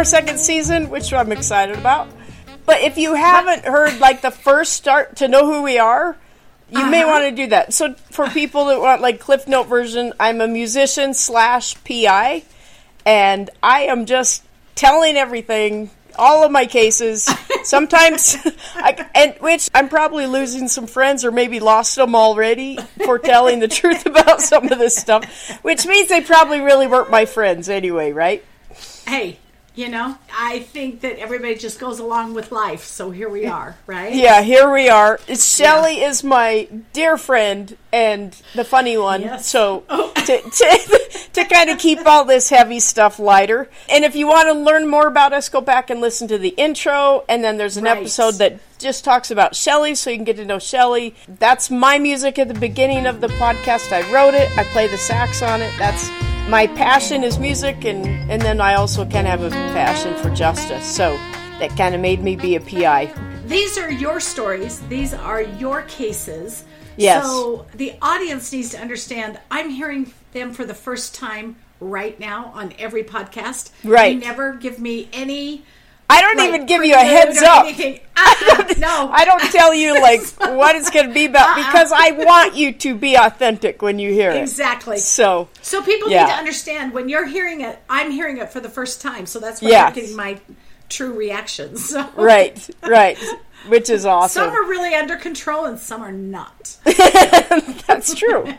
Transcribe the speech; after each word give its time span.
our 0.00 0.04
second 0.04 0.38
season, 0.38 0.88
which 0.88 1.12
I'm 1.12 1.30
excited 1.30 1.76
about. 1.76 2.08
But 2.64 2.80
if 2.80 2.96
you 2.96 3.12
haven't 3.12 3.66
heard 3.66 3.98
like 4.00 4.22
the 4.22 4.30
first 4.30 4.72
start 4.72 5.16
to 5.16 5.28
know 5.28 5.44
who 5.44 5.60
we 5.62 5.78
are, 5.78 6.16
you 6.70 6.86
may 6.86 7.02
Uh-huh. 7.02 7.10
want 7.12 7.24
to 7.24 7.32
do 7.32 7.48
that. 7.48 7.74
So 7.74 7.92
for 8.10 8.26
people 8.28 8.64
that 8.66 8.80
want 8.80 9.02
like 9.02 9.20
Cliff 9.20 9.46
Note 9.46 9.64
version, 9.66 10.14
I'm 10.18 10.40
a 10.40 10.48
musician 10.48 11.12
slash 11.12 11.74
PI, 11.84 12.44
and 13.04 13.50
I 13.62 13.82
am 13.82 14.06
just 14.06 14.42
telling 14.74 15.16
everything, 15.18 15.90
all 16.18 16.44
of 16.44 16.50
my 16.50 16.64
cases. 16.64 17.28
Sometimes, 17.64 18.38
I, 18.76 19.06
and 19.14 19.34
which 19.40 19.68
I'm 19.74 19.90
probably 19.90 20.26
losing 20.26 20.68
some 20.68 20.86
friends 20.86 21.26
or 21.26 21.30
maybe 21.30 21.60
lost 21.60 21.96
them 21.96 22.14
already 22.14 22.78
for 23.04 23.18
telling 23.18 23.58
the 23.60 23.68
truth 23.68 24.06
about 24.06 24.40
some 24.40 24.64
of 24.72 24.78
this 24.78 24.96
stuff, 24.96 25.26
which 25.60 25.84
means 25.84 26.08
they 26.08 26.22
probably 26.22 26.62
really 26.62 26.86
weren't 26.86 27.10
my 27.10 27.26
friends 27.26 27.68
anyway, 27.68 28.12
right? 28.12 28.42
Hey, 29.06 29.38
you 29.74 29.88
know, 29.88 30.18
I 30.36 30.60
think 30.60 31.00
that 31.02 31.18
everybody 31.18 31.54
just 31.54 31.78
goes 31.78 31.98
along 32.00 32.34
with 32.34 32.50
life. 32.52 32.84
So 32.84 33.10
here 33.10 33.28
we 33.28 33.46
are, 33.46 33.76
right? 33.86 34.14
Yeah, 34.14 34.42
here 34.42 34.70
we 34.70 34.88
are. 34.88 35.18
Shelly 35.34 36.02
is 36.02 36.22
my 36.24 36.68
dear 36.92 37.16
friend 37.16 37.76
and 37.92 38.36
the 38.54 38.64
funny 38.64 38.98
one. 38.98 39.22
Yes. 39.22 39.46
So 39.48 39.84
Oh. 39.90 40.12
to, 40.26 40.40
to, 40.42 41.28
to 41.32 41.44
kind 41.46 41.70
of 41.70 41.78
keep 41.78 42.04
all 42.06 42.24
this 42.24 42.50
heavy 42.50 42.78
stuff 42.80 43.18
lighter. 43.18 43.68
And 43.88 44.04
if 44.04 44.14
you 44.14 44.26
want 44.26 44.48
to 44.48 44.52
learn 44.54 44.86
more 44.88 45.06
about 45.06 45.32
us, 45.32 45.48
go 45.48 45.60
back 45.60 45.88
and 45.90 46.00
listen 46.00 46.28
to 46.28 46.38
the 46.38 46.50
intro. 46.50 47.24
And 47.28 47.42
then 47.42 47.56
there's 47.56 47.76
an 47.76 47.84
Right. 47.84 47.98
episode 47.98 48.34
that 48.34 48.58
just 48.78 49.04
talks 49.04 49.30
about 49.30 49.54
Shelly, 49.56 49.94
so 49.94 50.10
you 50.10 50.16
can 50.16 50.24
get 50.24 50.36
to 50.36 50.44
know 50.44 50.58
Shelly. 50.58 51.14
That's 51.28 51.70
my 51.70 51.98
music 51.98 52.38
at 52.38 52.48
the 52.48 52.54
beginning 52.54 53.06
of 53.06 53.20
the 53.20 53.28
podcast. 53.28 53.92
I 53.92 54.10
wrote 54.12 54.34
it. 54.34 54.50
I 54.58 54.64
play 54.64 54.86
the 54.88 54.98
sax 54.98 55.42
on 55.42 55.60
it. 55.62 55.72
That's 55.78 56.08
my 56.50 56.66
passion 56.66 57.22
is 57.22 57.38
music, 57.38 57.84
and 57.84 58.04
and 58.30 58.42
then 58.42 58.60
I 58.60 58.74
also 58.74 59.04
kind 59.04 59.28
of 59.28 59.40
have 59.40 59.44
a 59.44 59.50
passion 59.50 60.14
for 60.16 60.30
justice. 60.34 60.84
So 60.84 61.12
that 61.60 61.70
kind 61.76 61.94
of 61.94 62.00
made 62.00 62.22
me 62.22 62.34
be 62.34 62.56
a 62.56 62.60
PI. 62.60 63.12
These 63.46 63.78
are 63.78 63.90
your 63.90 64.18
stories. 64.18 64.80
These 64.88 65.14
are 65.14 65.42
your 65.42 65.82
cases. 65.82 66.64
Yes. 66.96 67.24
So 67.24 67.66
the 67.74 67.94
audience 68.02 68.52
needs 68.52 68.70
to 68.70 68.80
understand 68.80 69.38
I'm 69.50 69.70
hearing 69.70 70.12
them 70.32 70.52
for 70.52 70.64
the 70.64 70.74
first 70.74 71.14
time 71.14 71.56
right 71.78 72.18
now 72.18 72.46
on 72.54 72.74
every 72.78 73.04
podcast. 73.04 73.70
Right. 73.84 74.18
They 74.18 74.26
never 74.26 74.54
give 74.54 74.80
me 74.80 75.08
any. 75.12 75.64
I 76.10 76.20
don't 76.20 76.36
like, 76.36 76.48
even 76.48 76.66
give 76.66 76.84
you 76.84 76.94
a 76.94 76.98
heads 76.98 77.40
up. 77.42 77.64
anything. 77.64 78.00
Uh-uh, 78.16 78.74
no. 78.78 79.10
I 79.12 79.24
don't 79.24 79.40
tell 79.50 79.72
you 79.72 79.94
like 80.02 80.20
what 80.58 80.76
it's 80.76 80.90
going 80.90 81.08
to 81.08 81.14
be 81.14 81.24
about 81.26 81.56
uh-uh. 81.56 81.66
because 81.66 81.92
I 81.94 82.10
want 82.12 82.54
you 82.54 82.72
to 82.72 82.94
be 82.94 83.14
authentic 83.16 83.80
when 83.80 83.98
you 83.98 84.12
hear 84.12 84.30
it. 84.30 84.42
Exactly. 84.42 84.98
So 84.98 85.48
So 85.62 85.82
people 85.82 86.10
Yeah. 86.10 86.24
need 86.24 86.30
to 86.32 86.36
understand 86.38 86.92
when 86.92 87.08
you're 87.08 87.26
hearing 87.26 87.62
it, 87.62 87.80
I'm 87.88 88.10
hearing 88.10 88.36
it 88.38 88.50
for 88.52 88.60
the 88.60 88.68
first 88.68 89.00
time. 89.00 89.24
So 89.26 89.38
that's 89.38 89.62
why 89.62 89.70
Yes. 89.70 89.88
I'm 89.88 89.94
getting 89.94 90.16
my 90.16 90.38
true 90.90 91.12
reactions. 91.14 91.90
So 91.90 92.08
right, 92.16 92.70
right, 92.82 93.18
which 93.68 93.88
is 93.90 94.04
awesome. 94.04 94.44
some 94.44 94.52
are 94.54 94.68
really 94.68 94.94
under 94.94 95.16
control 95.16 95.64
and 95.64 95.78
some 95.78 96.02
are 96.02 96.12
not. 96.12 96.76
That's 97.86 98.14
true. 98.14 98.52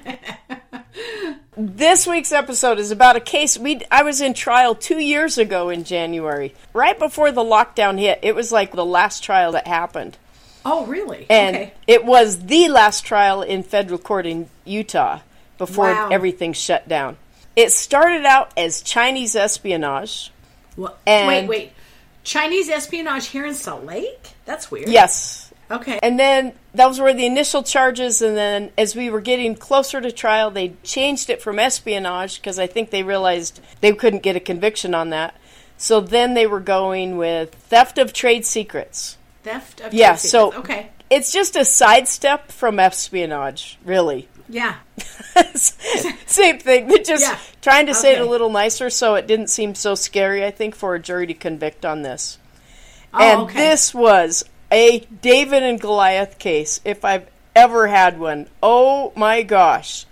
this 1.58 2.08
week's 2.08 2.32
episode 2.32 2.80
is 2.80 2.92
about 2.92 3.16
a 3.16 3.20
case 3.20 3.58
we 3.58 3.82
I 3.92 4.04
was 4.04 4.22
in 4.22 4.34
trial 4.34 4.76
2 4.76 5.00
years 5.00 5.38
ago 5.38 5.70
in 5.70 5.84
January, 5.84 6.54
right 6.74 6.98
before 6.98 7.32
the 7.32 7.44
lockdown 7.44 8.00
hit. 8.00 8.20
It 8.22 8.36
was 8.36 8.52
like 8.52 8.72
the 8.72 8.86
last 8.86 9.24
trial 9.24 9.52
that 9.54 9.68
happened. 9.68 10.18
Oh, 10.66 10.86
really? 10.86 11.26
And 11.30 11.56
okay. 11.56 11.74
it 11.88 12.06
was 12.06 12.46
the 12.46 12.70
last 12.70 13.06
trial 13.06 13.42
in 13.42 13.64
federal 13.64 13.98
court 13.98 14.26
in 14.26 14.48
Utah 14.66 15.22
before 15.58 15.86
Wow. 15.86 16.10
everything 16.12 16.54
shut 16.54 16.88
down. 16.88 17.18
It 17.56 17.72
started 17.72 18.26
out 18.26 18.52
as 18.56 18.82
Chinese 18.82 19.36
espionage. 19.36 20.32
Well, 20.78 20.96
wait, 21.06 21.48
wait. 21.48 21.72
Chinese 22.24 22.70
espionage 22.70 23.28
here 23.28 23.46
in 23.46 23.54
Salt 23.54 23.84
Lake? 23.84 24.30
That's 24.46 24.70
weird. 24.72 24.90
Yes. 24.90 25.52
Okay. 25.70 26.00
And 26.04 26.20
then 26.20 26.54
those 26.74 27.00
were 27.00 27.14
the 27.14 27.26
initial 27.26 27.64
charges, 27.64 28.22
and 28.22 28.36
then 28.36 28.72
as 28.78 28.96
we 28.96 29.10
were 29.10 29.22
getting 29.22 29.56
closer 29.56 30.02
to 30.02 30.12
trial, 30.12 30.52
they 30.52 30.74
changed 30.84 31.30
it 31.30 31.42
from 31.42 31.60
espionage 31.60 32.40
because 32.42 32.60
I 32.60 32.68
think 32.68 32.90
they 32.90 33.04
realized 33.04 33.62
they 33.80 33.94
couldn't 33.94 34.22
get 34.24 34.36
a 34.36 34.42
conviction 34.42 34.94
on 34.94 35.10
that. 35.12 35.34
So 35.78 36.02
then 36.02 36.34
they 36.34 36.46
were 36.46 36.60
going 36.60 37.18
with 37.18 37.56
theft 37.56 37.98
of 37.98 38.12
trade 38.14 38.46
secrets. 38.46 39.18
Theft 39.44 39.80
of 39.82 39.94
Yeah, 39.94 40.10
trade 40.10 40.20
so 40.20 40.50
secrets. 40.52 40.70
okay. 40.70 40.90
it's 41.10 41.32
just 41.32 41.56
a 41.56 41.64
sidestep 41.66 42.52
from 42.52 42.78
espionage, 42.78 43.80
really. 43.86 44.28
Yeah. 44.52 44.76
Same 45.56 46.60
thing. 46.60 46.88
They're 46.88 47.04
just 47.04 47.24
Yeah. 47.24 47.38
trying 47.62 47.86
to 47.88 47.94
say 47.94 48.14
it 48.16 48.22
a 48.22 48.26
little 48.26 48.50
nicer 48.50 48.90
so 48.90 49.16
it 49.16 49.28
didn't 49.28 49.48
seem 49.48 49.76
so 49.76 49.96
scary, 49.96 50.46
I 50.46 50.52
think, 50.52 50.76
for 50.76 50.94
a 50.94 51.00
jury 51.00 51.26
to 51.28 51.34
convict 51.34 51.86
on 51.86 52.02
this. 52.02 52.38
Oh, 53.14 53.20
and 53.20 53.42
okay. 53.42 53.54
this 53.54 53.94
was 53.94 54.44
a 54.72 55.00
David 55.22 55.64
and 55.64 55.80
Goliath 55.80 56.38
case, 56.38 56.80
if 56.86 57.04
I've 57.04 57.28
ever 57.56 57.88
had 57.88 58.20
one. 58.20 58.48
Oh 58.62 59.12
my 59.16 59.42
gosh. 59.44 60.06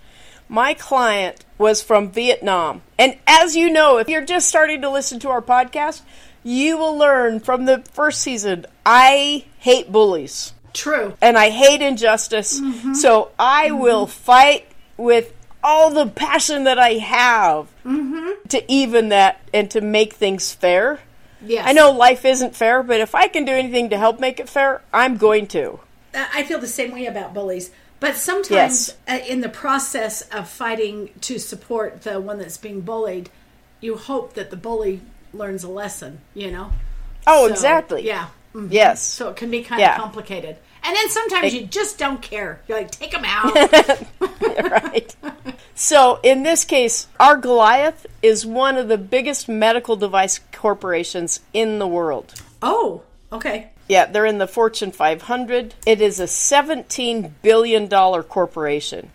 My 0.48 0.74
client 0.74 1.44
was 1.58 1.82
from 1.82 2.10
Vietnam. 2.10 2.82
And 2.98 3.16
as 3.26 3.54
you 3.56 3.70
know, 3.70 3.98
if 3.98 4.08
you're 4.08 4.24
just 4.24 4.48
starting 4.48 4.82
to 4.82 4.90
listen 4.90 5.20
to 5.20 5.28
our 5.28 5.42
podcast, 5.42 6.02
you 6.42 6.76
will 6.78 6.96
learn 6.96 7.40
from 7.40 7.66
the 7.66 7.84
first 7.92 8.20
season 8.20 8.66
I 8.84 9.44
hate 9.58 9.92
bullies 9.92 10.54
True. 10.72 11.14
and 11.20 11.36
I 11.38 11.50
hate 11.50 11.82
injustice. 11.82 12.60
Mm-hmm. 12.60 12.94
So 12.94 13.30
I 13.38 13.70
will 13.70 14.06
fight 14.06 14.66
with 14.96 15.32
all 15.62 15.90
the 15.90 16.06
passion 16.06 16.64
that 16.64 16.78
I 16.78 16.94
have 16.94 17.68
Mm-hmm. 17.84 18.46
to 18.48 18.72
even 18.72 19.08
that 19.10 19.40
and 19.54 19.70
to 19.70 19.80
make 19.80 20.12
things 20.14 20.52
fair. 20.52 21.00
Yes. 21.42 21.64
I 21.66 21.72
know 21.72 21.90
life 21.90 22.24
isn't 22.26 22.54
fair, 22.54 22.82
but 22.82 23.00
if 23.00 23.14
I 23.14 23.26
can 23.28 23.44
do 23.46 23.52
anything 23.52 23.88
to 23.90 23.96
help 23.98 24.20
make 24.20 24.38
it 24.38 24.48
fair, 24.48 24.82
I'm 24.92 25.16
going 25.16 25.46
to. 25.48 25.80
I 26.14 26.44
feel 26.44 26.58
the 26.58 26.66
same 26.66 26.90
way 26.92 27.06
about 27.06 27.32
bullies. 27.32 27.70
But 28.00 28.16
sometimes 28.16 28.50
Yes. 28.50 28.96
uh, 29.08 29.24
in 29.26 29.40
the 29.40 29.48
process 29.48 30.22
of 30.30 30.48
fighting 30.48 31.10
to 31.22 31.38
support 31.38 32.02
the 32.02 32.20
one 32.20 32.38
that's 32.38 32.56
being 32.58 32.80
bullied, 32.82 33.30
you 33.80 33.96
hope 33.96 34.34
that 34.34 34.50
the 34.50 34.56
bully 34.56 35.00
learns 35.32 35.64
a 35.64 35.68
lesson, 35.68 36.20
you 36.34 36.50
know? 36.50 36.72
Oh, 37.26 37.46
So, 37.46 37.52
exactly. 37.52 38.06
Yeah. 38.06 38.28
Mhm. 38.54 38.68
Yes. 38.70 39.02
So 39.02 39.28
it 39.28 39.36
can 39.36 39.50
be 39.50 39.62
kind 39.62 39.80
Yeah. 39.80 39.94
of 39.96 40.00
complicated. 40.02 40.56
And 40.82 40.96
then 40.96 41.08
sometimes 41.10 41.52
It- 41.52 41.60
you 41.60 41.66
just 41.66 41.98
don't 41.98 42.22
care. 42.22 42.60
You're 42.66 42.78
like, 42.78 42.90
take 42.90 43.10
them 43.12 43.24
out. 43.24 43.54
right. 44.70 45.14
So, 45.74 46.20
in 46.22 46.42
this 46.42 46.64
case, 46.64 47.06
our 47.18 47.36
Goliath 47.36 48.06
is 48.22 48.44
one 48.44 48.76
of 48.76 48.88
the 48.88 48.98
biggest 48.98 49.48
medical 49.48 49.96
device 49.96 50.40
corporations 50.52 51.40
in 51.54 51.78
the 51.78 51.86
world. 51.86 52.34
oh, 52.62 53.02
okay. 53.32 53.68
Yeah, 53.88 54.06
they're 54.06 54.26
in 54.26 54.38
the 54.38 54.46
Fortune 54.46 54.92
500. 54.92 55.74
It 55.84 56.00
is 56.00 56.20
a 56.20 56.26
$17 56.28 57.32
billion 57.42 57.88
corporation. 57.88 59.10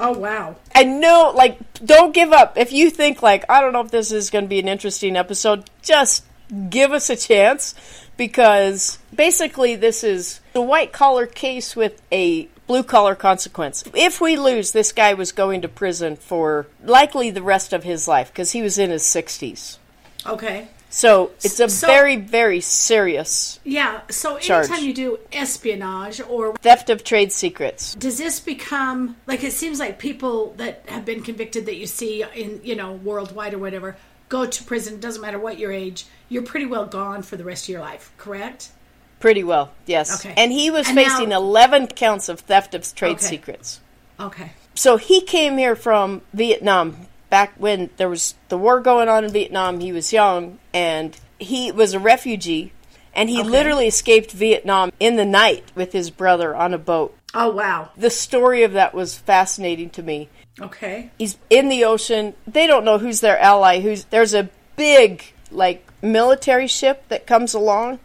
Oh, 0.00 0.12
wow. 0.18 0.56
I 0.74 0.82
know, 0.84 1.32
like, 1.34 1.58
don't 1.84 2.12
give 2.12 2.32
up. 2.32 2.56
If 2.58 2.72
you 2.72 2.90
think, 2.90 3.22
like, 3.22 3.44
I 3.48 3.60
don't 3.60 3.72
know 3.72 3.82
if 3.82 3.90
this 3.92 4.10
is 4.10 4.30
going 4.30 4.44
to 4.44 4.48
be 4.48 4.58
an 4.58 4.66
interesting 4.68 5.14
episode, 5.16 5.70
just 5.82 6.24
give 6.70 6.92
us 6.92 7.08
a 7.10 7.14
chance 7.16 7.74
because 8.20 8.98
basically 9.14 9.74
this 9.76 10.04
is 10.04 10.40
a 10.54 10.60
white 10.60 10.92
collar 10.92 11.24
case 11.24 11.74
with 11.74 12.02
a 12.12 12.46
blue 12.66 12.82
collar 12.82 13.14
consequence. 13.14 13.82
If 13.94 14.20
we 14.20 14.36
lose, 14.36 14.72
this 14.72 14.92
guy 14.92 15.14
was 15.14 15.32
going 15.32 15.62
to 15.62 15.68
prison 15.68 16.16
for 16.16 16.66
likely 16.84 17.30
the 17.30 17.40
rest 17.42 17.72
of 17.72 17.82
his 17.82 18.06
life 18.06 18.28
because 18.30 18.52
he 18.52 18.60
was 18.60 18.76
in 18.76 18.90
his 18.90 19.04
60s. 19.04 19.78
Okay. 20.26 20.68
So 20.90 21.30
it's 21.42 21.58
a 21.60 21.68
So- 21.70 21.86
very, 21.86 22.16
very 22.16 22.60
serious 22.60 23.58
Yeah. 23.64 24.00
So 24.10 24.38
Charge. 24.38 24.66
anytime 24.68 24.84
you 24.86 24.92
do 24.92 25.18
espionage 25.32 26.20
or 26.20 26.54
theft 26.56 26.90
of 26.90 27.02
trade 27.04 27.32
secrets. 27.32 27.94
does 27.94 28.18
this 28.18 28.38
become 28.38 29.16
like 29.26 29.42
it 29.44 29.52
seems 29.54 29.78
like 29.78 29.98
people 29.98 30.52
that 30.58 30.82
have 30.88 31.06
been 31.06 31.22
convicted 31.22 31.64
that 31.66 31.76
you 31.76 31.86
see 31.86 32.22
in 32.34 32.60
you 32.64 32.74
know 32.76 32.92
worldwide 32.92 33.54
or 33.54 33.58
whatever 33.58 33.96
go 34.30 34.46
to 34.46 34.64
prison 34.64 34.98
doesn't 34.98 35.20
matter 35.20 35.38
what 35.38 35.58
your 35.58 35.70
age 35.72 36.06
you're 36.30 36.42
pretty 36.42 36.64
well 36.64 36.86
gone 36.86 37.20
for 37.22 37.36
the 37.36 37.44
rest 37.44 37.64
of 37.66 37.68
your 37.68 37.80
life 37.80 38.10
correct 38.16 38.70
Pretty 39.18 39.44
well, 39.44 39.70
yes. 39.84 40.24
Okay. 40.24 40.32
And 40.34 40.50
he 40.50 40.70
was 40.70 40.88
And 40.88 40.96
facing 40.96 41.28
now- 41.28 41.36
11 41.40 41.88
counts 41.88 42.30
of 42.30 42.40
theft 42.40 42.74
of 42.74 42.94
trade 42.94 43.16
Okay. 43.16 43.26
secrets. 43.26 43.80
okay 44.18 44.52
So 44.74 44.96
he 44.96 45.20
came 45.20 45.58
here 45.58 45.76
from 45.76 46.22
Vietnam 46.32 47.06
back 47.28 47.52
when 47.58 47.90
there 47.98 48.08
was 48.08 48.34
the 48.48 48.56
war 48.56 48.80
going 48.80 49.10
on 49.10 49.26
in 49.26 49.30
Vietnam. 49.30 49.80
He 49.80 49.92
was 49.92 50.10
young 50.10 50.58
and 50.72 51.14
he 51.38 51.70
was 51.70 51.92
a 51.92 51.98
refugee 51.98 52.72
and 53.14 53.28
he 53.28 53.40
Okay. 53.40 53.48
literally 53.50 53.86
escaped 53.88 54.32
Vietnam 54.32 54.90
in 54.98 55.16
the 55.16 55.26
night 55.26 55.64
with 55.74 55.92
his 55.92 56.08
brother 56.10 56.56
on 56.56 56.72
a 56.72 56.78
boat. 56.78 57.14
oh 57.34 57.50
wow 57.50 57.90
The 57.98 58.08
story 58.08 58.62
of 58.62 58.72
that 58.72 58.94
was 58.94 59.18
fascinating 59.18 59.90
to 59.90 60.02
me. 60.02 60.30
Okay 60.60 61.10
He's 61.18 61.36
in 61.50 61.68
the 61.68 61.84
ocean. 61.84 62.34
They 62.46 62.66
don't 62.66 62.84
know 62.84 62.98
who's 62.98 63.20
their 63.20 63.38
ally. 63.38 63.80
Who's 63.80 64.04
there's 64.06 64.34
a 64.34 64.48
big 64.76 65.22
like 65.50 65.86
military 66.02 66.66
ship 66.66 67.04
that 67.08 67.26
comes 67.26 67.54
along 67.54 67.98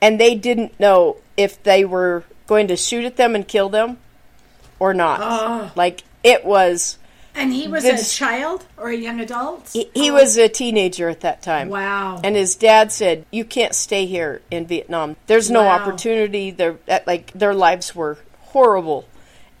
and 0.00 0.18
they 0.20 0.34
didn't 0.34 0.78
know 0.78 1.16
if 1.36 1.62
they 1.62 1.84
were 1.84 2.24
going 2.46 2.68
to 2.68 2.76
shoot 2.76 3.04
at 3.04 3.16
them 3.16 3.34
and 3.34 3.46
kill 3.46 3.68
them 3.68 3.98
or 4.78 4.94
not. 4.94 5.20
Ah. 5.22 5.72
Like 5.76 6.04
it 6.22 6.44
was 6.44 6.98
And 7.34 7.52
he 7.52 7.68
was 7.68 7.82
This- 7.84 8.12
a 8.12 8.16
child 8.16 8.64
or 8.76 8.88
a 8.88 8.96
young 8.96 9.20
adult? 9.20 9.70
He, 9.72 9.88
he 9.94 10.10
was 10.10 10.36
a 10.36 10.48
teenager 10.48 11.08
at 11.08 11.20
that 11.20 11.42
time. 11.42 11.68
Wow. 11.68 12.20
And 12.24 12.34
his 12.34 12.54
dad 12.56 12.90
said, 12.92 13.24
"You 13.30 13.44
can't 13.44 13.74
stay 13.74 14.06
here 14.06 14.42
in 14.50 14.66
Vietnam. 14.66 15.16
There's 15.26 15.50
no 15.50 15.62
Wow. 15.62 15.78
opportunity. 15.78 16.50
Their 16.50 16.76
that- 16.86 17.06
like 17.06 17.30
their 17.32 17.54
lives 17.54 17.94
were 17.94 18.18
horrible." 18.40 19.04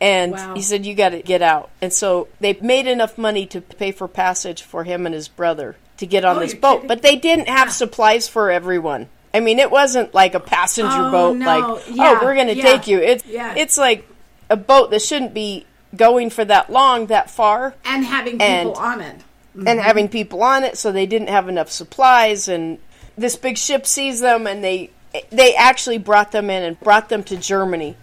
And 0.00 0.32
Wow. 0.32 0.54
he 0.54 0.62
said, 0.62 0.86
"You 0.86 0.94
got 0.94 1.10
to 1.10 1.20
get 1.22 1.42
out." 1.42 1.68
And 1.82 1.92
so 1.92 2.28
they 2.40 2.56
made 2.62 2.86
enough 2.86 3.18
money 3.18 3.44
to 3.46 3.60
pay 3.60 3.92
for 3.92 4.08
passage 4.08 4.62
for 4.62 4.84
him 4.84 5.04
and 5.06 5.14
his 5.14 5.28
brother 5.28 5.76
to 5.98 6.06
get 6.06 6.24
on 6.24 6.36
Oh, 6.36 6.40
this 6.40 6.54
boat, 6.54 6.76
kidding. 6.76 6.88
but 6.88 7.02
they 7.02 7.16
didn't 7.16 7.48
have 7.48 7.70
supplies 7.72 8.26
for 8.26 8.50
everyone. 8.50 9.08
I 9.34 9.40
mean, 9.40 9.58
it 9.58 9.70
wasn't 9.70 10.14
like 10.14 10.34
a 10.34 10.40
passenger 10.40 10.90
Oh, 10.90 11.10
boat 11.10 11.36
no. 11.36 11.44
like, 11.46 11.82
Yeah, 11.90 12.18
"Oh, 12.20 12.24
we're 12.24 12.34
going 12.34 12.48
to 12.48 12.56
yeah, 12.56 12.62
take 12.62 12.86
you." 12.86 12.98
It's 12.98 13.24
yeah. 13.26 13.54
it's 13.56 13.76
like 13.76 14.08
a 14.48 14.56
boat 14.56 14.90
that 14.90 15.02
shouldn't 15.02 15.34
be 15.34 15.66
going 15.94 16.30
for 16.30 16.44
that 16.46 16.70
long, 16.70 17.06
that 17.06 17.30
far 17.30 17.74
and 17.84 18.04
having 18.04 18.34
people 18.38 18.46
and- 18.46 18.74
on 18.76 19.00
it. 19.00 19.16
and 19.54 19.66
mm-hmm. 19.66 19.78
having 19.80 20.08
people 20.08 20.42
on 20.42 20.62
it 20.64 20.78
so 20.78 20.92
they 20.92 21.04
didn't 21.06 21.28
have 21.28 21.48
enough 21.48 21.70
supplies 21.70 22.46
and 22.48 22.78
this 23.18 23.34
big 23.36 23.58
ship 23.58 23.84
sees 23.86 24.20
them 24.20 24.46
and 24.46 24.62
they 24.64 24.88
they 25.30 25.54
actually 25.56 25.98
brought 25.98 26.30
them 26.30 26.48
in 26.48 26.62
and 26.62 26.78
brought 26.80 27.08
them 27.08 27.22
to 27.24 27.36
Germany 27.36 27.96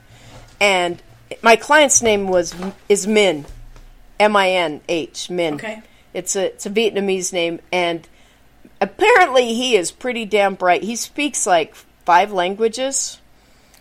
and 0.60 1.02
my 1.42 1.56
client's 1.56 2.02
name 2.02 2.28
was 2.28 2.56
is 2.90 3.08
Min 3.08 3.46
M 4.20 4.36
I 4.36 4.50
N 4.52 4.82
H 4.88 5.30
Min 5.30 5.56
Okay. 5.56 5.82
it's 6.14 6.36
a 6.36 6.48
it's 6.48 6.66
a 6.66 6.70
Vietnamese 6.70 7.34
name 7.34 7.60
and 7.72 8.08
apparently 8.80 9.54
he 9.54 9.76
is 9.76 9.92
pretty 9.92 10.26
damn 10.26 10.56
bright 10.56 10.84
he 10.84 10.96
speaks 10.96 11.46
like 11.46 11.76
five 12.06 12.32
languages 12.32 13.20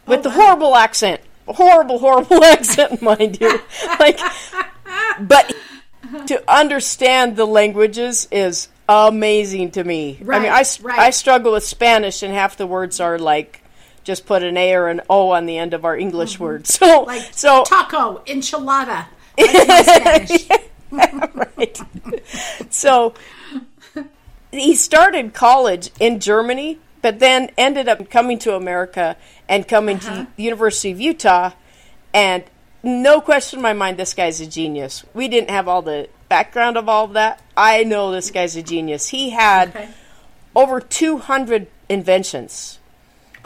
oh, 0.06 0.10
with 0.10 0.22
the 0.22 0.30
wow. 0.30 0.34
horrible 0.34 0.76
accent 0.76 1.20
horrible 1.46 1.98
horrible 1.98 2.42
accent 2.44 3.00
mind 3.02 3.40
you 3.40 3.60
like 4.00 4.18
but 5.20 5.54
to 6.26 6.42
understand 6.52 7.36
the 7.36 7.46
languages 7.46 8.28
is 8.30 8.68
amazing 8.88 9.72
to 9.72 9.84
me. 9.84 10.18
Right, 10.22 10.38
I 10.38 10.42
mean, 10.42 10.52
I, 10.52 10.64
right. 10.82 10.98
I 10.98 11.10
struggle 11.10 11.52
with 11.52 11.64
Spanish, 11.64 12.22
and 12.22 12.32
half 12.32 12.56
the 12.56 12.66
words 12.66 13.00
are 13.00 13.18
like 13.18 13.62
just 14.06 14.24
put 14.24 14.42
an 14.44 14.56
A 14.56 14.72
or 14.74 14.86
an 14.88 15.00
O 15.10 15.32
on 15.32 15.46
the 15.46 15.58
end 15.58 15.74
of 15.74 15.84
our 15.84 15.96
English 15.96 16.38
words. 16.40 16.70
So, 16.78 16.86
Mm-hmm. 16.86 17.06
Like 17.08 17.28
so 17.34 17.64
taco, 17.64 18.22
enchilada. 18.26 19.06
Right. 21.56 21.78
so 22.70 23.14
he 24.52 24.74
started 24.76 25.34
college 25.34 25.90
in 25.98 26.20
Germany, 26.20 26.78
but 27.02 27.18
then 27.18 27.50
ended 27.58 27.88
up 27.88 28.08
coming 28.08 28.38
to 28.40 28.54
America 28.54 29.16
and 29.48 29.66
coming 29.66 29.96
Uh-huh. 29.96 30.14
to 30.22 30.26
the 30.36 30.42
University 30.44 30.92
of 30.92 31.00
Utah. 31.00 31.50
And 32.14 32.44
no 32.84 33.20
question 33.20 33.58
in 33.58 33.62
my 33.62 33.72
mind, 33.72 33.98
this 33.98 34.14
guy's 34.14 34.40
a 34.40 34.46
genius. 34.46 35.04
We 35.12 35.26
didn't 35.28 35.50
have 35.50 35.66
all 35.66 35.82
the 35.82 36.08
background 36.28 36.76
of 36.76 36.88
all 36.88 37.04
of 37.06 37.12
that. 37.14 37.42
I 37.56 37.82
know 37.84 38.12
this 38.12 38.30
guy's 38.30 38.54
a 38.56 38.62
genius. 38.62 39.08
He 39.08 39.30
had 39.30 39.70
Okay. 39.70 39.88
over 40.54 40.80
200 40.80 41.66
inventions 41.88 42.78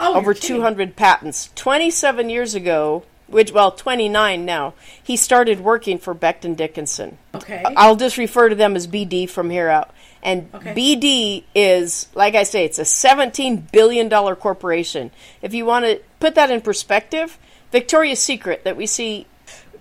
Oh, 0.00 0.14
over 0.14 0.35
200 0.35 0.97
patents. 0.97 1.50
27 1.55 2.31
years 2.31 2.55
ago, 2.55 3.05
which 3.26 3.52
well, 3.52 3.70
29 3.70 4.44
now, 4.44 4.75
he 5.02 5.17
started 5.17 5.61
working 5.61 5.99
for 5.99 6.14
Becton 6.14 6.56
Dickinson. 6.56 7.19
Okay. 7.35 7.62
I'll 7.76 7.97
just 7.97 8.17
refer 8.19 8.49
to 8.49 8.55
them 8.55 8.75
as 8.76 8.87
BD 8.87 9.29
from 9.29 9.50
here 9.50 9.69
out. 9.69 9.91
And 10.23 10.49
Okay. 10.55 10.75
BD 10.75 11.44
is, 11.55 12.08
like 12.14 12.35
I 12.35 12.43
say, 12.43 12.64
it's 12.64 12.79
a 12.79 12.85
17 12.85 13.69
billion 13.73 14.08
dollar 14.08 14.35
corporation. 14.37 15.11
If 15.43 15.55
you 15.55 15.64
want 15.64 15.85
to 15.87 16.00
put 16.19 16.35
that 16.35 16.50
in 16.50 16.61
perspective, 16.61 17.38
Victoria's 17.73 18.19
Secret 18.20 18.64
that 18.64 18.76
we 18.76 18.87
see 18.87 19.26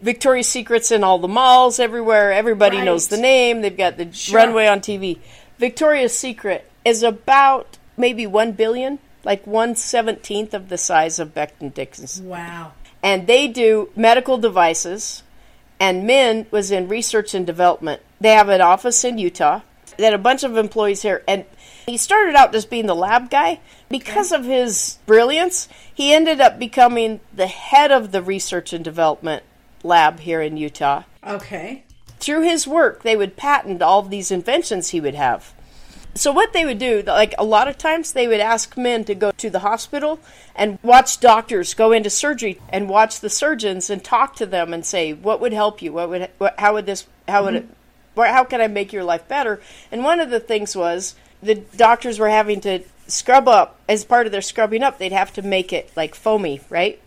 Victoria's 0.02 0.48
Secrets 0.48 0.92
in 0.92 1.04
all 1.04 1.18
the 1.18 1.28
malls 1.28 1.80
everywhere. 1.80 2.32
Everybody 2.32 2.78
Right. 2.78 2.86
knows 2.86 3.08
the 3.10 3.18
name. 3.18 3.62
They've 3.62 3.76
got 3.76 3.98
the 3.98 4.12
Sure. 4.14 4.38
runway 4.38 4.68
on 4.68 4.80
TV. 4.80 5.18
Victoria's 5.58 6.18
Secret 6.18 6.70
is 6.86 7.04
about 7.04 7.78
maybe 7.98 8.26
1 8.26 8.54
billion, 8.54 9.00
like 9.24 9.46
one 9.48 9.76
seventeenth 9.76 10.54
of 10.54 10.70
the 10.70 10.78
size 10.78 11.20
of 11.20 11.34
Becton 11.34 11.74
Dickinson 11.74 12.28
Wow. 12.28 12.74
and 13.04 13.28
they 13.28 13.48
do 13.48 13.90
medical 13.96 14.38
devices. 14.38 15.24
And 15.82 16.06
Min 16.06 16.46
was 16.52 16.72
in 16.72 16.90
research 16.90 17.34
and 17.34 17.48
development. 17.48 18.02
They 18.20 18.32
have 18.34 18.50
an 18.50 18.60
office 18.60 19.06
in 19.06 19.18
Utah. 19.18 19.62
They 19.98 20.04
had 20.04 20.14
a 20.14 20.18
bunch 20.18 20.44
of 20.44 20.58
employees 20.58 21.02
here, 21.04 21.24
and 21.26 21.46
he 21.86 21.96
started 21.96 22.36
out 22.36 22.52
just 22.52 22.70
being 22.70 22.86
the 22.86 22.96
lab 22.96 23.30
guy. 23.30 23.62
Because 23.90 24.34
of 24.34 24.44
his 24.44 25.00
brilliance, 25.06 25.70
he 25.94 26.14
ended 26.14 26.42
up 26.42 26.60
becoming 26.60 27.22
the 27.34 27.48
head 27.48 27.92
of 27.94 28.12
the 28.12 28.22
research 28.22 28.74
and 28.74 28.84
development 28.84 29.44
lab 29.82 30.20
here 30.20 30.42
in 30.42 30.58
Utah. 30.58 31.04
Okay. 31.26 31.84
Through 32.20 32.42
his 32.42 32.68
work, 32.68 33.04
they 33.04 33.16
would 33.16 33.38
patent 33.38 33.82
all 33.82 34.02
these 34.02 34.32
inventions 34.32 34.90
he 34.90 35.00
would 35.00 35.16
have. 35.16 35.54
So 36.16 36.32
what 36.32 36.54
they 36.54 36.66
would 36.66 36.80
do, 36.80 37.02
like 37.06 37.34
a 37.38 37.46
lot 37.46 37.68
of 37.68 37.78
times, 37.78 38.12
they 38.12 38.28
would 38.28 38.40
ask 38.40 38.76
Min 38.76 39.06
to 39.06 39.16
go 39.16 39.32
to 39.32 39.50
the 39.50 39.60
hospital 39.60 40.20
and 40.56 40.78
watch 40.84 41.20
doctors 41.20 41.74
go 41.74 41.92
into 41.92 42.10
surgery 42.10 42.60
and 42.70 42.90
watch 42.90 43.20
the 43.20 43.30
surgeons 43.30 43.90
and 43.90 44.04
talk 44.04 44.36
to 44.38 44.46
them 44.46 44.74
and 44.74 44.86
say, 44.86 45.14
"What 45.14 45.40
would 45.40 45.54
help 45.54 45.82
you? 45.82 45.94
What 45.94 46.10
would? 46.10 46.30
How 46.58 46.74
would 46.74 46.86
this? 46.86 47.06
How 47.28 47.46
would 47.46 47.56
it? 47.56 47.68
How 48.18 48.44
can 48.44 48.60
I 48.60 48.68
make 48.68 48.92
your 48.92 49.04
life 49.04 49.28
better?" 49.28 49.62
And 49.92 50.04
one 50.04 50.20
of 50.20 50.30
the 50.30 50.40
things 50.42 50.76
was 50.76 51.16
the 51.42 51.56
doctors 51.56 52.20
were 52.20 52.30
having 52.30 52.60
to 52.62 52.82
scrub 53.08 53.48
up 53.48 53.80
as 53.88 54.04
part 54.04 54.26
of 54.26 54.32
their 54.32 54.42
scrubbing 54.42 54.84
up. 54.84 54.98
They'd 54.98 55.14
have 55.14 55.32
to 55.34 55.42
make 55.42 55.72
it 55.72 55.90
like 55.96 56.16
foamy, 56.16 56.60
right? 56.70 57.00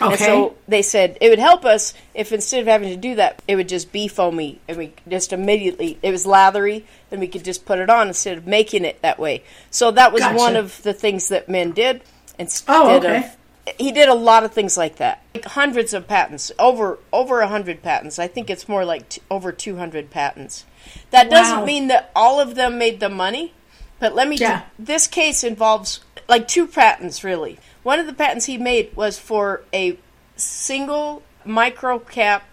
Okay. 0.00 0.10
And 0.12 0.18
so 0.18 0.56
they 0.66 0.82
said 0.82 1.16
it 1.20 1.28
would 1.30 1.38
help 1.38 1.64
us 1.64 1.94
if 2.14 2.32
instead 2.32 2.60
of 2.60 2.66
having 2.66 2.88
to 2.90 2.96
do 2.96 3.14
that, 3.14 3.40
it 3.46 3.54
would 3.56 3.68
just 3.68 3.92
be 3.92 4.08
foamy, 4.08 4.60
and 4.66 4.76
we 4.76 4.92
just 5.08 5.32
immediately 5.32 5.98
it 6.02 6.10
was 6.10 6.26
lathery, 6.26 6.84
and 7.10 7.20
we 7.20 7.28
could 7.28 7.44
just 7.44 7.64
put 7.64 7.78
it 7.78 7.88
on 7.88 8.08
instead 8.08 8.36
of 8.36 8.46
making 8.46 8.84
it 8.84 9.00
that 9.02 9.18
way. 9.18 9.44
So 9.70 9.90
that 9.92 10.12
was 10.12 10.22
Gotcha. 10.22 10.36
one 10.36 10.56
of 10.56 10.82
the 10.82 10.92
things 10.92 11.28
that 11.28 11.48
Min 11.48 11.72
did. 11.72 12.02
Instead 12.38 12.74
Oh, 12.74 12.96
okay. 12.96 13.18
of 13.18 13.36
he 13.78 13.92
did 13.92 14.08
a 14.08 14.14
lot 14.14 14.44
of 14.44 14.52
things 14.52 14.76
like 14.76 14.96
that, 14.96 15.22
like 15.34 15.44
hundreds 15.44 15.94
of 15.94 16.06
patents, 16.08 16.50
over 16.58 16.98
over 17.12 17.40
a 17.40 17.48
hundred 17.48 17.80
patents. 17.82 18.18
I 18.18 18.26
think 18.26 18.50
it's 18.50 18.68
more 18.68 18.84
like 18.84 19.08
t- 19.08 19.22
over 19.30 19.52
two 19.52 19.76
hundred 19.76 20.10
patents. 20.10 20.64
That 21.12 21.30
doesn't 21.30 21.64
mean 21.64 21.86
that 21.88 22.10
all 22.16 22.40
of 22.40 22.56
them 22.56 22.76
made 22.78 23.00
the 23.00 23.08
money, 23.08 23.54
but 24.00 24.14
let 24.14 24.28
me. 24.28 24.36
Yeah. 24.36 24.62
this 24.78 25.06
case 25.06 25.44
involves 25.44 26.00
like 26.28 26.48
two 26.48 26.66
patents 26.66 27.24
really. 27.24 27.58
One 27.82 27.98
of 27.98 28.06
the 28.06 28.14
patents 28.14 28.46
he 28.46 28.58
made 28.58 28.94
was 28.96 29.18
for 29.18 29.62
a 29.72 29.98
single 30.36 31.22
micro 31.44 31.98
cap. 31.98 32.44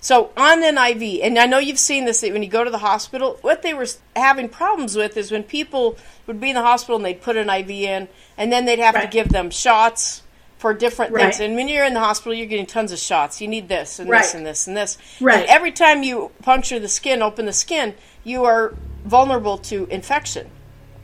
So 0.00 0.30
on 0.36 0.62
an 0.62 0.78
IV, 0.78 1.20
and 1.22 1.38
I 1.38 1.46
know 1.46 1.58
you've 1.58 1.78
seen 1.78 2.04
this 2.04 2.20
that 2.20 2.32
when 2.32 2.42
you 2.42 2.48
go 2.48 2.62
to 2.62 2.70
the 2.70 2.78
hospital, 2.78 3.38
what 3.40 3.62
they 3.62 3.74
were 3.74 3.86
having 4.14 4.48
problems 4.48 4.94
with 4.94 5.16
is 5.16 5.32
when 5.32 5.42
people 5.42 5.98
would 6.26 6.40
be 6.40 6.50
in 6.50 6.54
the 6.54 6.62
hospital 6.62 6.96
and 6.96 7.04
they'd 7.04 7.20
put 7.20 7.36
an 7.36 7.50
IV 7.50 7.70
in, 7.70 8.08
and 8.38 8.52
then 8.52 8.66
they'd 8.66 8.78
have 8.78 9.00
to 9.00 9.08
give 9.08 9.30
them 9.30 9.50
shots 9.50 10.22
for 10.58 10.72
different 10.72 11.14
things. 11.14 11.40
And 11.40 11.56
when 11.56 11.68
you're 11.68 11.84
in 11.84 11.94
the 11.94 12.00
hospital, 12.00 12.34
you're 12.34 12.46
getting 12.46 12.66
tons 12.66 12.92
of 12.92 12.98
shots. 12.98 13.40
You 13.40 13.48
need 13.48 13.68
this 13.68 13.98
and 13.98 14.08
Right. 14.08 14.22
this 14.22 14.34
and 14.34 14.46
this 14.46 14.66
and 14.66 14.76
this. 14.76 14.96
Right. 15.20 15.40
And 15.40 15.48
every 15.48 15.72
time 15.72 16.02
you 16.02 16.30
puncture 16.42 16.78
the 16.78 16.88
skin, 16.88 17.20
open 17.20 17.46
the 17.46 17.52
skin, 17.52 17.94
you 18.22 18.44
are 18.44 18.74
vulnerable 19.04 19.58
to 19.58 19.86
infection. 19.90 20.50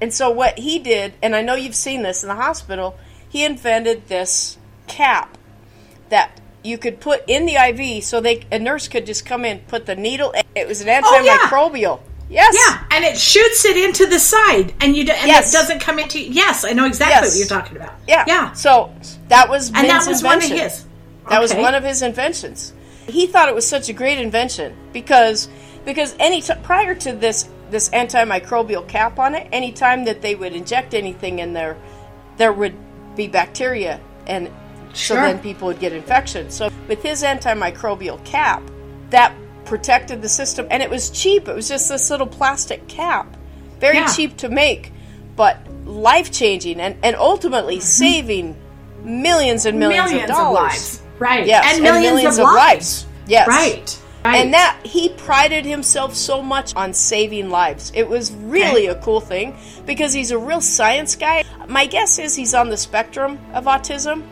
And 0.02 0.12
so 0.12 0.28
what 0.30 0.58
he 0.58 0.80
did, 0.80 1.14
and 1.22 1.34
I 1.36 1.42
know 1.42 1.54
you've 1.54 1.76
seen 1.76 2.02
this 2.02 2.22
in 2.24 2.28
the 2.28 2.34
hospital, 2.34 2.98
he 3.28 3.44
invented 3.44 4.08
this 4.08 4.58
cap 4.88 5.38
that 6.08 6.40
you 6.64 6.76
could 6.76 7.00
put 7.00 7.22
in 7.28 7.46
the 7.46 7.54
IV 7.54 8.02
so 8.04 8.20
they 8.20 8.44
a 8.50 8.58
nurse 8.58 8.88
could 8.88 9.06
just 9.06 9.24
come 9.24 9.44
in, 9.44 9.60
put 9.60 9.86
the 9.86 9.94
needle. 9.94 10.34
It 10.56 10.66
was 10.66 10.80
an 10.80 10.88
antimicrobial. 10.88 12.00
Oh, 12.00 12.00
yeah. 12.04 12.08
Yes. 12.28 12.56
Yeah, 12.58 12.84
and 12.96 13.04
it 13.04 13.16
shoots 13.16 13.64
it 13.64 13.76
into 13.76 14.06
the 14.06 14.18
side, 14.18 14.74
and 14.80 14.96
you 14.96 15.02
and 15.02 15.26
Yes. 15.28 15.52
it 15.52 15.56
doesn't 15.56 15.80
come 15.80 15.98
into. 15.98 16.18
Yes, 16.18 16.64
I 16.64 16.72
know 16.72 16.86
exactly 16.86 17.14
Yes. 17.14 17.30
what 17.34 17.38
you're 17.38 17.60
talking 17.60 17.76
about. 17.76 17.92
Yeah. 18.08 18.24
yeah, 18.26 18.52
So 18.52 18.90
that 19.28 19.48
was 19.50 19.68
and 19.68 19.88
that 19.88 20.06
was 20.06 20.22
one 20.22 20.38
of 20.38 20.44
invention. 20.44 20.64
his. 20.68 20.84
That 21.28 21.40
was 21.40 21.54
one 21.54 21.74
of 21.74 21.84
his 21.84 22.02
inventions. 22.02 22.72
He 23.06 23.26
thought 23.26 23.48
it 23.48 23.54
was 23.54 23.68
such 23.68 23.88
a 23.88 23.92
great 23.92 24.18
invention 24.18 24.74
because 24.92 25.48
because 25.84 26.14
any 26.18 26.40
t- 26.40 26.54
prior 26.62 26.94
to 26.96 27.12
this 27.12 27.48
this 27.72 27.88
antimicrobial 27.88 28.86
cap 28.86 29.18
on 29.18 29.34
it, 29.34 29.48
any 29.50 29.72
time 29.72 30.04
that 30.04 30.22
they 30.22 30.34
would 30.34 30.52
inject 30.52 30.94
anything 30.94 31.40
in 31.40 31.52
there, 31.52 31.76
there 32.36 32.52
would 32.52 32.74
be 33.16 33.26
bacteria, 33.26 34.00
and 34.26 34.50
so 34.92 35.14
then 35.14 35.38
people 35.40 35.68
would 35.68 35.80
get 35.80 35.92
infection. 35.92 36.50
So 36.50 36.70
with 36.86 37.02
his 37.02 37.22
antimicrobial 37.22 38.24
cap, 38.24 38.62
that 39.10 39.34
protected 39.64 40.22
the 40.22 40.28
system, 40.28 40.66
and 40.70 40.82
it 40.82 40.90
was 40.90 41.10
cheap. 41.10 41.48
It 41.48 41.54
was 41.54 41.68
just 41.68 41.88
this 41.88 42.10
little 42.10 42.26
plastic 42.26 42.86
cap, 42.88 43.36
very 43.80 43.96
Yeah. 43.96 44.06
cheap 44.06 44.36
to 44.38 44.48
make, 44.48 44.92
but 45.34 45.58
life 45.84 46.30
changing, 46.30 46.80
and 46.80 46.96
and 47.02 47.16
ultimately 47.16 47.76
mm-hmm. 47.76 47.82
saving 47.82 48.56
millions 49.02 49.66
and 49.66 49.78
millions, 49.78 50.10
millions 50.10 50.30
of 50.30 50.36
of, 50.36 50.52
lives, 50.52 51.02
right? 51.18 51.46
Yes, 51.46 51.74
and 51.74 51.82
millions, 51.82 52.38
of, 52.38 52.44
lives. 52.44 53.06
Yes. 53.26 53.48
Right. 53.48 53.98
Right. 54.24 54.44
And 54.44 54.54
that 54.54 54.80
he 54.84 55.08
prided 55.10 55.64
himself 55.64 56.14
so 56.14 56.42
much 56.42 56.74
on 56.76 56.94
saving 56.94 57.50
lives. 57.50 57.92
It 57.94 58.08
was 58.08 58.32
really 58.32 58.86
a 58.86 58.94
cool 58.96 59.20
thing 59.20 59.56
because 59.86 60.12
he's 60.12 60.30
a 60.30 60.38
real 60.38 60.60
science 60.60 61.16
guy. 61.16 61.44
My 61.68 61.86
guess 61.86 62.18
is 62.18 62.34
he's 62.34 62.54
on 62.54 62.68
the 62.68 62.76
spectrum 62.76 63.38
of 63.52 63.64
autism, 63.64 64.22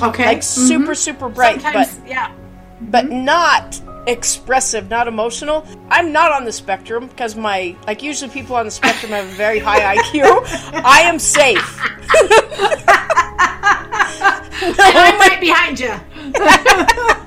okay, 0.00 0.26
like 0.26 0.38
mm-hmm. 0.38 0.66
super 0.66 0.94
super 0.94 1.28
bright, 1.28 1.60
Sometimes, 1.60 1.94
but 1.94 2.08
yeah, 2.08 2.32
but 2.80 3.06
mm-hmm. 3.06 3.24
not 3.24 3.80
expressive, 4.06 4.88
not 4.90 5.08
emotional. 5.08 5.66
I'm 5.88 6.12
not 6.12 6.32
on 6.32 6.44
the 6.44 6.52
spectrum 6.52 7.06
because 7.08 7.36
my 7.36 7.76
like 7.86 8.02
usually 8.02 8.30
people 8.30 8.56
on 8.56 8.64
the 8.64 8.70
spectrum 8.70 9.12
have 9.12 9.26
a 9.26 9.32
very 9.32 9.58
high 9.58 9.96
IQ. 9.96 10.24
I 10.84 11.00
am 11.02 11.18
safe. 11.18 11.78
I'm 14.64 15.18
right 15.18 15.40
behind 15.40 15.80
you. 15.80 15.94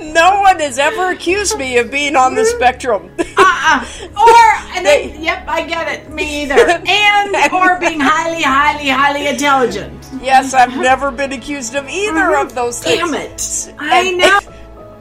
No 0.00 0.40
one 0.40 0.58
has 0.60 0.78
ever 0.78 1.10
accused 1.10 1.56
me 1.56 1.78
of 1.78 1.90
being 1.90 2.16
on 2.16 2.34
the 2.34 2.44
spectrum. 2.44 3.10
Uh-uh. 3.18 3.86
Or 4.20 4.76
and 4.76 4.84
then, 4.84 5.22
yep, 5.22 5.46
I 5.48 5.64
get 5.64 5.88
it. 5.88 6.10
Me 6.10 6.42
either. 6.42 6.54
And 6.58 7.52
or 7.52 7.78
being 7.78 8.00
highly, 8.00 8.42
highly, 8.42 8.88
highly 8.88 9.28
intelligent. 9.28 10.06
yes, 10.20 10.52
I've 10.54 10.76
never 10.76 11.10
been 11.10 11.32
accused 11.32 11.74
of 11.74 11.88
either 11.88 12.12
mm-hmm. 12.12 12.46
of 12.46 12.54
those 12.54 12.82
things. 12.82 12.98
Damn 12.98 13.14
it! 13.14 13.74
I 13.78 14.00
And- 14.08 14.18
know. 14.18 14.40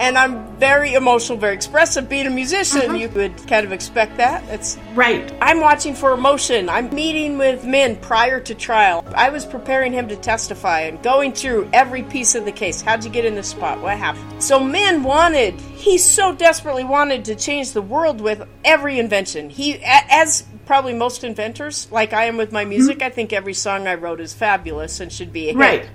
And 0.01 0.17
I'm 0.17 0.47
very 0.57 0.95
emotional, 0.95 1.37
very 1.37 1.53
expressive. 1.53 2.09
Being 2.09 2.25
a 2.25 2.31
musician, 2.31 2.81
Uh-huh. 2.81 2.93
you 2.95 3.07
would 3.09 3.37
kind 3.47 3.63
of 3.67 3.71
expect 3.71 4.17
that. 4.17 4.43
It's 4.49 4.79
Right. 4.95 5.31
I'm 5.39 5.61
watching 5.61 5.93
for 5.93 6.11
emotion. 6.13 6.69
I'm 6.69 6.89
meeting 6.93 7.37
with 7.37 7.63
Min 7.65 7.97
prior 7.97 8.39
to 8.39 8.55
trial. 8.55 9.05
I 9.15 9.29
was 9.29 9.45
preparing 9.45 9.93
him 9.93 10.07
to 10.07 10.15
testify 10.15 10.81
and 10.81 11.01
going 11.03 11.33
through 11.33 11.69
every 11.71 12.01
piece 12.01 12.33
of 12.33 12.45
the 12.45 12.51
case. 12.51 12.81
How'd 12.81 13.03
you 13.03 13.11
get 13.11 13.25
in 13.25 13.35
this 13.35 13.49
spot? 13.49 13.79
What 13.79 13.95
happened? 13.95 14.41
So 14.41 14.59
Min 14.59 15.03
wanted, 15.03 15.53
he 15.75 15.99
so 15.99 16.33
desperately 16.33 16.83
wanted 16.83 17.23
to 17.25 17.35
change 17.35 17.73
the 17.73 17.81
world 17.83 18.21
with 18.21 18.43
every 18.65 18.97
invention. 18.97 19.51
He, 19.51 19.75
a- 19.75 20.05
as 20.09 20.45
probably 20.65 20.95
most 20.95 21.23
inventors, 21.23 21.87
like 21.91 22.11
I 22.11 22.25
am 22.25 22.37
with 22.37 22.51
my 22.51 22.65
music, 22.65 23.03
I 23.03 23.09
think 23.11 23.33
every 23.33 23.53
song 23.53 23.85
I 23.87 23.93
wrote 23.93 24.19
is 24.19 24.33
fabulous 24.33 24.99
and 24.99 25.11
should 25.13 25.31
be 25.31 25.43
a 25.49 25.53
hit. 25.53 25.57
Right. 25.57 25.85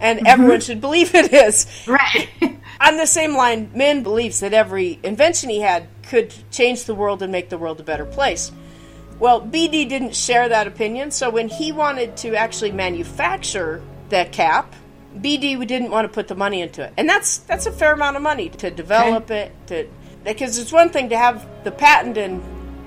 And 0.00 0.24
everyone 0.26 0.60
should 0.60 0.80
believe 0.80 1.14
it 1.16 1.32
is. 1.32 1.66
Right. 1.88 2.28
On 2.80 2.96
the 2.96 3.06
same 3.06 3.34
line, 3.36 3.70
Min 3.74 4.02
believes 4.02 4.40
that 4.40 4.52
every 4.52 4.98
invention 5.02 5.50
he 5.50 5.60
had 5.60 5.88
could 6.02 6.32
change 6.50 6.84
the 6.84 6.94
world 6.94 7.22
and 7.22 7.32
make 7.32 7.48
the 7.48 7.58
world 7.58 7.80
a 7.80 7.82
better 7.82 8.04
place. 8.04 8.52
Well, 9.18 9.40
BD 9.40 9.88
didn't 9.88 10.14
share 10.14 10.48
that 10.48 10.66
opinion, 10.66 11.10
so 11.10 11.30
when 11.30 11.48
he 11.48 11.72
wanted 11.72 12.16
to 12.18 12.34
actually 12.36 12.72
manufacture 12.72 13.82
the 14.10 14.28
cap, 14.30 14.74
BD 15.16 15.66
didn't 15.66 15.90
want 15.90 16.04
to 16.06 16.12
put 16.12 16.28
the 16.28 16.34
money 16.34 16.60
into 16.60 16.82
it. 16.82 16.92
And 16.98 17.08
that's 17.08 17.38
that's 17.38 17.64
a 17.64 17.72
fair 17.72 17.94
amount 17.94 18.16
of 18.16 18.22
money 18.22 18.50
to 18.50 18.70
develop 18.70 19.30
it 19.30 19.52
to 19.68 19.88
because 20.24 20.58
it's 20.58 20.72
one 20.72 20.90
thing 20.90 21.08
to 21.08 21.16
have 21.16 21.46
the 21.64 21.70
patent 21.70 22.18
and 22.18 22.42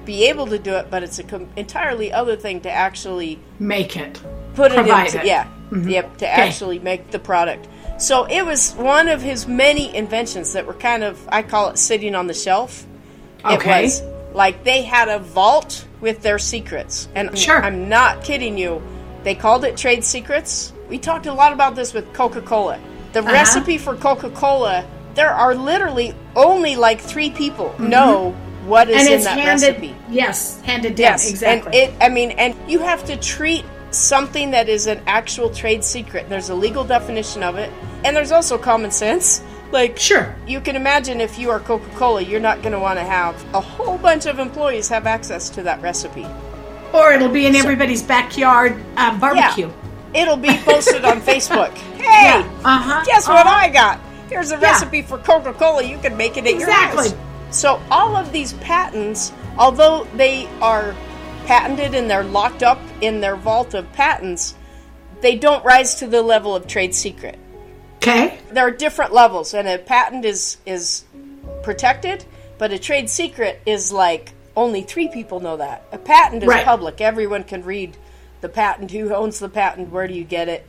be 0.05 0.25
able 0.27 0.46
to 0.48 0.60
do 0.60 0.75
it, 0.75 0.91
but 0.91 1.01
it's 1.03 1.17
an 1.19 1.27
com- 1.27 1.50
entirely 1.55 2.12
other 2.13 2.36
thing 2.36 2.62
to 2.62 2.72
actually 2.72 3.39
Make 3.58 3.98
it. 3.98 4.22
put 4.53 4.72
it 4.72 4.79
into 4.79 5.19
it. 5.19 5.25
yeah 5.25 5.46
mm-hmm. 5.72 5.88
yep 5.89 6.17
to 6.17 6.27
actually 6.27 6.79
make 6.79 7.12
the 7.12 7.19
product 7.19 7.67
so 8.00 8.25
it 8.25 8.46
was 8.46 8.74
one 8.74 9.08
of 9.08 9.22
his 9.22 9.48
many 9.48 9.94
inventions 9.96 10.53
that 10.53 10.65
were 10.65 10.74
kind 10.74 11.03
of 11.03 11.20
i 11.32 11.41
call 11.41 11.70
it 11.70 11.77
sitting 11.77 12.15
on 12.15 12.27
the 12.27 12.34
shelf 12.34 12.86
Okay. 13.46 13.79
it 13.79 13.84
was 13.84 14.01
like 14.34 14.63
they 14.63 14.82
had 14.84 15.08
a 15.10 15.20
vault 15.20 15.86
with 16.01 16.22
their 16.22 16.39
secrets 16.39 17.08
and 17.15 17.38
Sure. 17.38 17.62
i'm 17.63 17.89
not 17.89 18.24
kidding 18.24 18.58
you 18.58 18.82
they 19.24 19.36
called 19.36 19.65
it 19.65 19.75
trade 19.77 20.03
secrets 20.03 20.74
we 20.89 20.98
talked 20.98 21.25
a 21.25 21.34
lot 21.34 21.51
about 21.53 21.75
this 21.75 21.94
with 21.94 22.12
coca-cola 22.13 22.79
the 23.13 23.22
recipe 23.24 23.77
for 23.77 23.96
coca-cola 23.96 24.86
there 25.15 25.32
are 25.34 25.56
literally 25.56 26.13
only 26.36 26.75
like 26.75 27.01
three 27.01 27.29
people 27.32 27.74
know 27.79 28.32
what 28.65 28.89
is 28.89 28.96
Mm-hmm. 28.96 29.00
And 29.00 29.08
in 29.08 29.13
it's 29.15 29.25
that 29.25 29.39
handed. 29.39 29.68
recipe 29.82 29.96
Yes, 30.10 30.62
handed 30.62 30.96
down. 30.96 31.03
Yes, 31.13 31.29
exactly. 31.29 31.82
And 31.82 31.94
it, 31.94 32.03
I 32.03 32.10
mean, 32.10 32.32
and 32.32 32.56
you 32.70 32.79
have 32.79 33.03
to 33.06 33.15
treat 33.18 33.65
something 33.91 34.51
that 34.51 34.69
is 34.69 34.88
an 34.88 35.01
actual 35.08 35.50
trade 35.50 35.84
secret. 35.84 36.29
There's 36.29 36.50
a 36.50 36.55
legal 36.55 36.84
definition 36.84 37.43
of 37.43 37.58
it, 37.58 37.72
and 38.03 38.15
there's 38.15 38.31
also 38.31 38.58
common 38.58 38.91
sense. 38.91 39.41
Like, 39.72 40.00
Sure. 40.00 40.36
you 40.48 40.62
can 40.62 40.75
imagine 40.75 41.22
if 41.22 41.38
you 41.38 41.51
are 41.51 41.60
Coca 41.60 41.89
Cola, 41.96 42.22
you're 42.22 42.39
not 42.39 42.62
going 42.63 42.72
to 42.72 42.79
want 42.79 42.98
to 42.98 43.05
have 43.05 43.36
a 43.53 43.62
whole 43.62 43.98
bunch 44.00 44.25
of 44.25 44.39
employees 44.39 44.88
have 44.89 45.05
access 45.05 45.50
to 45.50 45.63
that 45.63 45.81
recipe. 45.81 46.25
or 46.91 47.13
it'll 47.13 47.29
be 47.29 47.46
in 47.46 47.55
everybody's 47.55 48.01
backyard 48.01 48.75
uh, 48.98 49.15
barbecue. 49.19 49.69
It'll 50.15 50.36
be 50.38 50.58
posted 50.65 51.05
on 51.05 51.22
Facebook. 51.22 51.69
Hey, 51.98 52.31
Uh-huh. 52.65 53.03
guess 53.05 53.27
what 53.27 53.46
Uh-huh. 53.46 53.60
I 53.65 53.69
got? 53.69 54.00
Here's 54.27 54.51
a 54.51 54.55
Yeah. 54.55 54.72
recipe 54.72 55.03
for 55.03 55.19
Coca 55.19 55.53
Cola. 55.53 55.84
You 55.84 56.00
can 56.00 56.17
make 56.17 56.36
it 56.36 56.46
at 56.48 56.53
Exactly. 56.53 57.10
your 57.10 57.15
house. 57.15 57.55
So 57.55 57.79
all 57.91 58.15
of 58.15 58.31
these 58.31 58.53
patents, 58.53 59.31
although 59.60 60.08
they 60.15 60.48
are 60.63 60.96
patented 61.50 61.96
and 61.96 62.08
they're 62.08 62.24
locked 62.24 62.62
up 62.62 62.79
in 63.01 63.22
their 63.22 63.36
vault 63.36 63.74
of 63.74 63.91
patents, 63.94 64.53
they 65.22 65.36
don't 65.36 65.65
rise 65.65 65.96
to 65.96 66.06
the 66.06 66.22
level 66.22 66.56
of 66.56 66.68
trade 66.68 66.94
secret. 66.94 67.39
Okay. 67.96 68.38
There 68.51 68.68
are 68.68 68.72
different 68.72 69.13
levels, 69.13 69.56
and 69.56 69.68
a 69.68 69.79
patent 69.79 70.25
is 70.25 70.58
is 70.68 71.06
protected, 71.63 72.24
but 72.60 72.72
a 72.72 72.77
trade 72.77 73.10
secret 73.10 73.62
is 73.65 73.91
like 73.91 74.32
only 74.56 74.84
three 74.84 75.08
people 75.08 75.39
know 75.39 75.58
that. 75.58 75.86
A 75.91 75.98
patent 75.98 76.44
is 76.44 76.48
Right. 76.50 76.63
public; 76.63 77.01
everyone 77.01 77.44
can 77.44 77.63
read 77.63 77.98
the 78.41 78.50
patent. 78.50 78.91
Who 78.91 79.12
owns 79.13 79.39
the 79.39 79.50
patent? 79.50 79.91
Where 79.91 80.08
do 80.08 80.13
you 80.13 80.24
get 80.24 80.50
it? 80.50 80.68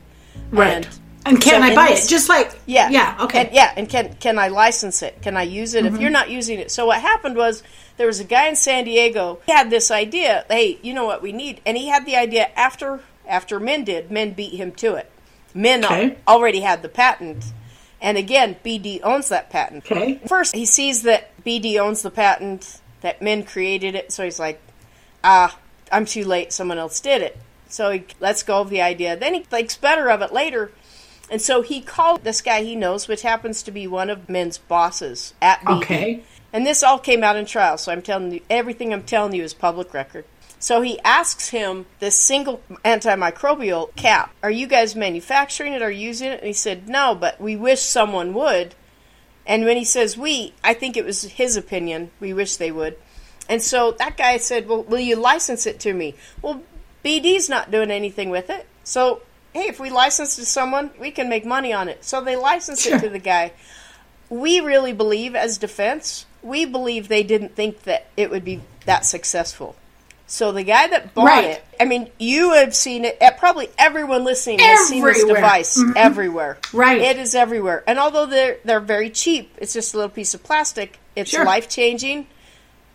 Right. 0.49 0.73
And 0.73 0.87
And, 1.25 1.39
can 1.41 1.61
so 1.61 1.67
I 1.67 1.75
buy 1.75 1.89
this- 1.91 2.07
it? 2.07 2.09
Just 2.09 2.27
like 2.27 2.59
yeah. 2.65 2.89
yeah. 2.89 3.17
Okay. 3.21 3.41
And, 3.45 3.53
yeah, 3.53 3.71
and 3.77 3.87
can 3.87 4.15
can 4.19 4.39
I 4.39 4.47
license 4.47 5.03
it? 5.03 5.21
Can 5.21 5.37
I 5.37 5.43
use 5.43 5.75
it 5.75 5.85
if 5.85 5.93
Mm-hmm. 5.93 6.01
you're 6.01 6.11
not 6.11 6.31
using 6.31 6.57
it? 6.57 6.71
So 6.71 6.87
what 6.87 6.99
happened 6.99 7.35
was 7.37 7.61
there 7.97 8.07
was 8.07 8.19
a 8.19 8.23
guy 8.23 8.47
in 8.47 8.55
San 8.55 8.85
Diego. 8.85 9.39
He 9.45 9.51
had 9.51 9.69
this 9.69 9.91
idea. 9.91 10.45
Hey, 10.49 10.79
you 10.81 10.93
know 10.93 11.05
what 11.05 11.21
we 11.21 11.31
need? 11.31 11.61
And 11.65 11.77
he 11.77 11.87
had 11.87 12.05
the 12.05 12.15
idea 12.15 12.49
after 12.55 13.01
after 13.27 13.59
Min 13.59 13.83
did. 13.85 14.11
Min 14.11 14.33
beat 14.33 14.53
him 14.53 14.71
to 14.73 14.95
it. 14.95 15.09
Min 15.53 15.83
al- 15.83 15.91
Okay. 15.93 16.17
already 16.27 16.61
had 16.61 16.81
the 16.81 16.89
patent. 16.89 17.45
And 18.01 18.17
again, 18.17 18.55
BD 18.65 18.99
owns 19.03 19.29
that 19.29 19.49
patent. 19.51 19.85
Okay. 19.85 20.19
First, 20.27 20.55
he 20.55 20.65
sees 20.65 21.03
that 21.03 21.31
BD 21.43 21.77
owns 21.77 22.01
the 22.01 22.09
patent, 22.09 22.79
that 23.01 23.21
Min 23.21 23.43
created 23.43 23.93
it, 23.95 24.11
so 24.11 24.23
he's 24.23 24.39
like, 24.39 24.59
ah, 25.23 25.55
I'm 25.91 26.05
too 26.05 26.23
late, 26.25 26.51
someone 26.51 26.79
else 26.79 26.99
did 26.99 27.21
it. 27.21 27.37
So 27.69 27.91
he 27.91 28.05
lets 28.19 28.41
go 28.43 28.61
of 28.61 28.69
the 28.69 28.81
idea. 28.81 29.15
Then 29.15 29.33
he 29.35 29.41
thinks 29.41 29.77
better 29.77 30.09
of 30.09 30.21
it 30.21 30.33
later. 30.33 30.71
And 31.29 31.41
so 31.41 31.61
he 31.61 31.79
called 31.79 32.23
this 32.23 32.41
guy 32.41 32.63
he 32.63 32.75
knows, 32.75 33.07
which 33.07 33.21
happens 33.21 33.61
to 33.63 33.71
be 33.71 33.85
one 33.87 34.09
of 34.09 34.27
Min's 34.27 34.57
bosses 34.57 35.33
at 35.41 35.59
BD. 35.61 35.77
Okay. 35.77 36.23
And 36.53 36.65
this 36.65 36.83
all 36.83 36.99
came 36.99 37.23
out 37.23 37.37
in 37.37 37.45
trial, 37.45 37.77
so 37.77 37.91
I'm 37.91 38.01
telling 38.01 38.31
you, 38.31 38.41
everything 38.49 38.93
I'm 38.93 39.03
telling 39.03 39.33
you 39.33 39.43
is 39.43 39.53
public 39.53 39.93
record. 39.93 40.25
So 40.59 40.81
he 40.81 40.99
asks 40.99 41.49
him 41.49 41.85
this 41.99 42.15
single 42.15 42.61
antimicrobial 42.85 43.95
cap. 43.95 44.33
Are 44.43 44.51
you 44.51 44.67
guys 44.67 44.95
manufacturing 44.95 45.73
it 45.73 45.81
or 45.81 45.89
using 45.89 46.29
it? 46.29 46.39
And 46.39 46.47
he 46.47 46.53
said, 46.53 46.87
no, 46.87 47.15
but 47.15 47.41
we 47.41 47.55
wish 47.55 47.81
someone 47.81 48.33
would. 48.33 48.75
And 49.47 49.65
when 49.65 49.77
he 49.77 49.85
says 49.85 50.17
we, 50.17 50.53
I 50.63 50.73
think 50.75 50.97
it 50.97 51.05
was 51.05 51.23
his 51.23 51.57
opinion. 51.57 52.11
We 52.19 52.33
wish 52.33 52.57
they 52.57 52.71
would. 52.71 52.97
And 53.49 53.61
so 53.61 53.91
that 53.93 54.17
guy 54.17 54.37
said, 54.37 54.67
well, 54.67 54.83
will 54.83 54.99
you 54.99 55.15
license 55.15 55.65
it 55.65 55.79
to 55.79 55.93
me? 55.93 56.15
Well, 56.43 56.61
BD's 57.03 57.49
not 57.49 57.71
doing 57.71 57.89
anything 57.89 58.29
with 58.29 58.51
it. 58.51 58.67
So, 58.83 59.23
hey, 59.53 59.67
if 59.67 59.79
we 59.79 59.89
license 59.89 60.35
to 60.35 60.45
someone, 60.45 60.91
we 60.99 61.09
can 61.09 61.27
make 61.27 61.45
money 61.45 61.73
on 61.73 61.89
it. 61.89 62.05
So 62.05 62.21
they 62.21 62.35
licensed 62.35 62.83
Sure. 62.83 62.97
it 62.97 63.01
to 63.01 63.09
the 63.09 63.19
guy 63.19 63.53
we 64.31 64.61
really 64.61 64.93
believe 64.93 65.35
as 65.35 65.57
defense 65.57 66.25
we 66.43 66.65
believe 66.65 67.07
they 67.07 67.23
didn't 67.23 67.55
think 67.55 67.83
that 67.83 68.07
it 68.17 68.29
would 68.29 68.43
be 68.45 68.61
that 68.85 69.05
successful. 69.05 69.75
So 70.27 70.53
the 70.53 70.63
guy 70.63 70.87
that 70.87 71.13
bought 71.13 71.25
Right. 71.25 71.45
it 71.45 71.63
i 71.77 71.83
mean 71.83 72.09
you 72.17 72.53
have 72.53 72.73
seen 72.73 73.03
it 73.03 73.19
probably 73.37 73.67
everyone 73.77 74.23
listening 74.23 74.59
has 74.59 74.87
seen 74.87 75.03
this 75.03 75.17
Everywhere. 75.17 75.35
device 75.41 75.77
mm-hmm. 75.77 75.91
everywhere. 75.97 76.57
Right. 76.71 77.01
it 77.01 77.17
is 77.17 77.35
everywhere. 77.35 77.83
And 77.85 77.99
although 77.99 78.25
they're 78.25 78.57
they're 78.63 78.79
very 78.79 79.09
cheap 79.09 79.53
it's 79.57 79.73
just 79.73 79.93
a 79.93 79.97
little 79.97 80.09
piece 80.09 80.33
of 80.33 80.41
plastic 80.41 80.99
it's 81.17 81.31
Sure. 81.31 81.43
life 81.43 81.67
changing 81.67 82.27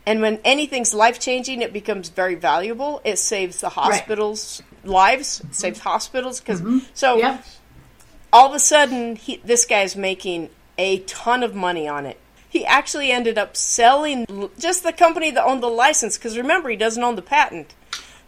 and 0.07 0.23
when 0.23 0.41
anything's 0.45 0.95
life 0.95 1.21
changing 1.21 1.61
it 1.61 1.75
becomes 1.75 2.09
very 2.09 2.37
valuable. 2.37 3.03
It 3.05 3.19
saves 3.19 3.61
the 3.61 3.69
hospitals 3.69 4.63
lives. 4.83 5.41
It 5.41 5.43
mm-hmm. 5.43 5.53
saves 5.53 5.81
hospitals 5.81 6.41
because 6.41 6.63
mm-hmm. 6.63 6.79
so 6.95 7.19
Yep. 7.19 7.45
all 8.33 8.49
of 8.49 8.55
a 8.55 8.59
sudden 8.59 9.17
he, 9.17 9.43
this 9.45 9.67
guy's 9.67 9.95
making 9.95 10.49
a 10.79 11.01
ton 11.01 11.43
of 11.43 11.55
money 11.55 11.87
on 11.87 12.07
it 12.07 12.19
he 12.57 12.65
actually 12.65 13.11
ended 13.11 13.37
up 13.37 13.55
selling 13.57 14.49
just 14.59 14.83
the 14.83 14.93
company 14.93 15.31
that 15.31 15.45
owned 15.45 15.63
the 15.63 15.69
license 15.69 16.17
because 16.17 16.39
remember 16.39 16.71
he 16.71 16.77
doesn't 16.77 17.03
own 17.03 17.17
the 17.17 17.23
patent 17.23 17.75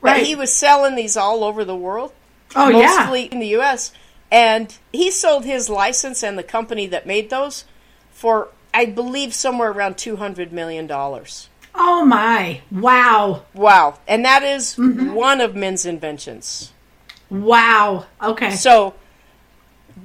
but 0.01 0.13
Right. 0.13 0.27
he 0.27 0.35
was 0.37 0.53
selling 0.53 0.95
these 0.95 1.17
all 1.17 1.43
over 1.43 1.65
the 1.65 1.75
world 1.77 2.13
Oh 2.55 2.69
yeah. 2.69 2.79
mostly 2.99 3.25
in 3.25 3.39
the 3.41 3.49
us 3.57 3.93
and 4.31 4.77
he 4.93 5.11
sold 5.11 5.45
his 5.45 5.69
license 5.71 6.23
and 6.23 6.37
the 6.39 6.43
company 6.43 6.87
that 6.89 7.07
made 7.07 7.31
those 7.31 7.65
for 8.13 8.49
i 8.75 8.85
believe 8.85 9.33
somewhere 9.35 9.71
around 9.71 9.97
200 9.97 10.53
million 10.53 10.87
dollars 10.87 11.49
Oh 11.75 12.05
my. 12.05 12.61
Wow. 12.71 13.45
wow 13.55 13.99
and 14.07 14.25
that 14.25 14.43
is 14.43 14.75
Mm-hmm. 14.77 15.15
one 15.15 15.41
of 15.41 15.57
min's 15.57 15.87
inventions 15.87 16.73
Wow. 17.31 18.07
Okay. 18.23 18.53
So, 18.53 18.95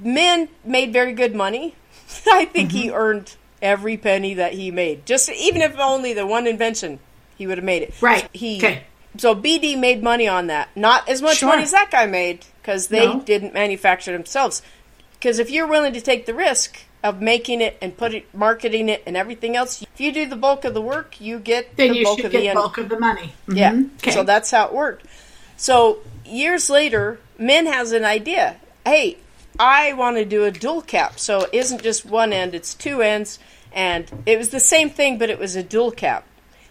Min 0.02 0.48
made 0.62 0.92
very 0.92 1.14
good 1.14 1.34
money. 1.34 1.74
I 2.30 2.44
think 2.44 2.72
he 2.72 2.88
Mm-hmm. 2.88 2.94
earned 2.96 3.36
every 3.64 3.96
penny 3.96 4.34
that 4.34 4.52
he 4.52 4.70
made. 4.70 5.06
Just 5.06 5.28
even 5.30 5.62
if 5.62 5.76
only 5.78 6.12
the 6.12 6.26
one 6.26 6.46
invention, 6.46 7.00
he 7.36 7.46
would 7.46 7.58
have 7.58 7.64
made 7.64 7.82
it. 7.82 7.94
Right. 8.00 8.28
He. 8.32 8.58
Okay. 8.58 8.82
So 9.16 9.34
BD 9.34 9.76
made 9.78 10.02
money 10.02 10.28
on 10.28 10.48
that. 10.48 10.68
Not 10.76 11.08
as 11.08 11.22
much 11.22 11.38
Sure. 11.38 11.48
money 11.48 11.62
as 11.62 11.70
that 11.70 11.90
guy 11.90 12.06
made 12.06 12.44
because 12.60 12.88
they 12.88 13.06
No. 13.06 13.20
didn't 13.20 13.54
manufacture 13.54 14.12
themselves. 14.12 14.60
Because 15.14 15.38
if 15.38 15.50
you're 15.50 15.66
willing 15.66 15.92
to 15.94 16.00
take 16.00 16.26
the 16.26 16.34
risk 16.34 16.78
of 17.02 17.20
making 17.20 17.60
it 17.60 17.76
and 17.82 17.96
putting 17.96 18.22
marketing 18.32 18.88
it 18.88 19.02
and 19.06 19.14
everything 19.16 19.54
else. 19.56 19.82
If 19.82 20.00
you 20.00 20.10
do 20.10 20.24
the 20.26 20.36
bulk 20.36 20.64
of 20.64 20.72
the 20.72 20.80
work, 20.80 21.20
you 21.20 21.38
get 21.38 21.76
Then 21.76 21.90
the 21.90 21.98
you 21.98 22.04
bulk 22.04 22.18
should 22.18 22.26
of 22.26 22.32
the 22.32 22.38
get 22.40 22.46
end. 22.48 22.56
bulk 22.56 22.78
of 22.78 22.88
the 22.88 22.98
money. 22.98 23.34
Yeah. 23.46 23.72
Mhm. 23.72 23.90
Okay. 23.98 24.10
So 24.10 24.22
that's 24.22 24.50
how 24.50 24.66
it 24.66 24.72
worked. 24.72 25.04
So 25.58 25.98
years 26.24 26.70
later, 26.70 27.20
Min 27.38 27.66
has 27.66 27.92
an 27.92 28.04
idea. 28.06 28.56
Hey, 28.86 29.18
I 29.58 29.92
want 29.92 30.16
to 30.16 30.24
do 30.24 30.44
a 30.44 30.50
dual 30.50 30.82
cap. 30.82 31.18
So 31.18 31.42
it 31.42 31.50
isn't 31.52 31.82
just 31.82 32.04
one 32.04 32.32
end, 32.32 32.54
it's 32.54 32.74
two 32.74 33.02
ends. 33.02 33.38
And 33.72 34.10
it 34.26 34.38
was 34.38 34.50
the 34.50 34.60
same 34.60 34.88
thing, 34.90 35.18
but 35.18 35.30
it 35.30 35.38
was 35.38 35.56
a 35.56 35.62
dual 35.62 35.90
cap. 35.90 36.24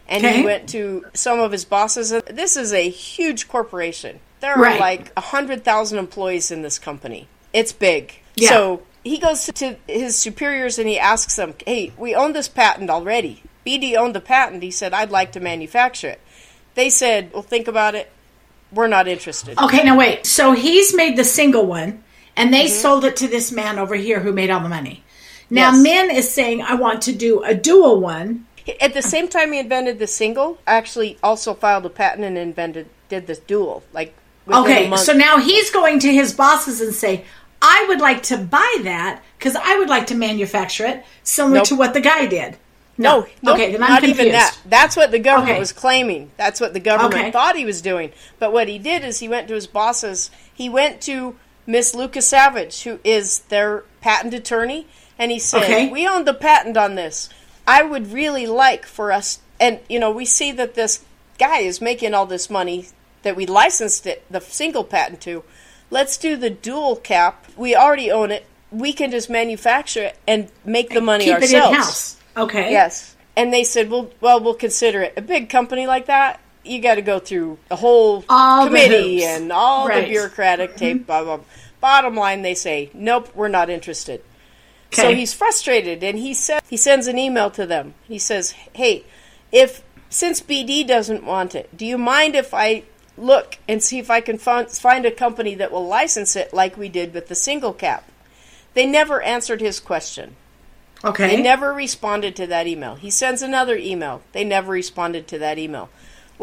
And 0.08 0.24
Okay. 0.26 0.38
he 0.38 0.44
went 0.44 0.70
to 0.70 1.06
some 1.14 1.40
of 1.40 1.52
his 1.52 1.66
bosses. 1.66 2.12
This 2.30 2.56
is 2.58 2.74
a 2.74 2.90
huge 2.90 3.48
corporation. 3.48 4.20
There 4.40 4.54
are 4.54 4.62
Right. 4.62 4.80
like 4.80 5.12
a 5.18 5.22
100,000 5.22 5.98
employees 5.98 6.52
in 6.52 6.62
this 6.62 6.80
company. 6.80 7.28
It's 7.54 7.72
big. 7.72 8.14
Yeah. 8.36 8.50
So 8.50 8.82
he 9.04 9.18
goes 9.18 9.46
to 9.46 9.76
his 9.88 10.18
superiors 10.18 10.78
and 10.80 10.88
he 10.88 10.98
asks 11.00 11.36
them, 11.36 11.56
hey, 11.66 11.92
we 11.98 12.16
own 12.16 12.34
this 12.34 12.48
patent 12.48 12.90
already. 12.90 13.44
BD 13.66 13.96
owned 13.96 14.16
the 14.16 14.22
patent. 14.22 14.64
He 14.64 14.72
said, 14.72 14.94
I'd 14.94 15.12
like 15.12 15.32
to 15.34 15.40
manufacture 15.40 16.10
it. 16.10 16.20
They 16.76 16.90
said, 16.90 17.32
well, 17.34 17.44
think 17.44 17.68
about 17.68 17.96
it. 17.96 18.12
We're 18.72 18.88
not 18.88 19.08
interested. 19.08 19.58
Okay, 19.60 19.84
now 19.84 19.98
wait. 19.98 20.26
So 20.26 20.54
he's 20.54 20.94
made 20.96 21.16
the 21.16 21.24
single 21.24 21.66
one, 21.66 22.03
and 22.36 22.54
they 22.54 22.66
Mm-hmm. 22.66 22.74
sold 22.82 23.06
it 23.06 23.16
to 23.18 23.28
this 23.28 23.52
man 23.52 23.78
over 23.80 23.96
here 23.96 24.20
who 24.22 24.32
made 24.32 24.50
all 24.50 24.60
the 24.62 24.70
money. 24.70 25.04
Now, 25.50 25.72
Yes. 25.72 25.84
Min 25.84 26.12
is 26.12 26.34
saying, 26.34 26.62
I 26.62 26.76
want 26.76 27.02
to 27.04 27.12
do 27.14 27.44
a 27.44 27.54
dual 27.54 28.00
one. 28.00 28.48
At 28.80 28.94
the 28.94 29.02
same 29.02 29.28
time 29.28 29.52
he 29.52 29.60
invented 29.60 30.00
the 30.00 30.08
single, 30.08 30.58
actually 30.66 31.18
also 31.22 31.54
filed 31.54 31.86
a 31.86 31.90
patent 31.90 32.24
and 32.24 32.38
invented 32.38 32.88
did 33.10 33.28
the 33.28 33.36
dual. 33.36 33.84
Like 33.94 34.14
Okay, 34.52 34.94
so 34.98 35.14
now 35.14 35.38
he's 35.38 35.70
going 35.72 36.00
to 36.00 36.14
his 36.14 36.34
bosses 36.34 36.82
and 36.82 36.94
say, 36.94 37.24
I 37.62 37.86
would 37.88 38.02
like 38.02 38.24
to 38.24 38.38
buy 38.38 38.78
that 38.84 39.22
because 39.38 39.56
I 39.56 39.78
would 39.78 39.88
like 39.90 40.08
to 40.08 40.16
manufacture 40.16 40.86
it 40.86 41.06
similar 41.24 41.56
Nope. 41.58 41.66
to 41.68 41.76
what 41.76 41.94
the 41.94 42.02
guy 42.02 42.26
did. 42.26 42.58
No, 42.98 43.26
no, 43.42 43.54
okay, 43.54 43.76
not 43.78 44.02
confused. 44.02 44.20
even 44.20 44.32
that. 44.34 44.58
That's 44.66 44.96
what 44.96 45.12
the 45.12 45.20
government 45.20 45.52
Okay. 45.52 45.60
was 45.60 45.72
claiming. 45.72 46.32
That's 46.38 46.62
what 46.62 46.74
the 46.74 46.80
government 46.80 47.16
Okay. 47.16 47.32
thought 47.32 47.56
he 47.56 47.66
was 47.66 47.82
doing. 47.82 48.12
But 48.38 48.54
what 48.54 48.68
he 48.68 48.78
did 48.80 49.04
is 49.04 49.20
he 49.20 49.28
went 49.28 49.48
to 49.48 49.56
his 49.56 49.66
bosses. 49.66 50.30
He 50.54 50.70
went 50.70 51.02
to 51.02 51.36
Miss 51.66 51.96
Lucas 51.96 52.28
Savage, 52.28 52.84
who 52.84 53.00
is 53.04 53.40
their 53.50 53.84
patent 54.02 54.34
attorney, 54.34 54.88
and 55.18 55.32
he 55.32 55.40
said, 55.40 55.64
Okay. 55.64 55.90
"We 55.90 56.08
own 56.08 56.26
the 56.26 56.34
patent 56.34 56.78
on 56.78 56.96
this. 56.96 57.30
I 57.66 57.84
would 57.84 58.12
really 58.12 58.46
like 58.46 58.86
for 58.86 59.12
us." 59.12 59.40
And 59.60 59.80
you 59.88 60.00
know, 60.00 60.12
we 60.12 60.26
see 60.26 60.52
that 60.52 60.74
this 60.76 61.04
guy 61.40 61.60
is 61.60 61.80
making 61.82 62.14
all 62.14 62.26
this 62.26 62.50
money 62.50 62.88
that 63.24 63.36
we 63.36 63.46
licensed 63.46 64.06
it, 64.06 64.24
the 64.30 64.42
single 64.42 64.84
patent 64.84 65.22
to. 65.22 65.44
Let's 65.90 66.18
do 66.18 66.36
the 66.36 66.50
dual 66.50 66.96
cap. 66.98 67.46
We 67.56 67.76
already 67.76 68.12
own 68.12 68.32
it. 68.32 68.46
We 68.72 68.94
can 68.94 69.12
just 69.12 69.30
manufacture 69.30 70.04
it 70.06 70.18
and 70.28 70.50
make 70.66 70.90
the 70.90 71.02
money 71.02 71.26
Keep 71.26 71.36
ourselves. 71.36 71.54
it 71.54 71.70
in 71.70 71.76
house. 71.76 72.18
Okay. 72.36 72.72
Yes. 72.72 73.16
And 73.36 73.54
they 73.54 73.64
said, 73.64 73.90
well, 73.90 74.10
well, 74.20 74.40
we'll 74.40 74.54
consider 74.56 75.02
it. 75.02 75.14
A 75.18 75.22
big 75.22 75.50
company 75.50 75.88
like 75.88 76.08
that, 76.08 76.40
you 76.64 76.80
got 76.82 76.96
to 76.96 77.02
go 77.02 77.20
through 77.20 77.58
a 77.70 77.76
whole 77.76 78.24
All 78.30 78.68
committee 78.68 79.24
and 79.24 79.52
all 79.52 79.88
Right. 79.88 79.98
Mm-hmm. 79.98 80.06
the 80.06 80.10
bureaucratic 80.10 80.76
tape, 80.76 81.06
blah, 81.08 81.24
blah, 81.24 81.38
blah. 81.38 81.46
Bottom 81.80 82.16
line, 82.16 82.42
they 82.42 82.56
say, 82.56 82.90
nope, 82.94 83.30
we're 83.36 83.50
not 83.50 83.70
interested. 83.70 84.22
So 84.92 85.14
he's 85.14 85.34
frustrated 85.34 86.04
and 86.04 86.20
he 86.20 86.34
said 86.34 86.62
he 86.70 86.78
sends 86.78 87.08
an 87.08 87.18
email 87.18 87.50
to 87.52 87.66
them. 87.66 87.96
He 88.04 88.20
says, 88.20 88.52
"Hey, 88.74 89.04
if 89.52 89.82
since 90.10 90.40
BD 90.40 90.86
doesn't 90.86 91.24
want 91.26 91.56
it, 91.56 91.76
do 91.76 91.86
you 91.86 91.98
mind 91.98 92.36
if 92.36 92.54
I 92.54 92.84
look 93.18 93.58
and 93.68 93.82
see 93.84 93.98
if 94.00 94.12
I 94.12 94.22
can 94.22 94.38
find 94.38 94.70
find 94.70 95.06
a 95.06 95.12
company 95.12 95.56
that 95.56 95.72
will 95.72 95.88
license 95.88 96.36
it 96.36 96.54
like 96.54 96.78
we 96.78 96.90
did 96.90 97.14
with 97.14 97.28
the 97.28 97.36
single 97.36 97.74
cap?" 97.74 98.08
They 98.76 98.86
never 98.86 99.22
answered 99.22 99.62
his 99.62 99.80
question. 99.80 100.36
Okay. 101.04 101.36
They 101.36 101.42
never 101.42 101.74
responded 101.74 102.36
to 102.38 102.48
that 102.48 102.68
email. 102.68 102.96
He 102.96 103.10
sends 103.10 103.42
another 103.42 103.76
email. 103.76 104.22
They 104.32 104.44
never 104.44 104.72
responded 104.72 105.28
to 105.30 105.40
that 105.40 105.58
email. 105.58 105.90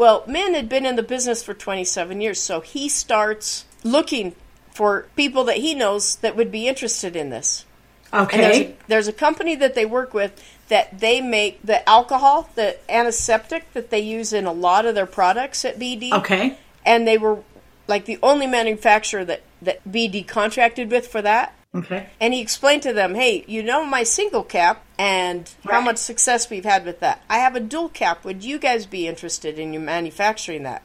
Well, 0.01 0.23
Min 0.25 0.55
had 0.55 0.67
been 0.67 0.87
in 0.87 0.95
the 0.95 1.03
business 1.03 1.43
for 1.43 1.53
27 1.53 2.21
years, 2.21 2.39
so 2.41 2.61
he 2.61 2.89
starts 2.89 3.65
looking 3.83 4.33
for 4.73 5.05
people 5.15 5.43
that 5.43 5.57
he 5.57 5.75
knows 5.75 6.15
that 6.15 6.35
would 6.35 6.51
be 6.51 6.67
interested 6.67 7.15
in 7.15 7.29
this. 7.29 7.67
And 8.11 8.27
there's, 8.27 8.55
okay. 8.55 8.65
a, 8.65 8.77
there's 8.87 9.07
a 9.07 9.13
company 9.13 9.53
that 9.57 9.75
they 9.75 9.85
work 9.85 10.11
with 10.15 10.43
that 10.69 11.01
they 11.01 11.21
make 11.21 11.61
the 11.63 11.87
alcohol, 11.87 12.49
the 12.55 12.77
antiseptic 12.91 13.71
that 13.73 13.91
they 13.91 13.99
use 13.99 14.33
in 14.33 14.47
a 14.47 14.51
lot 14.51 14.87
of 14.87 14.95
their 14.95 15.05
products 15.05 15.63
at 15.65 15.77
BD. 15.77 16.11
Okay. 16.11 16.57
And 16.83 17.07
they 17.07 17.19
were 17.19 17.43
like 17.85 18.05
the 18.05 18.17
only 18.23 18.47
manufacturer 18.47 19.23
that, 19.25 19.43
that 19.61 19.87
BD 19.87 20.27
contracted 20.27 20.89
with 20.89 21.05
for 21.05 21.21
that. 21.21 21.53
Okay. 21.73 22.09
And 22.19 22.33
he 22.33 22.41
explained 22.41 22.83
to 22.83 22.91
them, 22.91 23.15
hey, 23.15 23.45
you 23.47 23.63
know 23.63 23.85
my 23.85 24.03
single 24.03 24.43
cap 24.43 24.85
and 24.97 25.49
how 25.63 25.79
much 25.79 25.97
success 25.97 26.49
we've 26.49 26.65
had 26.65 26.85
with 26.85 26.99
that. 26.99 27.23
I 27.29 27.37
have 27.37 27.55
a 27.55 27.61
dual 27.61 27.89
cap. 27.89 28.25
Would 28.25 28.43
you 28.43 28.59
guys 28.59 28.85
be 28.85 29.07
interested 29.07 29.57
in 29.57 29.73
you 29.73 29.79
manufacturing 29.79 30.63
that? 30.63 30.83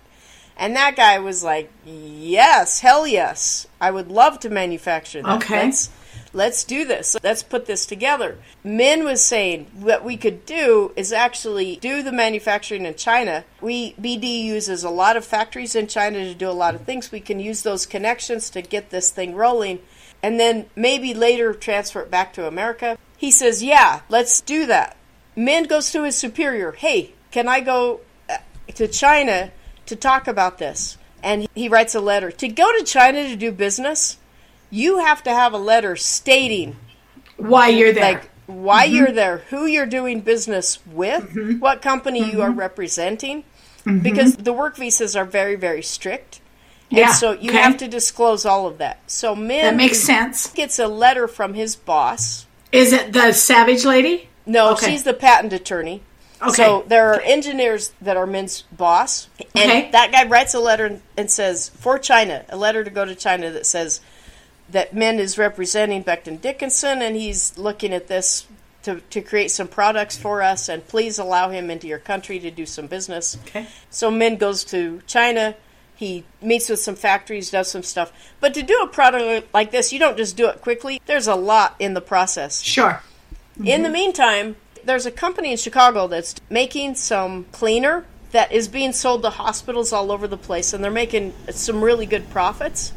And 0.56 0.76
that 0.76 0.96
guy 0.96 1.18
was 1.18 1.42
like, 1.42 1.70
yes, 1.84 2.80
hell 2.80 3.06
yes. 3.06 3.66
I 3.80 3.90
would 3.90 4.08
love 4.08 4.38
to 4.40 4.48
manufacture 4.48 5.22
that. 5.22 5.42
Okay. 5.42 5.64
Let's, 5.64 5.90
let's 6.32 6.64
do 6.64 6.84
this. 6.84 7.16
Let's 7.22 7.42
put 7.42 7.66
this 7.66 7.84
together. 7.84 8.38
Min 8.62 9.04
was 9.04 9.22
saying 9.22 9.66
what 9.74 10.04
we 10.04 10.16
could 10.16 10.46
do 10.46 10.92
is 10.94 11.12
actually 11.12 11.76
do 11.76 12.02
the 12.02 12.12
manufacturing 12.12 12.86
in 12.86 12.94
China. 12.94 13.44
We 13.60 13.94
BD 13.94 14.44
uses 14.44 14.84
a 14.84 14.90
lot 14.90 15.16
of 15.16 15.26
factories 15.26 15.74
in 15.74 15.88
China 15.88 16.24
to 16.24 16.34
do 16.34 16.48
a 16.48 16.52
lot 16.52 16.74
of 16.76 16.82
things. 16.82 17.12
We 17.12 17.20
can 17.20 17.40
use 17.40 17.62
those 17.62 17.84
connections 17.84 18.48
to 18.50 18.62
get 18.62 18.90
this 18.90 19.10
thing 19.10 19.34
rolling 19.34 19.80
and 20.26 20.40
then 20.40 20.66
maybe 20.74 21.14
later 21.14 21.54
transfer 21.54 22.00
it 22.00 22.10
back 22.10 22.32
to 22.32 22.48
America. 22.48 22.98
He 23.16 23.30
says, 23.30 23.62
"Yeah, 23.62 24.00
let's 24.08 24.40
do 24.40 24.66
that." 24.66 24.96
Min 25.36 25.64
goes 25.64 25.92
to 25.92 26.02
his 26.02 26.16
superior, 26.16 26.72
"Hey, 26.72 27.12
can 27.30 27.46
I 27.46 27.60
go 27.60 28.00
uh, 28.28 28.38
to 28.74 28.88
China 28.88 29.52
to 29.86 29.94
talk 29.94 30.26
about 30.26 30.58
this?" 30.58 30.98
And 31.22 31.46
he 31.54 31.68
writes 31.68 31.94
a 31.94 32.00
letter. 32.00 32.32
To 32.32 32.48
go 32.48 32.76
to 32.76 32.84
China 32.84 33.28
to 33.28 33.36
do 33.36 33.52
business, 33.52 34.18
you 34.68 34.98
have 34.98 35.22
to 35.22 35.30
have 35.30 35.52
a 35.52 35.58
letter 35.58 35.94
stating 35.94 36.74
Why 37.36 37.68
you're 37.68 37.92
there. 37.92 38.14
like 38.14 38.30
why 38.46 38.86
mm-hmm. 38.86 38.96
you're 38.96 39.12
there, 39.12 39.38
who 39.50 39.66
you're 39.66 39.86
doing 39.86 40.22
business 40.22 40.84
with, 40.86 41.22
mm-hmm. 41.22 41.60
what 41.60 41.82
company 41.82 42.32
you 42.32 42.42
are 42.42 42.50
mm-hmm. 42.50 42.58
representing, 42.58 43.44
because 44.02 44.36
the 44.36 44.52
work 44.52 44.76
visas 44.76 45.14
are 45.14 45.24
very 45.24 45.54
very 45.54 45.82
strict. 45.82 46.40
Yeah, 46.88 47.06
And 47.08 47.14
so 47.14 47.32
you 47.32 47.50
okay. 47.50 47.58
have 47.58 47.76
to 47.78 47.88
disclose 47.88 48.44
all 48.46 48.66
of 48.66 48.78
that. 48.78 48.98
So 49.10 49.34
Min 49.34 49.62
that 49.64 49.76
makes 49.76 49.98
sense. 49.98 50.46
gets 50.52 50.78
a 50.78 50.86
letter 50.86 51.26
from 51.26 51.54
his 51.54 51.74
boss. 51.76 52.46
Is 52.72 52.92
it 52.92 53.12
the 53.12 53.32
Savage 53.32 53.84
lady? 53.84 54.28
No, 54.46 54.72
Okay. 54.72 54.90
she's 54.92 55.02
the 55.02 55.14
patent 55.14 55.52
attorney. 55.52 56.02
Okay. 56.40 56.52
So 56.52 56.84
there 56.86 57.12
are 57.12 57.20
engineers 57.22 57.92
that 58.00 58.16
are 58.16 58.26
Min's 58.26 58.62
boss, 58.70 59.28
and 59.54 59.70
Okay. 59.70 59.90
that 59.92 60.12
guy 60.12 60.24
writes 60.26 60.52
a 60.54 60.60
letter 60.60 61.00
and, 61.16 61.30
says 61.30 61.70
for 61.70 61.98
China, 61.98 62.44
a 62.50 62.56
letter 62.56 62.84
to 62.84 62.90
go 62.90 63.04
to 63.04 63.14
China 63.14 63.50
that 63.50 63.64
says 63.66 64.00
that 64.70 64.94
Min 64.94 65.18
is 65.18 65.38
representing 65.38 66.04
Becton 66.04 66.40
Dickinson, 66.40 67.00
and 67.02 67.16
he's 67.16 67.56
looking 67.56 67.92
at 67.94 68.06
this 68.08 68.44
to 68.82 69.00
to 69.10 69.20
create 69.22 69.50
some 69.50 69.66
products 69.66 70.16
for 70.16 70.42
us, 70.42 70.68
and 70.68 70.86
please 70.86 71.18
allow 71.18 71.48
him 71.50 71.70
into 71.70 71.88
your 71.88 71.98
country 71.98 72.38
to 72.38 72.50
do 72.50 72.66
some 72.66 72.86
business. 72.86 73.36
Okay. 73.46 73.66
So 73.90 74.10
Min 74.10 74.36
goes 74.36 74.62
to 74.64 75.00
China. 75.06 75.54
He 75.96 76.24
meets 76.42 76.68
with 76.68 76.78
some 76.78 76.94
factories, 76.94 77.50
does 77.50 77.70
some 77.70 77.82
stuff. 77.82 78.12
But 78.38 78.54
to 78.54 78.62
do 78.62 78.78
a 78.82 78.86
product 78.86 79.52
like 79.54 79.70
this, 79.70 79.92
you 79.92 79.98
don't 79.98 80.16
just 80.16 80.36
do 80.36 80.48
it 80.48 80.60
quickly. 80.60 81.00
There's 81.06 81.26
a 81.26 81.34
lot 81.34 81.74
in 81.78 81.94
the 81.94 82.02
process. 82.02 82.62
Sure. 82.62 83.02
In 83.58 83.82
the 83.82 83.88
mm-hmm. 83.88 83.92
meantime, 83.92 84.56
there's 84.84 85.06
a 85.06 85.10
company 85.10 85.50
in 85.50 85.56
Chicago 85.56 86.06
that's 86.06 86.34
making 86.50 86.94
some 86.96 87.44
cleaner 87.50 88.04
that 88.32 88.52
is 88.52 88.68
being 88.68 88.92
sold 88.92 89.22
to 89.22 89.30
hospitals 89.30 89.92
all 89.92 90.12
over 90.12 90.28
the 90.28 90.36
place, 90.36 90.74
and 90.74 90.84
they're 90.84 90.90
making 90.90 91.32
some 91.50 91.82
really 91.82 92.04
good 92.04 92.28
profits. 92.28 92.92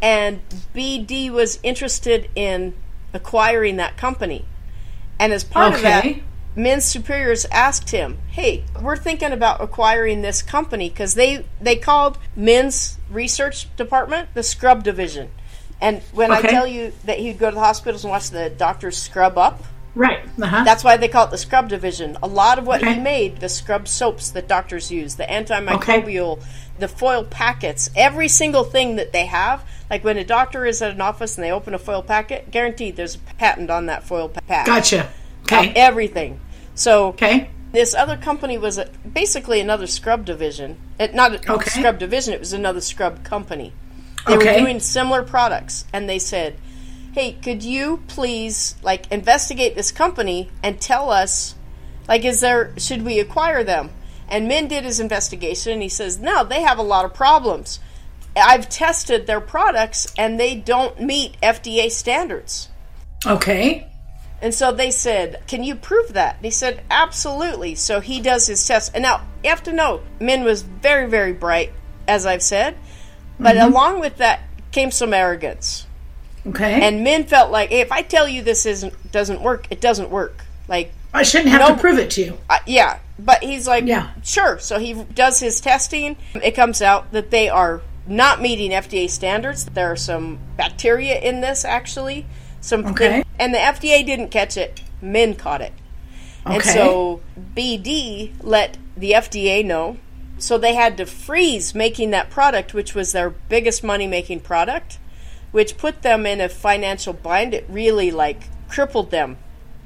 And 0.00 0.40
BD 0.74 1.30
was 1.30 1.58
interested 1.64 2.30
in 2.36 2.74
acquiring 3.12 3.76
that 3.78 3.96
company. 3.96 4.44
And 5.18 5.32
as 5.32 5.42
part 5.42 5.74
of 5.74 5.82
that, 5.82 6.06
Okay. 6.58 6.62
Min's 6.62 6.84
superiors 6.84 7.46
asked 7.52 7.90
him, 7.90 8.18
"Hey, 8.30 8.64
we're 8.80 8.96
thinking 8.96 9.32
about 9.32 9.60
acquiring 9.62 10.22
this 10.22 10.42
company 10.42 10.88
because 10.88 11.14
they 11.14 11.44
they 11.60 11.76
called 11.76 12.18
Min's 12.36 12.98
research 13.10 13.74
department 13.76 14.28
the 14.34 14.42
scrub 14.42 14.82
division." 14.82 15.30
And 15.80 16.02
when 16.12 16.32
Okay. 16.32 16.48
I 16.48 16.50
tell 16.50 16.66
you 16.66 16.92
that 17.04 17.18
he'd 17.18 17.38
go 17.38 17.50
to 17.50 17.54
the 17.54 17.60
hospitals 17.60 18.02
and 18.04 18.10
watch 18.10 18.30
the 18.30 18.50
doctors 18.50 18.96
scrub 18.96 19.38
up, 19.38 19.62
Right. 19.94 20.18
Uh-huh. 20.42 20.64
that's 20.64 20.82
why 20.82 20.96
they 20.96 21.06
call 21.06 21.26
it 21.26 21.30
the 21.30 21.38
scrub 21.38 21.68
division. 21.68 22.16
A 22.22 22.26
lot 22.26 22.58
of 22.58 22.66
what 22.66 22.82
Okay. 22.82 22.94
he 22.94 23.00
made, 23.00 23.38
the 23.38 23.48
scrub 23.48 23.86
soaps 23.86 24.30
that 24.30 24.48
doctors 24.48 24.90
use, 24.90 25.14
the 25.14 25.24
antimicrobial, 25.24 26.40
the 26.80 26.88
foil 26.88 27.22
packets, 27.22 27.90
every 27.94 28.26
single 28.28 28.64
thing 28.64 28.96
that 28.96 29.12
they 29.12 29.26
have. 29.26 29.62
Like 29.88 30.02
when 30.02 30.16
a 30.18 30.24
doctor 30.24 30.66
is 30.66 30.82
at 30.82 30.90
an 30.90 31.00
office 31.00 31.36
and 31.36 31.44
they 31.44 31.52
open 31.52 31.74
a 31.74 31.78
foil 31.78 32.02
packet, 32.02 32.50
guaranteed 32.50 32.96
there's 32.96 33.14
a 33.14 33.18
patent 33.38 33.70
on 33.70 33.86
that 33.86 34.02
foil 34.02 34.28
pa- 34.28 34.40
pack. 34.48 34.66
gotcha. 34.66 35.08
Okay. 35.44 35.72
Everything. 35.76 36.40
So 36.78 37.08
Okay. 37.08 37.50
this 37.72 37.92
other 37.92 38.16
company 38.16 38.56
was 38.56 38.78
a, 38.78 38.88
basically 39.12 39.58
another 39.60 39.88
scrub 39.88 40.24
division. 40.24 40.78
It, 40.98 41.12
not 41.12 41.34
a 41.34 41.52
Okay. 41.54 41.70
scrub 41.70 41.98
division, 41.98 42.34
it 42.34 42.40
was 42.40 42.52
another 42.52 42.80
scrub 42.80 43.24
company. 43.24 43.72
They 44.28 44.36
Okay. 44.36 44.54
were 44.54 44.60
doing 44.60 44.78
similar 44.80 45.24
products, 45.24 45.84
and 45.92 46.08
they 46.08 46.20
said, 46.20 46.54
"Hey, 47.12 47.32
could 47.32 47.64
you 47.64 48.02
please 48.06 48.76
like 48.82 49.10
investigate 49.10 49.74
this 49.74 49.90
company 49.90 50.50
and 50.62 50.80
tell 50.80 51.10
us 51.10 51.56
like 52.06 52.24
is 52.24 52.38
there 52.40 52.72
should 52.78 53.02
we 53.02 53.18
acquire 53.18 53.64
them?" 53.64 53.90
And 54.28 54.46
Min 54.46 54.68
did 54.68 54.84
his 54.84 55.00
investigation 55.00 55.72
and 55.72 55.82
he 55.82 55.88
says, 55.88 56.18
"No, 56.20 56.44
they 56.44 56.62
have 56.62 56.78
a 56.78 56.82
lot 56.82 57.04
of 57.04 57.12
problems. 57.12 57.80
I've 58.36 58.68
tested 58.68 59.26
their 59.26 59.40
products 59.40 60.06
and 60.16 60.38
they 60.38 60.54
don't 60.54 61.00
meet 61.00 61.36
FDA 61.42 61.90
standards." 61.90 62.68
Okay. 63.26 63.84
And 64.40 64.54
so 64.54 64.70
they 64.72 64.90
said, 64.90 65.42
Can 65.48 65.64
you 65.64 65.74
prove 65.74 66.12
that? 66.14 66.36
And 66.36 66.44
he 66.44 66.50
said, 66.50 66.82
Absolutely. 66.90 67.74
So 67.74 68.00
he 68.00 68.20
does 68.20 68.46
his 68.46 68.64
test. 68.66 68.92
And 68.94 69.02
now 69.02 69.22
you 69.42 69.50
have 69.50 69.62
to 69.64 69.72
know, 69.72 70.00
Min 70.20 70.44
was 70.44 70.62
very, 70.62 71.08
very 71.08 71.32
bright, 71.32 71.72
as 72.06 72.24
I've 72.26 72.42
said. 72.42 72.76
But 73.40 73.56
along 73.56 74.00
with 74.00 74.16
that 74.18 74.40
came 74.72 74.90
some 74.90 75.14
arrogance. 75.14 75.86
Okay. 76.46 76.80
And 76.86 77.04
Min 77.04 77.24
felt 77.24 77.50
like, 77.50 77.70
hey, 77.70 77.80
if 77.80 77.92
I 77.92 78.02
tell 78.02 78.28
you 78.28 78.42
this 78.42 78.64
isn't 78.66 79.12
doesn't 79.12 79.40
work, 79.42 79.66
it 79.70 79.80
doesn't 79.80 80.10
work. 80.10 80.44
Like, 80.68 80.92
I 81.14 81.22
shouldn't 81.22 81.50
have 81.50 81.60
No. 81.60 81.74
to 81.74 81.80
prove 81.80 81.98
it 81.98 82.10
to 82.12 82.22
you. 82.24 82.38
uh, 82.50 82.58
yeah. 82.66 82.98
But 83.18 83.42
he's 83.42 83.66
like, 83.66 83.86
Yeah. 83.86 84.10
sure. 84.22 84.58
So 84.60 84.78
he 84.78 84.94
does 84.94 85.40
his 85.40 85.60
testing. 85.60 86.16
It 86.34 86.52
comes 86.52 86.80
out 86.82 87.10
that 87.12 87.30
they 87.30 87.48
are 87.48 87.80
not 88.06 88.40
meeting 88.40 88.70
FDA 88.70 89.08
standards. 89.10 89.64
There 89.66 89.90
are 89.90 89.96
some 89.96 90.38
bacteria 90.56 91.18
in 91.18 91.40
this, 91.40 91.64
actually. 91.64 92.26
Some 92.60 92.86
Okay. 92.86 93.24
and 93.38 93.54
the 93.54 93.58
FDA 93.58 94.04
didn't 94.04 94.28
catch 94.30 94.56
it. 94.56 94.82
Min 95.00 95.34
caught 95.34 95.60
it. 95.60 95.72
Okay. 96.46 96.54
And 96.56 96.64
so 96.64 97.20
BD 97.56 98.32
let 98.42 98.76
the 98.96 99.12
FDA 99.12 99.64
know. 99.64 99.96
So 100.38 100.56
they 100.58 100.74
had 100.74 100.96
to 100.98 101.06
freeze 101.06 101.74
making 101.74 102.10
that 102.12 102.30
product, 102.30 102.72
which 102.74 102.94
was 102.94 103.12
their 103.12 103.30
biggest 103.30 103.82
money 103.82 104.06
making 104.06 104.40
product, 104.40 104.98
which 105.50 105.76
put 105.76 106.02
them 106.02 106.26
in 106.26 106.40
a 106.40 106.48
financial 106.48 107.12
bind. 107.12 107.54
It 107.54 107.64
really 107.68 108.10
like 108.10 108.44
crippled 108.68 109.10
them, 109.10 109.36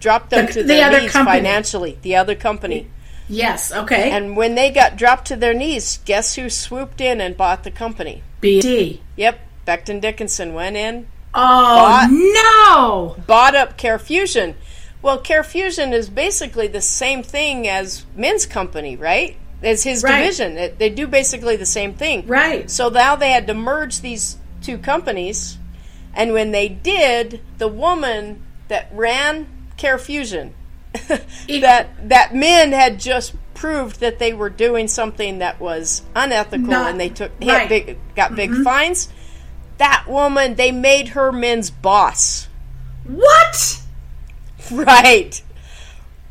dropped 0.00 0.30
them 0.30 0.46
The- 0.46 0.52
to 0.52 0.62
the 0.62 0.68
their 0.68 0.88
other 0.88 1.00
knees 1.00 1.12
company. 1.12 1.38
financially. 1.38 1.98
The 2.02 2.16
other 2.16 2.34
company. 2.34 2.86
Yes. 3.28 3.72
Okay. 3.72 4.10
And 4.10 4.36
when 4.36 4.54
they 4.56 4.70
got 4.70 4.96
dropped 4.96 5.26
to 5.28 5.36
their 5.36 5.54
knees, 5.54 6.00
guess 6.04 6.34
who 6.34 6.50
swooped 6.50 7.00
in 7.00 7.20
and 7.20 7.36
bought 7.36 7.64
the 7.64 7.70
company? 7.70 8.22
BD. 8.42 8.98
Yep, 9.16 9.38
Becton 9.66 10.00
Dickinson 10.00 10.52
went 10.52 10.76
in, 10.76 11.06
Oh 11.34 13.14
no! 13.16 13.22
bought 13.26 13.54
up 13.54 13.78
CareFusion. 13.78 14.54
Well, 15.00 15.20
CareFusion 15.20 15.92
is 15.92 16.08
basically 16.08 16.68
the 16.68 16.80
same 16.80 17.22
thing 17.22 17.66
as 17.66 18.06
Min's 18.14 18.46
company, 18.46 18.96
right? 18.96 19.36
As 19.62 19.82
his 19.82 20.02
Right. 20.02 20.18
division. 20.22 20.56
It, 20.58 20.78
they 20.78 20.90
do 20.90 21.06
basically 21.06 21.56
the 21.56 21.66
same 21.66 21.94
thing. 21.94 22.26
Right. 22.26 22.70
So 22.70 22.88
now 22.88 23.16
they 23.16 23.30
had 23.30 23.46
to 23.48 23.54
merge 23.54 24.00
these 24.00 24.36
two 24.62 24.78
companies. 24.78 25.58
And 26.14 26.32
when 26.32 26.52
they 26.52 26.68
did, 26.68 27.40
the 27.58 27.68
woman 27.68 28.42
that 28.68 28.90
ran 28.92 29.46
CareFusion, 29.78 30.52
that 31.60 31.88
that 32.08 32.34
Min 32.34 32.72
had 32.72 33.00
just 33.00 33.34
proved 33.54 34.00
that 34.00 34.18
they 34.18 34.32
were 34.32 34.50
doing 34.50 34.88
something 34.88 35.38
that 35.38 35.60
was 35.60 36.02
unethical 36.14 36.68
Not- 36.68 36.90
and 36.90 37.00
they 37.00 37.08
took 37.08 37.32
right. 37.40 37.68
big, 37.68 37.98
got 38.14 38.34
big 38.34 38.50
mm-hmm. 38.50 38.62
fines. 38.62 39.08
That 39.82 40.04
woman, 40.06 40.54
they 40.54 40.70
made 40.70 41.08
her 41.08 41.32
Min's 41.32 41.68
boss. 41.68 42.46
What? 43.04 43.80
Right. 44.70 45.42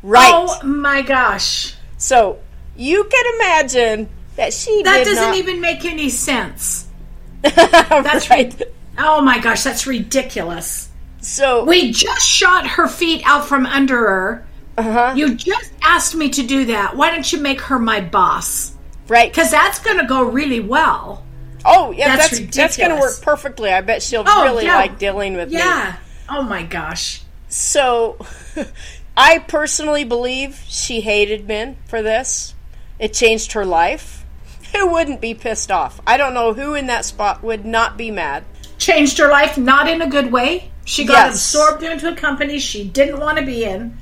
Right. 0.02 0.32
Oh 0.34 0.66
my 0.66 1.02
gosh! 1.02 1.74
So 1.98 2.38
you 2.76 3.04
can 3.04 3.34
imagine 3.34 4.08
that 4.36 4.54
she 4.54 4.82
That 4.82 5.04
doesn't 5.04 5.22
not, 5.22 5.36
even 5.36 5.60
make 5.60 5.84
any 5.84 6.08
sense. 6.08 6.88
That's 7.42 8.30
right. 8.30 8.58
Oh 8.96 9.20
my 9.20 9.38
gosh, 9.38 9.64
that's 9.64 9.86
ridiculous. 9.86 10.88
So 11.20 11.64
We 11.64 11.92
just 11.92 12.26
shot 12.26 12.66
her 12.66 12.88
feet 12.88 13.20
out 13.26 13.46
from 13.46 13.66
under 13.66 13.98
her. 13.98 14.46
uh-huh, 14.78 15.12
You 15.14 15.34
just 15.34 15.72
asked 15.82 16.14
me 16.14 16.30
to 16.30 16.42
do 16.42 16.64
that. 16.66 16.96
Why 16.96 17.10
don't 17.10 17.30
you 17.30 17.38
make 17.38 17.60
her 17.60 17.78
my 17.78 18.00
boss? 18.00 18.72
right. 19.08 19.30
Because 19.30 19.50
that's 19.50 19.78
going 19.78 19.98
to 19.98 20.06
go 20.06 20.22
really 20.22 20.60
well. 20.60 21.24
Oh 21.64 21.90
yeah, 21.92 22.16
That's 22.16 22.38
that's 22.40 22.56
that's, 22.56 22.76
going 22.76 22.90
to 22.90 22.96
work 22.96 23.20
perfectly. 23.22 23.70
I 23.70 23.80
bet 23.80 24.02
she'll 24.02 24.24
Oh, 24.26 24.44
really 24.44 24.64
yeah. 24.64 24.76
like 24.76 24.98
dealing 24.98 25.34
with 25.34 25.50
me. 25.50 25.58
Yeah. 25.58 25.96
Oh 26.28 26.42
my 26.42 26.62
gosh. 26.62 27.22
So, 27.48 28.16
I 29.16 29.38
personally 29.40 30.04
believe 30.04 30.62
she 30.66 31.00
hated 31.02 31.46
Min 31.46 31.76
for 31.86 32.02
this. 32.02 32.54
It 32.98 33.12
changed 33.12 33.52
her 33.52 33.64
life. 33.64 34.24
Who 34.74 34.90
wouldn't 34.92 35.20
be 35.20 35.34
pissed 35.34 35.70
off? 35.70 36.00
I 36.06 36.16
don't 36.16 36.32
know 36.34 36.54
who 36.54 36.74
in 36.74 36.86
that 36.86 37.04
spot 37.04 37.42
would 37.42 37.64
not 37.66 37.98
be 37.98 38.10
mad. 38.10 38.44
Changed 38.78 39.18
her 39.18 39.28
life, 39.28 39.58
not 39.58 39.86
in 39.88 40.00
a 40.00 40.08
good 40.08 40.32
way. 40.32 40.70
She 40.86 41.04
got 41.04 41.26
Yes. 41.26 41.34
absorbed 41.34 41.82
into 41.82 42.08
a 42.10 42.16
company 42.16 42.58
she 42.58 42.82
didn't 42.88 43.20
want 43.20 43.38
to 43.38 43.44
be 43.44 43.64
in 43.64 43.98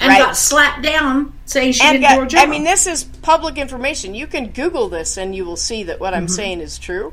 and 0.00 0.08
Right. 0.08 0.18
got 0.18 0.36
slapped 0.36 0.82
down 0.82 1.32
saying 1.44 1.72
she 1.72 1.82
And 1.84 2.00
didn't 2.00 2.14
do 2.14 2.20
her 2.22 2.26
job. 2.26 2.40
I 2.42 2.46
mean, 2.50 2.64
this 2.64 2.86
is 2.86 3.04
public 3.04 3.56
information. 3.58 4.14
You 4.14 4.26
can 4.26 4.50
Google 4.50 4.88
this 4.88 5.16
and 5.16 5.34
you 5.34 5.44
will 5.44 5.56
see 5.56 5.82
that 5.84 6.00
what 6.00 6.12
Mm-hmm. 6.12 6.22
I'm 6.22 6.28
saying 6.28 6.60
is 6.60 6.78
true. 6.78 7.12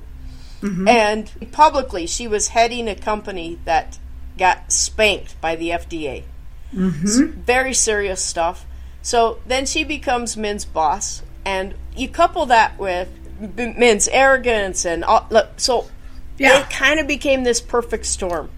And 0.63 1.31
publicly, 1.51 2.05
she 2.05 2.27
was 2.27 2.49
heading 2.49 2.87
a 2.87 2.93
company 2.93 3.57
that 3.65 3.97
got 4.37 4.71
spanked 4.71 5.41
by 5.41 5.55
the 5.55 5.69
FDA. 5.71 6.23
Mm-hmm. 6.71 7.41
Very 7.41 7.73
serious 7.73 8.23
stuff. 8.23 8.67
So 9.01 9.39
then 9.47 9.65
she 9.65 9.83
becomes 9.83 10.37
Min's 10.37 10.63
boss, 10.65 11.23
and 11.43 11.73
you 11.95 12.07
couple 12.07 12.45
that 12.45 12.77
with 12.77 13.09
Min's 13.57 14.07
arrogance 14.09 14.85
and 14.85 15.03
all, 15.03 15.25
look, 15.31 15.59
so 15.59 15.87
yeah. 16.37 16.59
it 16.59 16.69
kind 16.69 16.99
of 16.99 17.07
became 17.07 17.43
this 17.43 17.59
perfect 17.59 18.05
storm. 18.05 18.49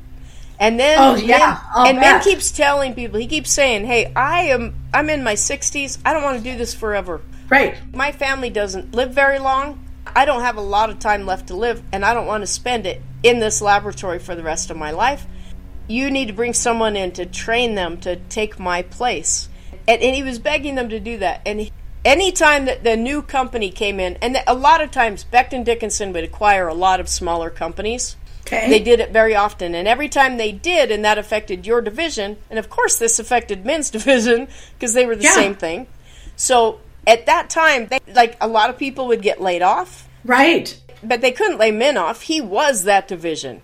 And 0.60 0.80
then 0.80 0.98
Oh, 1.00 1.16
yeah, 1.16 1.60
Min- 1.76 1.88
and 1.88 1.96
Min 1.98 2.02
bet. 2.16 2.24
keeps 2.24 2.52
telling 2.52 2.94
people, 2.94 3.20
he 3.20 3.28
keeps 3.28 3.52
saying, 3.52 3.86
"Hey, 3.86 4.12
I 4.16 4.44
am 4.44 4.76
I'm 4.94 5.10
in 5.10 5.24
my 5.24 5.34
60s. 5.34 5.98
I 6.06 6.13
don't 6.13 6.24
want 6.24 6.38
to 6.38 6.44
do 6.44 6.58
this 6.58 6.74
forever. 6.74 7.22
right. 7.50 7.76
My 7.94 8.12
family 8.12 8.50
doesn't 8.50 8.94
live 8.96 9.12
very 9.12 9.39
long. 9.39 9.80
I 10.16 10.26
don't 10.26 10.42
have 10.42 10.58
a 10.58 10.62
lot 10.62 10.89
of 10.89 11.00
time 11.00 11.26
left 11.26 11.48
to 11.48 11.56
live, 11.56 11.82
and 11.92 12.06
I 12.06 12.13
don't 12.13 12.28
want 12.28 12.42
to 12.42 12.48
spend 12.48 12.86
it 12.86 13.02
in 13.24 13.39
this 13.39 13.62
laboratory 13.62 14.20
for 14.20 14.36
the 14.36 14.44
rest 14.44 14.70
of 14.70 14.78
my 14.78 14.92
life. 14.92 15.26
You 15.88 16.10
need 16.12 16.28
to 16.28 16.34
bring 16.34 16.54
someone 16.54 16.96
in 16.96 17.12
to 17.13 17.26
train 17.26 17.76
them 17.76 17.98
to 18.02 18.16
take 18.16 18.60
my 18.60 18.82
place." 18.84 19.50
And, 19.88 20.02
and 20.02 20.16
he 20.16 20.24
was 20.24 20.39
begging 20.39 20.76
them 20.76 20.89
to 20.89 21.00
do 21.00 21.18
that. 21.18 21.42
And 21.46 21.60
he, 21.60 21.72
anytime 22.06 22.66
that 22.66 22.84
the 22.84 22.96
new 22.96 23.22
company 23.22 23.70
came 23.72 24.00
in, 24.00 24.18
and 24.22 24.38
a 24.48 24.54
lot 24.54 24.82
of 24.82 24.92
times 24.92 25.26
Becton 25.30 25.63
Dickinson 25.66 26.13
would 26.13 26.24
acquire 26.24 26.68
a 26.68 26.74
lot 26.74 27.00
of 27.00 27.10
smaller 27.10 27.50
companies. 27.50 28.16
Okay. 28.46 28.70
They 28.70 28.80
did 28.80 29.00
it 29.00 29.12
very 29.12 29.36
often, 29.36 29.74
and 29.74 29.88
every 29.88 30.10
time 30.10 30.38
they 30.38 30.52
did, 30.52 30.92
and 30.92 31.04
that 31.06 31.18
affected 31.18 31.66
your 31.66 31.82
division, 31.82 32.38
and 32.50 32.60
of 32.60 32.70
course 32.70 32.98
this 33.00 33.18
affected 33.20 33.66
Min's 33.66 33.90
division 33.98 34.48
because 34.78 34.94
they 34.94 35.06
were 35.06 35.16
the 35.16 35.24
Yeah. 35.24 35.34
same 35.34 35.56
thing. 35.56 35.88
So 36.36 36.80
at 37.08 37.26
that 37.26 37.50
time, 37.50 37.88
they, 37.88 38.00
like 38.14 38.36
a 38.42 38.48
lot 38.48 38.70
of 38.70 38.78
people 38.78 39.08
would 39.08 39.22
get 39.22 39.42
laid 39.42 39.62
off, 39.62 40.08
Right. 40.26 40.78
but 41.02 41.22
they 41.22 41.32
couldn't 41.32 41.58
lay 41.58 41.72
Min 41.72 41.96
off. 41.98 42.24
He 42.24 42.42
was 42.42 42.84
that 42.84 43.08
division. 43.08 43.62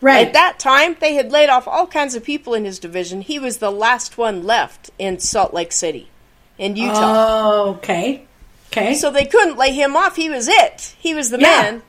Right. 0.00 0.26
At 0.28 0.32
that 0.34 0.58
time, 0.58 0.96
they 1.00 1.14
had 1.14 1.32
laid 1.32 1.48
off 1.48 1.66
all 1.66 1.86
kinds 1.86 2.14
of 2.14 2.22
people 2.22 2.54
in 2.54 2.64
his 2.64 2.78
division. 2.78 3.22
He 3.22 3.38
was 3.38 3.58
the 3.58 3.72
last 3.72 4.16
one 4.16 4.44
left 4.44 4.90
in 4.98 5.18
Salt 5.18 5.52
Lake 5.52 5.72
City, 5.72 6.08
in 6.56 6.76
Utah. 6.76 7.00
Oh, 7.02 7.70
okay. 7.78 8.22
Okay. 8.70 8.94
so 8.94 9.10
they 9.10 9.24
couldn't 9.24 9.56
lay 9.56 9.72
him 9.72 9.96
off. 9.96 10.14
He 10.16 10.28
was 10.28 10.46
it. 10.46 10.94
He 10.98 11.14
was 11.14 11.30
the 11.30 11.38
Yeah. 11.40 11.46
man. 11.62 11.82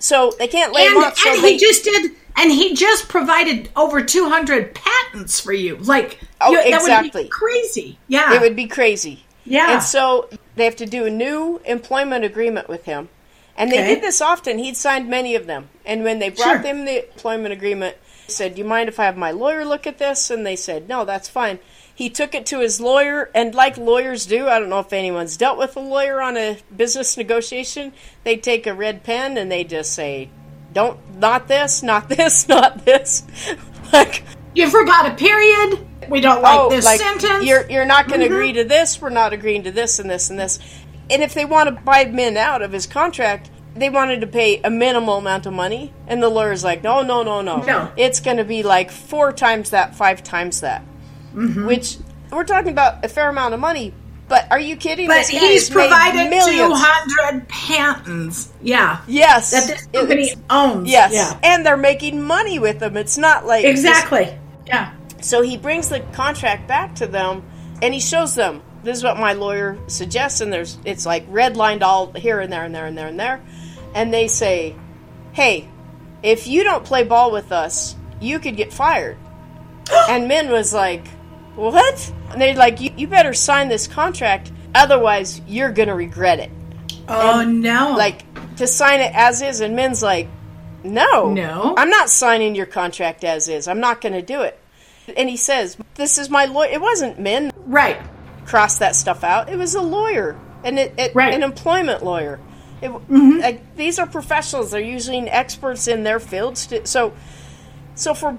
So 0.00 0.32
they 0.38 0.48
can't 0.48 0.72
lay 0.72 0.86
and, 0.86 0.96
him 0.96 1.04
off. 1.04 1.16
So 1.16 1.32
and 1.32 1.44
they, 1.44 1.52
he 1.52 1.58
just 1.58 1.84
did 1.84 2.10
and 2.36 2.50
he 2.50 2.74
just 2.74 3.08
provided 3.08 3.68
over 3.76 4.02
200 4.02 4.74
patents 4.74 5.38
for 5.40 5.52
you 5.52 5.76
like 5.76 6.18
Oh, 6.40 6.50
you- 6.50 6.56
that 6.70 6.80
would 6.82 6.90
exactly. 6.90 7.22
be 7.24 7.28
crazy 7.28 7.98
yeah 8.08 8.34
it 8.34 8.40
would 8.40 8.56
be 8.56 8.66
crazy. 8.66 9.24
Yeah. 9.44 9.74
And 9.74 9.82
so 9.82 10.28
they 10.56 10.64
have 10.64 10.76
to 10.76 10.86
do 10.86 11.06
a 11.06 11.10
new 11.10 11.60
employment 11.64 12.24
agreement 12.24 12.68
with 12.68 12.84
him. 12.84 13.08
And 13.56 13.70
they 13.72 13.78
Okay. 13.80 13.94
did 13.94 14.02
this 14.02 14.20
often. 14.20 14.58
He'd 14.58 14.76
signed 14.76 15.08
many 15.08 15.34
of 15.34 15.46
them. 15.46 15.68
And 15.84 16.04
when 16.04 16.18
they 16.18 16.28
brought 16.28 16.44
Sure. 16.56 16.58
them 16.62 16.84
the 16.84 17.10
employment 17.10 17.52
agreement, 17.52 17.96
he 18.26 18.32
said, 18.32 18.54
Do 18.54 18.60
you 18.62 18.66
mind 18.68 18.88
if 18.88 19.00
I 19.00 19.04
have 19.06 19.16
my 19.16 19.30
lawyer 19.32 19.64
look 19.64 19.86
at 19.86 19.98
this? 19.98 20.30
And 20.30 20.46
they 20.46 20.56
said, 20.56 20.88
No, 20.88 21.04
that's 21.04 21.28
fine. 21.28 21.58
He 22.00 22.08
took 22.08 22.34
it 22.34 22.46
to 22.46 22.60
his 22.60 22.80
lawyer, 22.80 23.30
and 23.34 23.54
like 23.54 23.76
lawyers 23.76 24.24
do, 24.24 24.48
I 24.48 24.58
don't 24.58 24.70
know 24.70 24.78
if 24.78 24.90
anyone's 24.90 25.36
dealt 25.36 25.58
with 25.58 25.76
a 25.76 25.80
lawyer 25.80 26.22
on 26.22 26.38
a 26.38 26.56
business 26.74 27.18
negotiation, 27.18 27.92
they 28.24 28.38
take 28.38 28.66
a 28.66 28.72
red 28.72 29.04
pen 29.04 29.36
and 29.36 29.52
they 29.52 29.64
just 29.64 29.92
say, 29.92 30.30
Don't, 30.72 30.98
not 31.18 31.46
this, 31.46 31.82
not 31.82 32.08
this, 32.08 32.48
not 32.56 32.86
this. 32.86 33.22
like, 33.92 34.24
you 34.54 34.70
forgot 34.70 35.12
a 35.12 35.14
period 35.14 35.86
we 36.08 36.22
don't 36.22 36.40
like 36.40 36.58
oh, 36.58 36.70
this 36.70 36.86
like 36.86 37.00
sentence 37.00 37.24
Mm-hmm. 37.24 37.44
you're 37.44 37.70
you're 37.70 37.84
not 37.84 38.08
going 38.08 38.20
to 38.20 38.26
agree 38.26 38.54
to 38.54 38.64
this. 38.64 38.98
We're 38.98 39.10
not 39.10 39.34
agreeing 39.34 39.64
to 39.64 39.70
this 39.70 39.98
and 39.98 40.08
this 40.08 40.30
and 40.30 40.38
this. 40.38 40.58
And 41.10 41.22
if 41.22 41.34
they 41.34 41.44
want 41.44 41.68
to 41.68 41.84
buy 41.84 42.06
Min 42.06 42.38
out 42.38 42.62
of 42.62 42.72
his 42.72 42.86
contract, 42.86 43.50
they 43.76 43.90
wanted 43.90 44.22
to 44.22 44.26
pay 44.26 44.62
a 44.62 44.70
minimal 44.70 45.18
amount 45.18 45.44
of 45.44 45.52
money, 45.52 45.92
and 46.06 46.22
the 46.22 46.30
lawyer's 46.30 46.64
like, 46.64 46.82
no, 46.82 47.02
no, 47.02 47.22
no, 47.22 47.42
no, 47.42 47.58
No. 47.58 47.92
It's 47.98 48.20
going 48.20 48.38
to 48.38 48.44
be 48.44 48.62
like 48.62 48.90
four 48.90 49.34
times 49.34 49.68
that, 49.68 49.94
five 49.94 50.22
times 50.22 50.62
that. 50.62 50.82
Mm-hmm. 51.34 51.66
Which 51.66 51.96
we're 52.30 52.44
talking 52.44 52.72
about 52.72 53.04
a 53.04 53.08
fair 53.08 53.28
amount 53.28 53.54
of 53.54 53.60
money, 53.60 53.92
But 54.28 54.46
are 54.52 54.60
you 54.60 54.76
kidding? 54.76 55.08
But 55.08 55.26
This 55.26 55.28
he's 55.30 55.70
provided 55.70 56.30
200 56.30 57.48
patents. 57.48 58.52
Yeah. 58.62 59.00
Yes, 59.08 59.50
That 59.50 59.66
this 59.66 59.86
company 59.86 60.22
It's- 60.30 60.38
owns. 60.48 60.88
Yes, 60.88 61.12
Yeah. 61.12 61.36
and 61.42 61.66
they're 61.66 61.76
making 61.76 62.22
money 62.22 62.58
with 62.58 62.78
them. 62.78 62.96
It's 62.96 63.18
not 63.18 63.46
like 63.46 63.64
Exactly. 63.64 64.28
Yeah. 64.66 64.92
So 65.20 65.42
he 65.42 65.56
brings 65.56 65.88
the 65.88 66.00
contract 66.12 66.66
back 66.68 66.94
to 66.96 67.06
them, 67.06 67.42
and 67.82 67.92
he 67.92 68.00
shows 68.00 68.34
them. 68.34 68.62
This 68.84 68.96
is 68.98 69.04
what 69.04 69.18
my 69.18 69.32
lawyer 69.34 69.76
suggests, 69.88 70.40
and 70.40 70.52
there's 70.52 70.78
it's 70.84 71.04
like 71.04 71.28
redlined 71.30 71.82
all 71.82 72.12
here 72.12 72.40
and 72.40 72.50
there 72.52 72.62
and 72.64 72.74
there 72.74 72.86
and 72.86 72.96
there 72.96 73.08
and 73.08 73.20
there, 73.20 73.40
and 73.94 74.14
they 74.14 74.26
say, 74.28 74.74
"Hey, 75.32 75.68
if 76.22 76.46
you 76.46 76.64
don't 76.64 76.84
play 76.84 77.04
ball 77.04 77.30
with 77.32 77.52
us, 77.52 77.96
you 78.20 78.38
could 78.38 78.56
get 78.56 78.72
fired." 78.72 79.18
and 80.08 80.28
Min 80.28 80.50
was 80.50 80.72
like, 80.72 81.04
"What?" 81.56 82.12
And 82.30 82.40
they're 82.40 82.54
like, 82.54 82.80
you, 82.80 82.90
"You 82.96 83.06
better 83.06 83.34
sign 83.34 83.68
this 83.68 83.86
contract, 83.86 84.52
otherwise 84.74 85.40
you're 85.46 85.72
gonna 85.72 85.94
regret 85.94 86.38
it." 86.38 86.50
Oh, 87.08 87.44
no. 87.44 87.94
Like 87.96 88.24
to 88.56 88.66
sign 88.66 89.00
it 89.00 89.12
as 89.14 89.42
is, 89.42 89.60
and 89.60 89.74
Min's 89.74 90.02
like, 90.02 90.28
"No, 90.84 91.32
No. 91.32 91.74
I'm 91.76 91.90
not 91.90 92.08
signing 92.08 92.54
your 92.54 92.66
contract 92.66 93.24
as 93.24 93.48
is. 93.48 93.66
I'm 93.66 93.80
not 93.80 94.00
going 94.00 94.12
to 94.12 94.22
do 94.22 94.42
it." 94.42 94.58
And 95.16 95.28
he 95.28 95.36
says, 95.36 95.76
"This 95.96 96.18
is 96.18 96.30
my 96.30 96.44
lawyer." 96.44 96.68
It 96.70 96.80
wasn't 96.80 97.18
Min 97.18 97.52
right. 97.66 97.98
Cross 98.46 98.78
that 98.78 98.94
stuff 98.94 99.24
out. 99.24 99.48
It 99.48 99.56
was 99.58 99.74
a 99.74 99.82
lawyer, 99.82 100.36
and 100.64 100.78
it, 100.78 100.94
it 100.96 101.14
Right. 101.14 101.34
an 101.34 101.42
employment 101.42 102.04
lawyer. 102.04 102.38
It, 102.80 102.90
mm-hmm. 102.90 103.40
like, 103.40 103.76
these 103.76 103.98
are 103.98 104.06
professionals. 104.06 104.70
They're 104.70 104.80
using 104.80 105.28
experts 105.28 105.86
in 105.86 106.02
their 106.02 106.18
fields. 106.20 106.66
To, 106.68 106.86
so, 106.86 107.12
so 107.94 108.14
for 108.14 108.38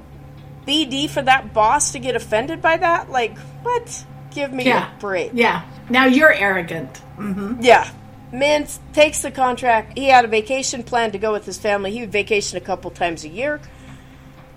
BD 0.68 1.10
for 1.10 1.22
that 1.22 1.54
boss 1.54 1.92
to 1.94 2.00
get 2.00 2.16
offended 2.16 2.62
by 2.62 2.78
that, 2.78 3.10
like 3.10 3.38
what? 3.64 4.06
Give 4.32 4.52
me 4.54 4.66
Yeah. 4.66 4.96
a 4.96 5.00
break. 5.00 5.32
Yeah. 5.34 5.64
Now 5.90 6.06
you're 6.06 6.32
arrogant. 6.34 7.02
Mm-hmm. 7.18 7.62
Yeah. 7.62 7.90
Min 8.32 8.66
takes 8.94 9.22
the 9.22 9.32
contract. 9.32 9.98
He 9.98 10.08
had 10.08 10.24
a 10.24 10.28
vacation 10.30 10.84
plan 10.84 11.12
to 11.12 11.18
go 11.18 11.34
with 11.34 11.46
his 11.46 11.58
family. 11.58 11.92
He 11.92 12.00
would 12.02 12.12
vacation 12.12 12.58
a 12.58 12.62
couple 12.62 12.90
times 12.92 13.26
a 13.26 13.28
year. 13.28 13.60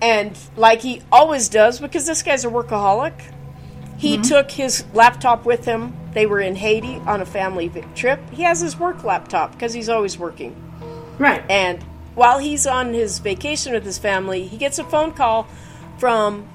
And 0.01 0.37
like 0.55 0.81
he 0.81 1.01
always 1.11 1.49
does, 1.49 1.79
because 1.79 2.05
this 2.05 2.21
guy's 2.23 2.45
a 2.45 2.49
workaholic, 2.49 3.13
he 3.97 4.17
took 4.17 4.51
his 4.51 4.83
laptop 4.93 5.45
with 5.45 5.65
him. 5.65 5.93
They 6.13 6.25
were 6.25 6.39
in 6.39 6.55
Haiti 6.55 6.95
on 7.05 7.21
a 7.21 7.25
family 7.25 7.71
trip. 7.95 8.19
He 8.31 8.43
has 8.43 8.61
his 8.61 8.77
work 8.77 9.03
laptop 9.03 9.51
because 9.53 9.73
he's 9.73 9.89
always 9.89 10.17
working. 10.17 10.55
Right. 11.17 11.43
And 11.49 11.81
while 12.13 12.39
he's 12.39 12.65
on 12.67 12.93
his 12.93 13.19
vacation 13.19 13.73
with 13.73 13.83
his 13.83 13.97
family, 13.97 14.47
he 14.47 14.57
gets 14.57 14.79
a 14.79 14.83
phone 14.85 15.11
call 15.11 15.47
from 15.97 16.47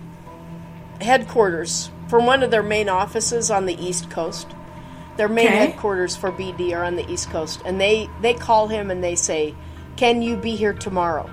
headquarters 1.01 1.91
from 2.09 2.27
one 2.27 2.43
of 2.43 2.51
their 2.51 2.63
main 2.63 2.89
offices 2.89 3.51
on 3.51 3.67
the 3.67 3.81
East 3.83 4.11
Coast. 4.11 4.49
Their 5.17 5.29
main 5.29 5.47
Okay. 5.47 5.57
headquarters 5.57 6.17
for 6.17 6.33
BD 6.33 6.75
are 6.75 6.85
on 6.85 6.97
the 6.97 7.09
East 7.11 7.31
Coast, 7.31 7.61
and 7.65 7.81
they 7.81 8.09
they 8.21 8.35
call 8.35 8.69
him 8.69 8.91
and 8.91 9.03
they 9.03 9.15
say, 9.15 9.55
"Can 9.97 10.23
you 10.23 10.37
be 10.37 10.57
here 10.57 10.73
tomorrow? 10.73 11.31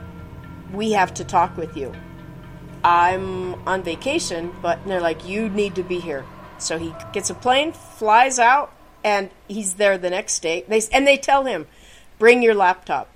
We 0.72 0.92
have 0.92 1.14
to 1.16 1.24
talk 1.24 1.58
with 1.58 1.76
you." 1.76 1.94
I'm 2.84 3.56
on 3.68 3.82
vacation, 3.82 4.54
but 4.62 4.80
they're 4.86 5.02
like, 5.02 5.28
"You 5.28 5.50
need 5.50 5.76
to 5.76 5.84
be 5.84 6.00
here." 6.00 6.26
So 6.60 6.78
he 6.78 6.94
gets 7.12 7.30
a 7.30 7.34
plane, 7.34 7.72
flies 7.72 8.40
out, 8.40 8.72
and 9.04 9.30
he's 9.48 9.76
there 9.76 9.98
the 9.98 10.10
next 10.10 10.40
day. 10.40 10.64
They 10.68 10.82
and 10.92 11.08
they 11.08 11.18
tell 11.18 11.46
him, 11.46 11.68
"Bring 12.20 12.44
your 12.44 12.56
laptop." 12.56 13.08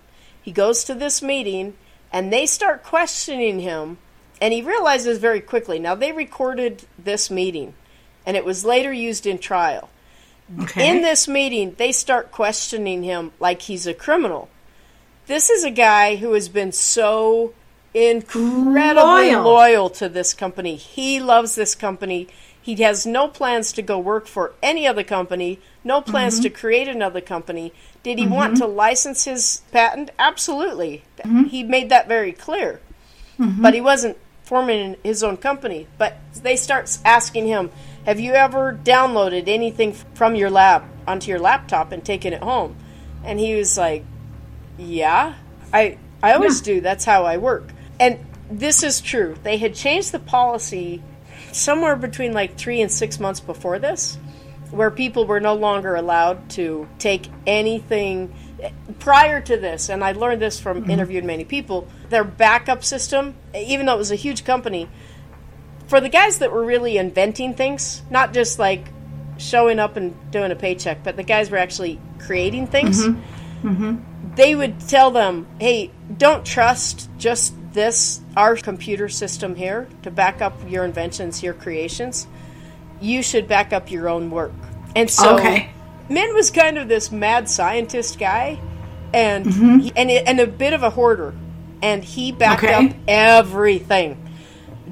He 0.41 0.51
goes 0.51 0.83
to 0.85 0.95
this 0.95 1.21
meeting, 1.21 1.75
and 2.11 2.33
they 2.33 2.45
start 2.45 2.83
questioning 2.83 3.59
him, 3.59 3.99
and 4.41 4.51
he 4.51 4.63
realizes 4.63 5.19
very 5.19 5.39
quickly. 5.39 5.77
Now 5.77 5.93
they 5.93 6.11
recorded 6.11 6.83
this 6.97 7.29
meeting, 7.29 7.75
and 8.25 8.35
it 8.35 8.43
was 8.43 8.65
later 8.65 8.91
used 8.91 9.27
in 9.27 9.37
trial. 9.37 9.89
Okay. 10.63 10.89
In 10.89 11.01
this 11.01 11.27
meeting, 11.27 11.75
they 11.77 11.93
start 11.93 12.31
questioning 12.31 13.03
him 13.03 13.31
like 13.39 13.61
he's 13.61 13.87
a 13.87 13.93
criminal. 13.93 14.49
This 15.27 15.49
is 15.49 15.63
a 15.63 15.71
guy 15.71 16.17
who 16.17 16.33
has 16.33 16.49
been 16.49 16.73
so 16.73 17.53
incredibly 17.93 19.03
Loyal. 19.03 19.43
loyal, 19.43 19.89
to 19.91 20.09
this 20.09 20.33
company. 20.33 20.75
He 20.75 21.21
loves 21.21 21.55
this 21.55 21.75
company. 21.75 22.27
He 22.61 22.75
has 22.83 23.05
no 23.05 23.27
plans 23.27 23.71
to 23.73 23.81
go 23.81 23.97
work 23.97 24.27
for 24.27 24.53
any 24.61 24.85
other 24.85 25.03
company, 25.03 25.59
no 25.83 26.01
plans 26.01 26.35
mm-hmm. 26.35 26.43
to 26.43 26.49
create 26.49 26.87
another 26.87 27.21
company. 27.21 27.73
Did 28.03 28.19
he 28.19 28.27
want 28.27 28.55
mm-hmm. 28.55 28.63
to 28.63 28.67
license 28.67 29.25
his 29.25 29.61
patent? 29.71 30.11
Absolutely. 30.19 31.03
Mm-hmm. 31.19 31.43
He 31.43 31.63
made 31.63 31.89
that 31.89 32.07
very 32.07 32.33
clear. 32.33 32.81
But 33.61 33.73
he 33.73 33.81
wasn't 33.81 34.17
forming 34.51 34.97
his 35.01 35.23
own 35.23 35.37
company. 35.37 35.87
But 35.97 36.17
they 36.43 36.57
start 36.57 36.97
asking 37.05 37.47
him, 37.47 37.71
"Have 38.05 38.19
you 38.19 38.33
ever 38.33 38.77
downloaded 38.83 39.47
anything 39.47 39.93
from 40.13 40.35
your 40.35 40.49
lab 40.49 40.83
onto 41.07 41.29
your 41.31 41.39
laptop 41.39 41.93
and 41.93 42.03
taken 42.03 42.33
it 42.33 42.43
home?" 42.43 42.75
And 43.23 43.39
he 43.39 43.55
was 43.55 43.77
like, 43.77 44.03
"Yeah, 44.77 45.35
I 45.71 45.95
I 46.21 46.33
always 46.33 46.59
Yeah. 46.59 46.73
do. 46.73 46.81
That's 46.81 47.05
how 47.05 47.23
I 47.23 47.37
work." 47.37 47.69
And 47.97 48.19
this 48.49 48.83
is 48.83 48.99
true. 48.99 49.35
They 49.41 49.55
had 49.55 49.73
changed 49.73 50.11
the 50.11 50.19
policy 50.19 51.01
somewhere 51.53 51.95
between 51.95 52.33
like 52.33 52.57
3 52.57 52.81
and 52.81 52.91
6 52.91 53.21
months 53.21 53.39
before 53.39 53.79
this 53.79 54.17
where 54.71 54.91
people 54.91 55.25
were 55.25 55.39
no 55.39 55.53
longer 55.53 55.95
allowed 55.95 56.49
to 56.49 56.87
take 56.97 57.29
anything 57.45 58.33
prior 58.99 59.41
to 59.41 59.57
this 59.57 59.89
and 59.89 60.01
i 60.01 60.13
learned 60.13 60.41
this 60.41 60.61
from 60.61 60.81
mm-hmm. 60.81 60.91
interviewing 60.91 61.25
many 61.25 61.43
people 61.43 61.85
their 62.11 62.23
backup 62.23 62.83
system 62.83 63.33
even 63.55 63.87
though 63.87 63.95
it 63.95 63.97
was 63.97 64.11
a 64.11 64.15
huge 64.15 64.45
company 64.45 64.87
for 65.87 65.99
the 65.99 66.09
guys 66.09 66.37
that 66.37 66.51
were 66.51 66.63
really 66.63 66.97
inventing 66.97 67.53
things 67.55 68.03
not 68.11 68.33
just 68.33 68.59
like 68.59 68.85
showing 69.37 69.79
up 69.79 69.97
and 69.97 70.13
doing 70.31 70.51
a 70.51 70.55
paycheck 70.55 71.03
but 71.03 71.15
the 71.17 71.23
guys 71.23 71.49
were 71.49 71.57
actually 71.57 71.99
creating 72.19 72.67
things 72.67 73.07
they 74.35 74.55
would 74.55 74.79
tell 74.81 75.11
them 75.11 75.47
hey 75.59 75.91
don't 76.17 76.45
trust 76.45 77.09
just 77.17 77.53
this 77.73 78.21
our 78.35 78.55
computer 78.55 79.07
system 79.09 79.55
here 79.55 79.87
to 80.03 80.11
back 80.11 80.41
up 80.41 80.53
your 80.69 80.83
inventions 80.85 81.41
your 81.41 81.53
creations 81.53 82.27
you 82.99 83.23
should 83.23 83.47
back 83.47 83.73
up 83.73 83.89
your 83.89 84.07
own 84.07 84.29
work. 84.29 84.51
And 84.95 85.09
so 85.09 85.35
Okay. 85.37 85.71
Min 86.07 86.35
was 86.35 86.51
kind 86.51 86.77
of 86.77 86.87
this 86.87 87.11
mad 87.11 87.49
scientist 87.49 88.19
guy 88.19 88.59
and 89.13 89.45
Mm-hmm. 89.45 89.79
he, 89.79 89.91
and 89.95 90.11
and 90.11 90.39
a 90.39 90.45
bit 90.47 90.73
of 90.73 90.83
a 90.83 90.89
hoarder 90.91 91.33
and 91.81 92.03
he 92.03 92.31
backed 92.31 92.63
Okay. 92.63 92.73
up 92.73 92.95
everything. 93.07 94.17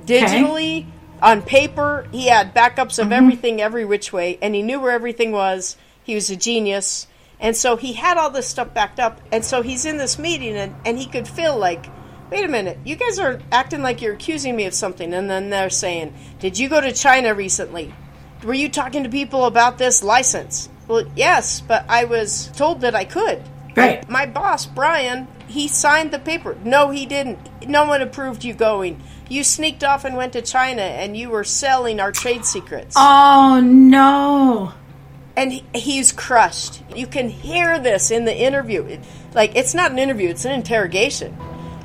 Digitally 0.06 0.86
on 1.22 1.42
paper, 1.42 2.08
he 2.12 2.28
had 2.28 2.54
backups 2.56 2.98
of 3.00 3.06
Mm-hmm. 3.06 3.14
everything 3.14 3.62
every 3.62 3.86
which 3.86 4.14
way 4.14 4.38
and 4.42 4.56
he 4.56 4.62
knew 4.62 4.80
where 4.80 4.92
everything 4.92 5.32
was. 5.32 5.78
He 6.04 6.16
was 6.16 6.30
a 6.30 6.36
genius. 6.36 7.08
And 7.40 7.56
so 7.56 7.76
he 7.78 7.94
had 7.94 8.18
all 8.18 8.30
this 8.32 8.48
stuff 8.48 8.74
backed 8.74 9.00
up 9.00 9.22
and 9.32 9.44
so 9.46 9.62
he's 9.62 9.86
in 9.86 9.98
this 9.98 10.18
meeting 10.20 10.56
and, 10.56 10.76
and 10.86 10.98
he 10.98 11.06
could 11.06 11.28
feel 11.28 11.58
like 11.58 11.86
wait 12.32 12.46
a 12.46 12.48
minute, 12.48 12.78
you 12.86 12.96
guys 12.96 13.18
are 13.18 13.40
acting 13.52 13.82
like 13.82 14.04
you're 14.04 14.14
accusing 14.14 14.56
me 14.56 14.66
of 14.66 14.74
something. 14.74 15.14
And 15.16 15.28
then 15.30 15.50
they're 15.50 15.70
saying, 15.72 16.14
Did 16.40 16.60
you 16.60 16.70
go 16.70 16.80
to 16.80 16.92
China 16.94 17.34
recently? 17.34 17.92
Were 18.44 18.54
you 18.54 18.70
talking 18.70 19.04
to 19.04 19.10
people 19.10 19.46
about 19.46 19.78
this 19.80 20.04
license? 20.04 20.70
Well, 20.88 21.06
yes, 21.16 21.60
but 21.62 21.86
I 21.90 22.06
was 22.06 22.48
told 22.56 22.82
that 22.82 22.94
I 22.96 23.04
could. 23.06 23.42
Right. 23.76 24.08
My 24.10 24.26
boss, 24.28 24.66
Brian, 24.66 25.28
he 25.50 25.68
signed 25.68 26.12
the 26.12 26.20
paper. 26.20 26.56
No, 26.64 26.90
he 26.92 27.06
didn't. 27.06 27.68
No 27.68 27.86
one 27.86 28.02
approved 28.02 28.44
you 28.44 28.54
going. 28.54 29.02
You 29.30 29.44
sneaked 29.44 29.84
off 29.84 30.06
and 30.06 30.16
went 30.16 30.34
to 30.34 30.42
China 30.42 30.82
and 30.82 31.16
you 31.18 31.30
were 31.30 31.44
selling 31.44 32.00
our 32.00 32.12
trade 32.12 32.46
secrets. 32.46 32.96
Oh 32.98 33.60
no. 33.64 34.74
and 35.36 35.52
he, 35.54 35.64
he's 35.74 36.12
crushed. 36.12 36.82
You 36.96 37.08
can 37.08 37.30
hear 37.30 37.80
this 37.80 38.12
in 38.12 38.26
the 38.26 38.36
interview. 38.36 38.84
It, 38.86 39.00
like 39.34 39.56
it's 39.56 39.74
not 39.74 39.92
an 39.92 40.00
interview; 40.00 40.30
it's 40.30 40.46
an 40.46 40.52
interrogation. 40.54 41.36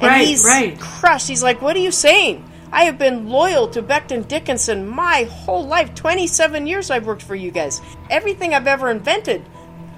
And 0.00 0.03
Right, 0.03 0.27
he's 0.27 0.44
right. 0.44 0.79
crushed. 0.81 1.29
He's 1.29 1.42
like, 1.42 1.62
"What 1.62 1.77
are 1.77 1.81
you 1.81 1.92
saying? 1.92 2.44
I 2.72 2.85
have 2.85 2.98
been 2.98 3.29
loyal 3.29 3.68
to 3.68 3.83
Becton 3.83 4.27
Dickinson 4.27 4.88
my 4.88 5.24
whole 5.24 5.66
life. 5.66 5.94
Twenty-seven 5.94 6.66
years 6.66 6.90
I've 6.90 7.07
worked 7.07 7.22
for 7.22 7.35
you 7.37 7.50
guys. 7.50 7.81
Everything 8.11 8.55
I've 8.55 8.66
ever 8.66 8.90
invented, 8.90 9.42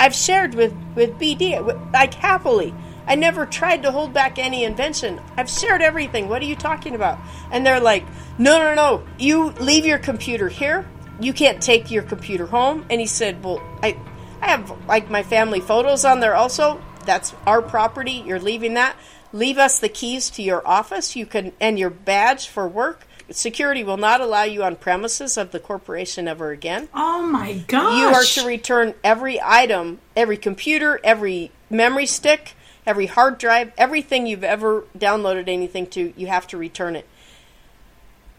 I've 0.00 0.14
shared 0.14 0.54
with 0.54 0.74
with 0.94 1.12
BD, 1.18 1.56
like 1.92 2.12
happily. 2.14 2.74
I 3.06 3.14
never 3.14 3.46
tried 3.46 3.82
to 3.82 3.92
hold 3.92 4.12
back 4.12 4.38
any 4.38 4.64
invention. 4.64 5.20
I've 5.36 5.50
shared 5.50 5.82
everything. 5.82 6.28
What 6.28 6.42
are 6.42 6.46
you 6.46 6.56
talking 6.56 6.94
about?" 6.94 7.18
And 7.50 7.64
they're 7.64 7.80
like, 7.80 8.04
"No, 8.38 8.58
no, 8.58 8.74
no. 8.74 9.02
You 9.18 9.50
leave 9.60 9.86
your 9.86 9.98
computer 9.98 10.48
here. 10.48 10.86
You 11.20 11.32
can't 11.32 11.62
take 11.62 11.90
your 11.90 12.02
computer 12.02 12.46
home." 12.46 12.84
And 12.90 13.00
he 13.00 13.06
said, 13.06 13.42
"Well, 13.44 13.62
I 13.82 13.96
I 14.42 14.48
have 14.48 14.72
like 14.86 15.10
my 15.10 15.22
family 15.22 15.60
photos 15.60 16.04
on 16.04 16.20
there 16.20 16.34
also. 16.34 16.80
That's 17.04 17.34
our 17.46 17.62
property. 17.62 18.22
You're 18.26 18.40
leaving 18.40 18.74
that. 18.74 18.96
Leave 19.32 19.58
us 19.58 19.78
the 19.78 19.88
keys 19.88 20.30
to 20.30 20.42
your 20.42 20.66
office. 20.66 21.16
You 21.16 21.26
can 21.26 21.52
and 21.60 21.78
your 21.78 21.90
badge 21.90 22.48
for 22.48 22.66
work. 22.66 23.06
Security 23.30 23.82
will 23.82 23.96
not 23.96 24.20
allow 24.20 24.44
you 24.44 24.62
on 24.62 24.76
premises 24.76 25.36
of 25.36 25.50
the 25.50 25.58
corporation 25.58 26.28
ever 26.28 26.50
again. 26.50 26.88
Oh 26.94 27.22
my 27.22 27.54
gosh. 27.66 27.98
You 27.98 28.06
are 28.06 28.22
to 28.22 28.46
return 28.46 28.94
every 29.02 29.40
item, 29.42 29.98
every 30.14 30.36
computer, 30.36 31.00
every 31.02 31.50
memory 31.68 32.06
stick, 32.06 32.54
every 32.86 33.06
hard 33.06 33.38
drive, 33.38 33.72
everything 33.76 34.26
you've 34.26 34.44
ever 34.44 34.84
downloaded 34.96 35.48
anything 35.48 35.86
to. 35.88 36.12
You 36.16 36.26
have 36.28 36.46
to 36.48 36.56
return 36.56 36.96
it. 36.96 37.06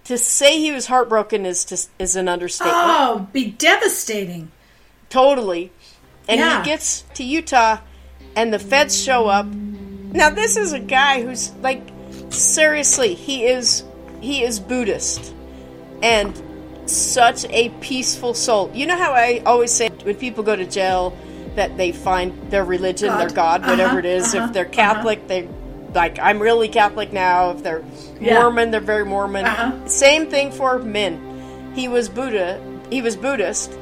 To 0.06 0.18
say 0.18 0.60
he 0.60 0.72
was 0.72 0.86
heartbroken 0.86 1.46
is 1.46 1.66
to, 1.66 1.78
is 2.00 2.16
an 2.16 2.30
understatement. 2.30 2.78
Oh, 2.80 3.28
be 3.34 3.52
devastating. 3.52 4.52
totally. 5.10 5.72
And 6.30 6.40
Yeah. 6.40 6.62
he 6.62 6.66
gets 6.70 7.04
to 7.16 7.24
Utah, 7.24 7.78
and 8.36 8.54
the 8.54 8.60
feds 8.60 9.02
show 9.02 9.28
up. 9.28 9.46
Now, 9.48 10.30
this 10.30 10.58
is 10.58 10.74
a 10.74 10.80
guy 10.80 11.22
who's 11.22 11.52
like, 11.62 11.82
seriously, 12.30 13.14
he 13.14 13.46
is 13.46 13.84
he 14.22 14.44
is 14.44 14.60
Buddhist, 14.60 15.34
and 16.02 16.34
such 16.86 17.46
a 17.50 17.70
peaceful 17.82 18.34
soul. 18.34 18.72
You 18.74 18.86
know 18.88 18.98
how 18.98 19.12
I 19.12 19.42
always 19.46 19.72
say 19.72 19.90
when 20.04 20.16
people 20.16 20.44
go 20.44 20.56
to 20.56 20.66
jail 20.66 21.16
that 21.58 21.76
they 21.78 21.92
find 21.92 22.50
their 22.50 22.64
religion, 22.64 23.10
God. 23.10 23.20
their 23.20 23.30
God, 23.30 23.62
whatever 23.68 23.90
Uh-huh, 23.90 23.98
it 24.00 24.06
is. 24.06 24.34
uh-huh, 24.34 24.46
If 24.48 24.54
they're 24.54 24.66
Catholic, 24.66 25.28
they 25.28 25.48
like 25.94 26.20
I'm 26.20 26.40
really 26.40 26.68
Catholic 26.70 27.12
now. 27.12 27.52
If 27.52 27.64
they're 27.64 27.84
Yeah. 28.22 28.36
Mormon, 28.42 28.72
they're 28.72 28.80
very 28.80 29.06
Mormon. 29.06 29.46
Uh-huh. 29.46 29.72
Same 29.88 30.30
thing 30.30 30.52
for 30.52 30.80
Min. 30.80 31.72
He 31.76 31.88
was 31.88 32.10
Buddha. 32.10 32.60
He 32.90 33.02
was 33.02 33.16
Buddhist, 33.16 33.78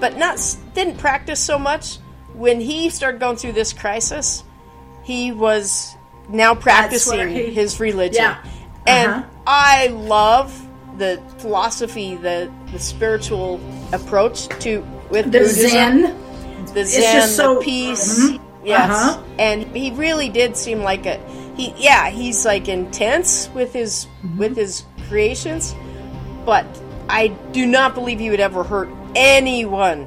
but 0.00 0.16
not 0.18 0.40
didn't 0.74 0.98
practice 0.98 1.38
so 1.40 1.58
much. 1.58 1.98
When 2.34 2.60
he 2.60 2.88
started 2.90 3.20
going 3.20 3.36
through 3.36 3.52
this 3.52 3.72
crisis, 3.72 4.42
he 5.02 5.30
was 5.32 5.94
now 6.28 6.54
practicing 6.54 7.28
he- 7.28 7.52
his 7.52 7.78
religion. 7.80 8.22
Yeah. 8.22 8.36
And 8.86 9.10
Uh-huh. 9.10 9.22
I 9.46 9.86
love 9.88 10.52
the 10.98 11.20
philosophy, 11.38 12.16
the 12.16 12.50
the 12.72 12.78
spiritual 12.78 13.60
approach 13.92 14.48
to 14.60 14.82
with 15.10 15.26
The 15.32 15.40
Buddhism 15.40 15.70
Zen. 15.70 16.16
The 16.68 16.84
zen, 16.84 17.02
just 17.14 17.36
so- 17.36 17.54
the 17.56 17.60
peace. 17.60 18.20
Mhm. 18.30 18.40
Yes, 18.62 18.90
Uh-huh. 18.90 19.18
and 19.38 19.62
he 19.74 19.90
really 19.92 20.28
did 20.28 20.56
seem 20.56 20.82
like 20.82 21.06
a 21.06 21.18
he. 21.56 21.72
Yeah, 21.78 22.10
he's 22.10 22.44
like 22.44 22.68
intense 22.68 23.48
with 23.54 23.72
his 23.72 24.06
Mm-hmm. 24.24 24.38
with 24.38 24.56
his 24.56 24.84
creations, 25.08 25.74
but 26.44 26.66
I 27.08 27.28
do 27.52 27.64
not 27.66 27.94
believe 27.94 28.18
he 28.20 28.30
would 28.30 28.38
ever 28.40 28.62
hurt 28.62 28.88
anyone. 29.16 30.06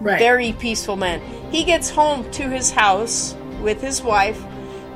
Right. 0.00 0.18
Very 0.18 0.52
peaceful 0.52 0.96
man. 0.96 1.20
He 1.50 1.64
gets 1.64 1.90
home 1.90 2.24
to 2.32 2.48
his 2.48 2.70
house 2.70 3.34
with 3.60 3.82
his 3.82 4.00
wife. 4.02 4.40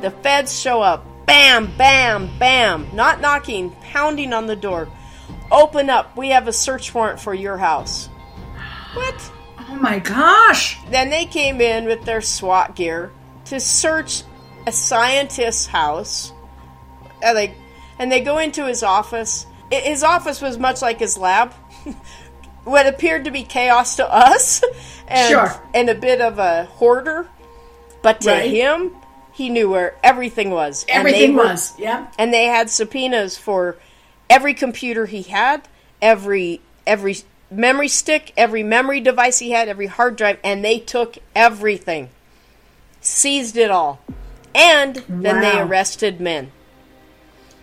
The 0.00 0.10
feds 0.10 0.58
show 0.58 0.80
up. 0.80 1.04
Bam, 1.26 1.72
bam, 1.76 2.30
bam. 2.38 2.86
Not 2.94 3.20
knocking, 3.20 3.70
pounding 3.92 4.32
on 4.32 4.46
the 4.46 4.56
door. 4.56 4.88
Open 5.50 5.90
up. 5.90 6.16
We 6.16 6.28
have 6.30 6.48
a 6.48 6.52
search 6.52 6.94
warrant 6.94 7.20
for 7.20 7.34
your 7.34 7.58
house. 7.58 8.08
What? 8.94 9.14
Oh 9.68 9.76
my 9.76 9.98
gosh. 9.98 10.78
Then 10.90 11.10
they 11.10 11.26
came 11.26 11.60
in 11.60 11.84
with 11.86 12.04
their 12.04 12.20
SWAT 12.20 12.74
gear 12.76 13.10
to 13.46 13.60
search 13.60 14.22
a 14.66 14.72
scientist's 14.72 15.66
house. 15.66 16.32
Uh, 17.22 17.28
and 17.28 17.36
they, 17.36 17.54
and 17.98 18.12
they 18.12 18.20
go 18.20 18.38
into 18.38 18.66
his 18.66 18.82
office. 18.82 19.46
His 19.70 20.02
office 20.02 20.40
was 20.40 20.58
much 20.58 20.82
like 20.82 20.98
his 20.98 21.16
lab. 21.18 21.52
what 22.64 22.86
appeared 22.86 23.24
to 23.24 23.30
be 23.30 23.42
chaos 23.42 23.96
to 23.96 24.10
us, 24.10 24.62
and, 25.08 25.28
Sure. 25.30 25.62
and 25.74 25.88
a 25.90 25.94
bit 25.94 26.20
of 26.20 26.38
a 26.38 26.64
hoarder. 26.64 27.28
But 28.02 28.20
to 28.22 28.30
Right. 28.30 28.50
him, 28.50 28.92
he 29.32 29.48
knew 29.50 29.70
where 29.70 29.96
everything 30.02 30.50
was. 30.50 30.84
Everything 30.88 31.34
were- 31.34 31.44
was. 31.44 31.72
Yeah. 31.78 32.06
and 32.18 32.32
they 32.32 32.44
had 32.44 32.70
subpoenas 32.70 33.36
for 33.36 33.76
every 34.30 34.54
computer 34.54 35.06
he 35.06 35.22
had, 35.22 35.66
every 36.00 36.60
every 36.86 37.16
memory 37.50 37.88
stick, 37.88 38.32
every 38.36 38.62
memory 38.62 39.00
device 39.00 39.38
he 39.38 39.50
had, 39.50 39.68
every 39.68 39.86
hard 39.86 40.16
drive, 40.16 40.38
and 40.42 40.64
they 40.64 40.78
took 40.78 41.18
everything, 41.34 42.10
seized 43.00 43.56
it 43.56 43.70
all, 43.70 44.00
and 44.54 44.96
then 45.08 45.40
they 45.40 45.58
arrested 45.60 46.20
Min. 46.20 46.50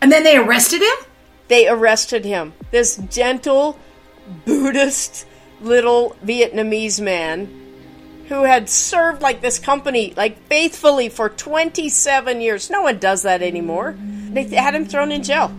And 0.02 0.12
then 0.12 0.24
they 0.24 0.38
arrested 0.38 0.82
him? 0.82 1.06
They 1.48 1.68
arrested 1.68 2.26
him. 2.26 2.54
This 2.72 2.98
gentle 2.98 3.78
Buddhist 4.46 5.26
little 5.62 6.16
Vietnamese 6.26 7.00
man 7.00 7.58
who 8.28 8.44
had 8.44 8.70
served 8.70 9.22
like 9.22 9.42
this 9.42 9.60
company 9.60 10.14
like 10.16 10.42
faithfully 10.48 11.10
for 11.10 11.30
27 11.30 12.42
years. 12.42 12.70
No 12.70 12.82
one 12.82 12.98
does 12.98 13.24
that 13.24 13.42
anymore. 13.42 13.96
They 14.00 14.44
had 14.46 14.74
him 14.74 14.86
thrown 14.86 15.12
in 15.12 15.22
jail. 15.22 15.54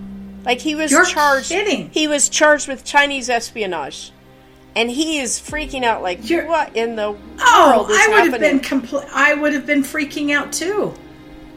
Like 0.44 0.60
he 0.60 0.74
was 0.74 0.90
You're 0.90 1.04
charged 1.04 1.48
kidding. 1.48 1.90
he 1.90 2.08
was 2.08 2.28
charged 2.28 2.68
with 2.68 2.84
Chinese 2.84 3.30
espionage. 3.30 4.12
And 4.74 4.90
he 4.90 5.18
is 5.18 5.38
freaking 5.38 5.84
out 5.84 6.02
like 6.02 6.28
You're- 6.30 6.48
what 6.48 6.74
in 6.76 6.96
the 6.96 7.14
Oh, 7.40 7.70
world 7.76 7.90
is 7.90 7.96
I 7.96 8.08
would 8.08 8.16
have 8.18 8.32
happening? 8.40 8.58
been 8.58 8.60
compl- 8.80 9.08
I 9.12 9.34
would 9.34 9.52
have 9.52 9.66
been 9.66 9.82
freaking 9.82 10.32
out 10.32 10.52
too. 10.52 10.94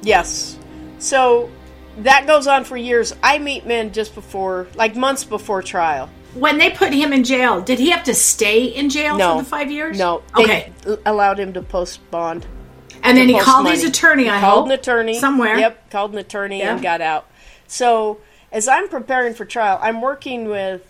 Yes. 0.01 0.57
So 0.99 1.49
that 1.99 2.27
goes 2.27 2.45
on 2.47 2.63
for 2.65 2.75
years. 2.77 3.15
I 3.23 3.37
meet 3.39 3.65
Min 3.65 3.93
just 3.93 4.13
before 4.15 4.67
like 4.75 4.95
months 4.95 5.23
before 5.23 5.61
trial. 5.63 6.09
When 6.33 6.57
they 6.57 6.69
put 6.71 6.91
him 6.91 7.13
in 7.13 7.23
jail, 7.23 7.61
did 7.61 7.79
he 7.79 7.89
have 7.91 8.03
to 8.03 8.13
stay 8.13 8.65
in 8.65 8.89
jail 8.89 9.17
No. 9.17 9.37
for 9.37 9.43
the 9.43 9.49
five 9.49 9.71
years? 9.71 9.97
No. 9.97 10.21
They 10.35 10.43
Okay. 10.43 10.73
allowed 11.05 11.39
him 11.39 11.53
to 11.53 11.61
post 11.61 11.99
bond. 12.11 12.45
And 13.01 13.17
then 13.17 13.29
he 13.29 13.39
called 13.39 13.63
money. 13.63 13.75
his 13.77 13.85
attorney, 13.85 14.29
I 14.29 14.41
called 14.41 14.63
hope. 14.63 14.65
an 14.65 14.71
attorney 14.73 15.17
Somewhere. 15.19 15.57
Yep, 15.57 15.89
called 15.91 16.11
an 16.11 16.17
attorney 16.17 16.61
and 16.63 16.81
got 16.81 16.99
out. 17.01 17.27
So 17.67 18.17
as 18.55 18.69
I'm 18.69 18.87
preparing 18.87 19.33
for 19.33 19.43
trial, 19.43 19.77
I'm 19.81 19.99
working 19.99 20.47
with 20.47 20.81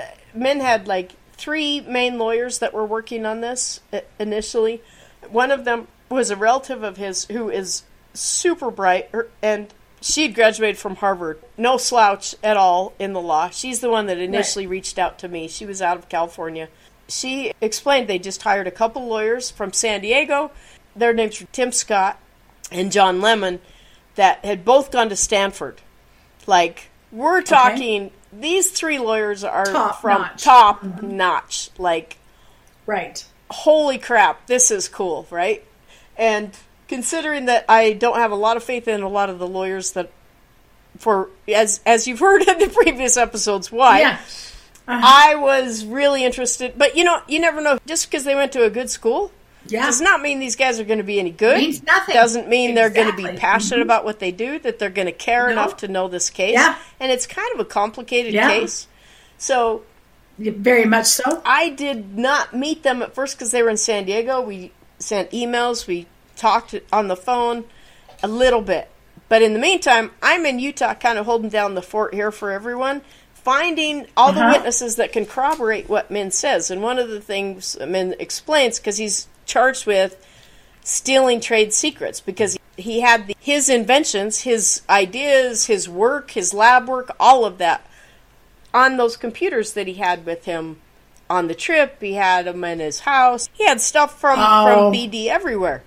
uh, 0.00 0.04
Min 0.34 0.60
had 0.60 0.88
like 0.88 1.12
three 1.34 1.82
main 1.82 2.18
lawyers 2.18 2.60
that 2.60 2.72
were 2.72 2.86
working 2.86 3.26
on 3.26 3.42
this 3.42 3.80
uh, 3.92 4.00
initially. 4.18 4.82
One 5.28 5.50
of 5.50 5.66
them 5.66 5.86
was 6.08 6.30
a 6.30 6.36
relative 6.36 6.82
of 6.82 6.96
his 6.96 7.26
who 7.26 7.50
is 7.50 7.82
super 8.14 8.70
bright 8.70 9.10
and 9.42 9.72
she 10.00 10.22
had 10.22 10.34
graduated 10.34 10.78
from 10.78 10.96
Harvard. 10.96 11.38
No 11.58 11.76
slouch 11.76 12.34
at 12.42 12.56
all 12.56 12.94
in 12.98 13.12
the 13.12 13.20
law. 13.20 13.50
She's 13.50 13.80
the 13.80 13.90
one 13.90 14.06
that 14.06 14.16
initially 14.16 14.66
reached 14.66 14.98
out 14.98 15.18
to 15.18 15.28
me. 15.28 15.46
She 15.46 15.66
was 15.66 15.82
out 15.82 15.98
of 15.98 16.08
California. 16.08 16.68
She 17.06 17.52
explained 17.60 18.08
they 18.08 18.18
just 18.18 18.42
hired 18.42 18.66
a 18.66 18.70
couple 18.70 19.06
lawyers 19.06 19.50
from 19.50 19.74
San 19.74 20.00
Diego. 20.00 20.52
Their 20.96 21.12
names 21.12 21.38
were 21.38 21.48
Tim 21.52 21.70
Scott 21.70 22.18
and 22.72 22.90
John 22.90 23.20
Lemon 23.20 23.60
that 24.14 24.42
had 24.42 24.64
both 24.64 24.90
gone 24.90 25.10
to 25.10 25.16
Stanford. 25.16 25.82
Like 26.46 26.89
we're 27.12 27.42
talking 27.42 28.10
these 28.32 28.70
three 28.70 28.98
lawyers 28.98 29.42
are 29.44 29.64
Top 29.64 30.00
from 30.00 30.22
notch. 30.22 30.42
top 30.42 30.82
mm-hmm. 30.82 31.16
notch. 31.16 31.70
Like 31.78 32.18
Right. 32.86 33.24
holy 33.50 33.98
crap, 33.98 34.46
this 34.46 34.70
is 34.70 34.88
cool, 34.88 35.26
right? 35.30 35.64
And 36.16 36.56
considering 36.88 37.46
that 37.46 37.64
I 37.68 37.92
don't 37.92 38.16
have 38.16 38.32
a 38.32 38.36
lot 38.36 38.56
of 38.56 38.64
faith 38.64 38.88
in 38.88 39.02
a 39.02 39.08
lot 39.08 39.30
of 39.30 39.38
the 39.38 39.46
lawyers 39.46 39.92
that 39.92 40.10
for 40.98 41.28
as 41.48 41.80
as 41.86 42.06
you've 42.06 42.20
heard 42.20 42.42
in 42.48 42.58
the 42.58 42.68
previous 42.68 43.16
episodes 43.16 43.70
why 43.70 44.00
Yeah. 44.00 44.18
Uh-huh. 44.88 45.00
I 45.02 45.34
was 45.36 45.84
really 45.84 46.24
interested, 46.24 46.74
but 46.76 46.96
you 46.96 47.04
know, 47.04 47.22
you 47.28 47.38
never 47.38 47.60
know 47.60 47.78
just 47.86 48.10
because 48.10 48.24
they 48.24 48.34
went 48.34 48.50
to 48.52 48.64
a 48.64 48.70
good 48.70 48.90
school 48.90 49.30
Yeah. 49.66 49.86
does 49.86 50.00
not 50.00 50.22
mean 50.22 50.40
these 50.40 50.56
guys 50.56 50.80
are 50.80 50.84
going 50.84 50.98
to 50.98 51.04
be 51.04 51.20
any 51.20 51.30
good. 51.30 51.58
Means 51.58 51.82
nothing. 51.82 52.14
Doesn't 52.14 52.48
mean 52.48 52.74
they're 52.74 52.90
going 52.90 53.10
to 53.10 53.16
be 53.16 53.22
Exactly. 53.24 53.40
passionate 53.40 53.82
about 53.82 54.04
what 54.04 54.18
they 54.18 54.32
do, 54.32 54.58
that 54.60 54.78
they're 54.78 54.88
going 54.90 55.06
to 55.06 55.12
care 55.12 55.46
No. 55.46 55.52
enough 55.52 55.76
to 55.78 55.88
know 55.88 56.08
this 56.08 56.30
case. 56.30 56.54
Yeah. 56.54 56.76
And 56.98 57.12
it's 57.12 57.26
kind 57.26 57.48
of 57.54 57.60
a 57.60 57.64
complicated 57.64 58.32
Yeah. 58.34 58.48
case. 58.50 58.86
So 59.38 59.82
Very 60.38 60.86
much 60.86 61.06
so. 61.06 61.42
I 61.44 61.68
did 61.68 62.16
not 62.16 62.54
meet 62.54 62.82
them 62.82 63.02
at 63.02 63.14
first 63.14 63.36
because 63.36 63.50
they 63.50 63.62
were 63.62 63.68
in 63.68 63.76
San 63.76 64.06
Diego. 64.06 64.40
We 64.40 64.72
sent 64.98 65.30
emails, 65.32 65.86
we 65.86 66.06
talked 66.36 66.74
on 66.92 67.08
the 67.08 67.16
phone 67.16 67.64
a 68.22 68.28
little 68.28 68.62
bit. 68.62 68.88
But 69.28 69.42
in 69.42 69.52
the 69.52 69.58
meantime, 69.58 70.10
I'm 70.22 70.46
in 70.46 70.58
Utah 70.58 70.94
kind 70.94 71.18
of 71.18 71.26
holding 71.26 71.50
down 71.50 71.74
the 71.74 71.82
fort 71.82 72.14
here 72.14 72.32
for 72.32 72.50
everyone, 72.50 73.02
finding 73.34 74.06
all 74.16 74.32
the 74.32 74.40
Uh-huh. 74.40 74.52
witnesses 74.56 74.96
that 74.96 75.12
can 75.12 75.26
corroborate 75.26 75.88
what 75.90 76.10
Min 76.10 76.30
says. 76.30 76.70
And 76.70 76.82
one 76.82 76.98
of 76.98 77.08
the 77.10 77.20
things 77.20 77.76
Min 77.86 78.14
explains, 78.18 78.78
because 78.78 78.96
he's 78.96 79.28
charged 79.50 79.84
with 79.86 80.16
stealing 80.82 81.40
trade 81.40 81.72
secrets, 81.74 82.20
because 82.20 82.56
he 82.76 83.00
had 83.00 83.26
the, 83.26 83.36
his 83.38 83.68
inventions, 83.68 84.40
his 84.42 84.82
ideas, 84.88 85.66
his 85.66 85.88
work, 85.88 86.30
his 86.30 86.54
lab 86.54 86.88
work, 86.88 87.10
all 87.20 87.44
of 87.44 87.58
that 87.58 87.84
on 88.72 88.96
those 88.96 89.16
computers 89.16 89.72
that 89.74 89.86
he 89.86 89.94
had 89.94 90.24
with 90.24 90.44
him 90.44 90.78
on 91.28 91.48
the 91.48 91.54
trip. 91.54 92.00
He 92.00 92.14
had 92.14 92.46
them 92.46 92.64
in 92.64 92.78
his 92.78 93.00
house. 93.00 93.48
He 93.52 93.66
had 93.66 93.80
stuff 93.80 94.18
from 94.18 94.38
Oh. 94.40 94.64
from 94.64 94.92
BD 94.92 95.26
everywhere. 95.28 95.82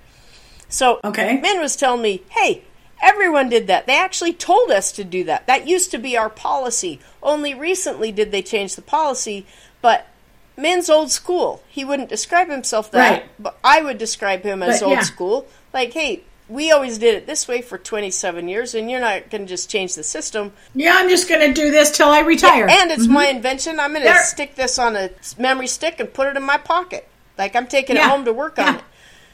So 0.70 0.99
Okay. 1.03 1.39
Min 1.41 1.59
was 1.59 1.76
telling 1.76 2.01
me, 2.01 2.22
"Hey, 2.30 2.64
everyone 3.01 3.49
did 3.49 3.68
that. 3.68 3.88
They 3.88 3.97
actually 3.97 4.34
told 4.34 4.70
us 4.72 4.91
to 4.93 5.03
do 5.03 5.24
that. 5.26 5.47
That 5.47 5.68
used 5.68 5.91
to 5.91 5.97
be 5.97 6.18
our 6.18 6.30
policy. 6.30 6.99
Only 7.22 7.53
recently 7.53 8.11
did 8.11 8.32
they 8.32 8.41
change 8.41 8.76
the 8.76 8.82
policy, 8.82 9.45
but." 9.82 10.07
Min's 10.56 10.89
old 10.89 11.12
school. 11.12 11.64
He 11.68 11.84
wouldn't 11.84 12.10
describe 12.10 12.49
himself 12.49 12.91
that, 12.91 13.10
Right. 13.12 13.26
but 13.39 13.58
I 13.64 13.82
would 13.82 13.97
describe 13.97 14.43
him 14.43 14.62
as 14.62 14.80
But, 14.80 14.86
old 14.86 14.95
yeah. 14.97 15.01
school. 15.04 15.47
Like, 15.74 15.93
hey, 15.93 16.22
we 16.49 16.72
always 16.72 16.97
did 16.99 17.16
it 17.16 17.26
this 17.26 17.47
way 17.47 17.62
for 17.62 17.78
27 17.78 18.47
years, 18.47 18.76
and 18.76 18.91
you're 18.91 18.99
not 18.99 19.30
going 19.32 19.43
to 19.45 19.47
just 19.49 19.70
change 19.70 19.95
the 19.95 20.04
system. 20.04 20.54
Yeah, 20.76 20.93
I'm 20.97 21.10
just 21.10 21.28
going 21.28 21.41
to 21.41 21.54
do 21.54 21.72
this 21.72 21.89
till 21.95 22.10
I 22.10 22.20
retire. 22.20 22.68
And 22.70 22.91
it's 22.91 23.08
my 23.08 23.28
invention. 23.28 23.80
I'm 23.80 23.93
going 23.93 24.04
to 24.04 24.10
Mm-hmm. 24.10 24.26
Stick 24.26 24.56
this 24.56 24.78
on 24.78 24.95
a 24.95 25.10
memory 25.38 25.68
stick 25.68 25.99
and 25.99 26.14
put 26.14 26.28
it 26.28 26.38
in 26.38 26.43
my 26.43 26.58
pocket. 26.58 27.08
Like 27.38 27.56
I'm 27.56 27.66
taking 27.66 27.95
it 27.95 28.04
home 28.04 28.26
to 28.26 28.34
work 28.34 28.60
on 28.60 28.76
it. 28.76 28.82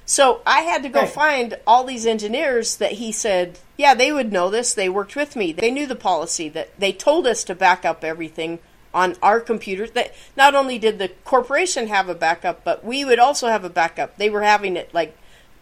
So 0.05 0.41
I 0.45 0.61
had 0.61 0.81
to 0.83 0.89
go 0.89 1.01
Right. 1.01 1.09
find 1.09 1.57
all 1.67 1.83
these 1.83 2.05
engineers 2.05 2.77
that 2.77 2.93
he 2.93 3.11
said, 3.11 3.59
yeah, 3.77 3.93
they 3.93 4.11
would 4.11 4.31
know 4.31 4.49
this. 4.49 4.73
They 4.73 4.87
worked 4.89 5.15
with 5.15 5.35
me. 5.35 5.51
They 5.51 5.69
knew 5.69 5.85
the 5.85 5.95
policy 5.95 6.47
that 6.49 6.69
they 6.79 6.91
told 6.93 7.27
us 7.27 7.43
to 7.43 7.53
back 7.55 7.85
up 7.85 8.03
everything 8.03 8.59
on 8.93 9.15
our 9.21 9.39
computers. 9.39 9.91
That 9.91 10.13
not 10.35 10.55
only 10.55 10.77
did 10.79 10.99
the 10.99 11.09
corporation 11.25 11.87
have 11.87 12.09
a 12.09 12.15
backup, 12.15 12.63
but 12.63 12.83
we 12.83 13.05
would 13.05 13.19
also 13.19 13.47
have 13.47 13.63
a 13.63 13.69
backup. 13.69 14.17
They 14.17 14.29
were 14.29 14.43
having 14.43 14.75
it 14.75 14.93
like 14.93 15.17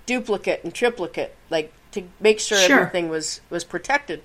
duplicate 0.06 0.64
and 0.64 0.74
triplicate, 0.74 1.36
like 1.50 1.72
to 1.92 2.04
make 2.20 2.40
sure 2.40 2.58
Sure. 2.58 2.80
everything 2.80 3.10
was 3.10 3.42
was 3.50 3.64
protected. 3.64 4.22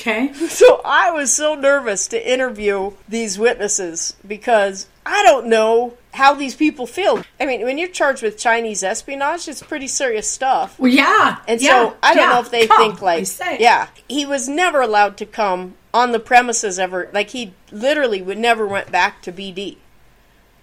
Okay. 0.00 0.32
So 0.50 0.80
I 0.84 1.10
was 1.10 1.32
so 1.32 1.54
nervous 1.54 2.08
to 2.08 2.32
interview 2.32 2.92
these 3.08 3.38
witnesses 3.38 4.16
because 4.26 4.88
I 5.06 5.22
don't 5.22 5.46
know 5.46 5.94
how 6.12 6.34
these 6.34 6.54
people 6.54 6.86
feel. 6.86 7.22
I 7.38 7.46
mean, 7.46 7.62
when 7.62 7.78
you're 7.78 7.88
charged 7.88 8.22
with 8.22 8.36
Chinese 8.36 8.82
espionage, 8.82 9.48
it's 9.48 9.62
pretty 9.62 9.86
serious 9.86 10.28
stuff. 10.28 10.78
Well, 10.78 10.90
yeah. 10.90 11.38
And 11.46 11.62
yeah, 11.62 11.68
so 11.68 11.96
I 12.02 12.14
don't 12.14 12.24
yeah. 12.24 12.32
know 12.34 12.40
if 12.40 12.50
they 12.50 12.66
Come, 12.66 12.78
think 12.78 13.02
like, 13.02 13.26
yeah, 13.60 13.88
he 14.08 14.26
was 14.26 14.48
never 14.48 14.80
allowed 14.80 15.16
to 15.18 15.26
come 15.26 15.74
on 15.94 16.12
the 16.12 16.20
premises 16.20 16.78
ever. 16.78 17.08
Like 17.12 17.30
he 17.30 17.54
literally 17.70 18.20
would 18.22 18.38
never 18.38 18.66
went 18.66 18.90
back 18.90 19.22
to 19.22 19.32
BD. 19.32 19.76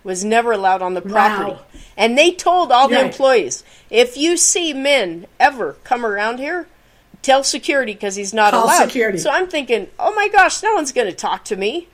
Was 0.04 0.24
never 0.24 0.52
allowed 0.52 0.82
on 0.82 0.94
the 0.94 1.02
property. 1.02 1.52
Wow. 1.52 1.66
And 1.98 2.18
they 2.18 2.32
told 2.32 2.72
all 2.72 2.88
the 2.88 3.02
employees, 3.02 3.64
if 3.90 4.16
you 4.16 4.38
see 4.38 4.74
Min 4.74 5.28
ever 5.40 5.74
come 5.84 6.06
around 6.06 6.38
here, 6.38 6.68
tell 7.22 7.44
security 7.44 7.94
because 7.94 8.16
he's 8.16 8.34
not 8.34 8.52
Call 8.52 8.66
allowed. 8.66 8.86
security. 8.88 9.18
So 9.18 9.30
I'm 9.30 9.48
thinking, 9.48 9.88
oh 10.00 10.14
my 10.16 10.28
gosh, 10.30 10.64
no 10.64 10.74
one's 10.74 10.92
going 10.92 11.08
to 11.08 11.16
talk 11.16 11.44
to 11.46 11.56
me. 11.56 11.88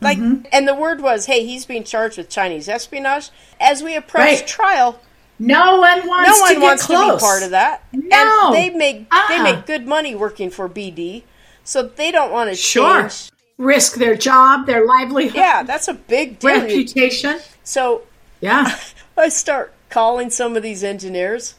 Like, 0.00 0.18
Mm-hmm. 0.18 0.46
and 0.52 0.66
the 0.66 0.74
word 0.74 1.00
was, 1.00 1.26
hey, 1.26 1.46
he's 1.46 1.64
being 1.64 1.84
charged 1.84 2.18
with 2.18 2.28
Chinese 2.28 2.68
espionage. 2.68 3.30
As 3.60 3.82
we 3.82 3.94
approach 3.94 4.20
Right. 4.40 4.46
trial, 4.46 5.00
No 5.38 5.78
one 5.78 6.06
wants 6.08 6.28
no 6.30 6.34
to 6.36 6.40
one 6.42 6.52
get 6.54 6.60
wants 6.62 6.86
close. 6.86 7.06
to 7.10 7.14
be 7.16 7.20
part 7.20 7.42
of 7.44 7.50
that. 7.50 7.84
No. 7.92 8.46
And 8.48 8.54
they 8.54 8.70
make 8.70 9.08
they 9.28 9.36
Uh-uh. 9.36 9.42
make 9.44 9.66
good 9.66 9.86
money 9.86 10.14
working 10.16 10.50
for 10.50 10.68
BD, 10.68 11.22
so 11.64 11.82
they 11.84 12.10
don't 12.10 12.32
want 12.32 12.50
to 12.50 12.56
Sure. 12.56 13.02
change. 13.02 13.30
Risk 13.58 13.94
their 13.94 14.16
job, 14.16 14.66
their 14.66 14.84
livelihood, 14.84 15.36
Yeah, 15.36 15.62
that's 15.62 15.86
a 15.86 15.94
big 15.94 16.40
deal. 16.40 16.50
reputation. 16.62 17.38
So 17.62 18.02
Yeah. 18.40 18.76
I 19.16 19.28
start 19.28 19.72
calling 19.88 20.30
some 20.30 20.56
of 20.56 20.62
these 20.64 20.82
engineers, 20.82 21.54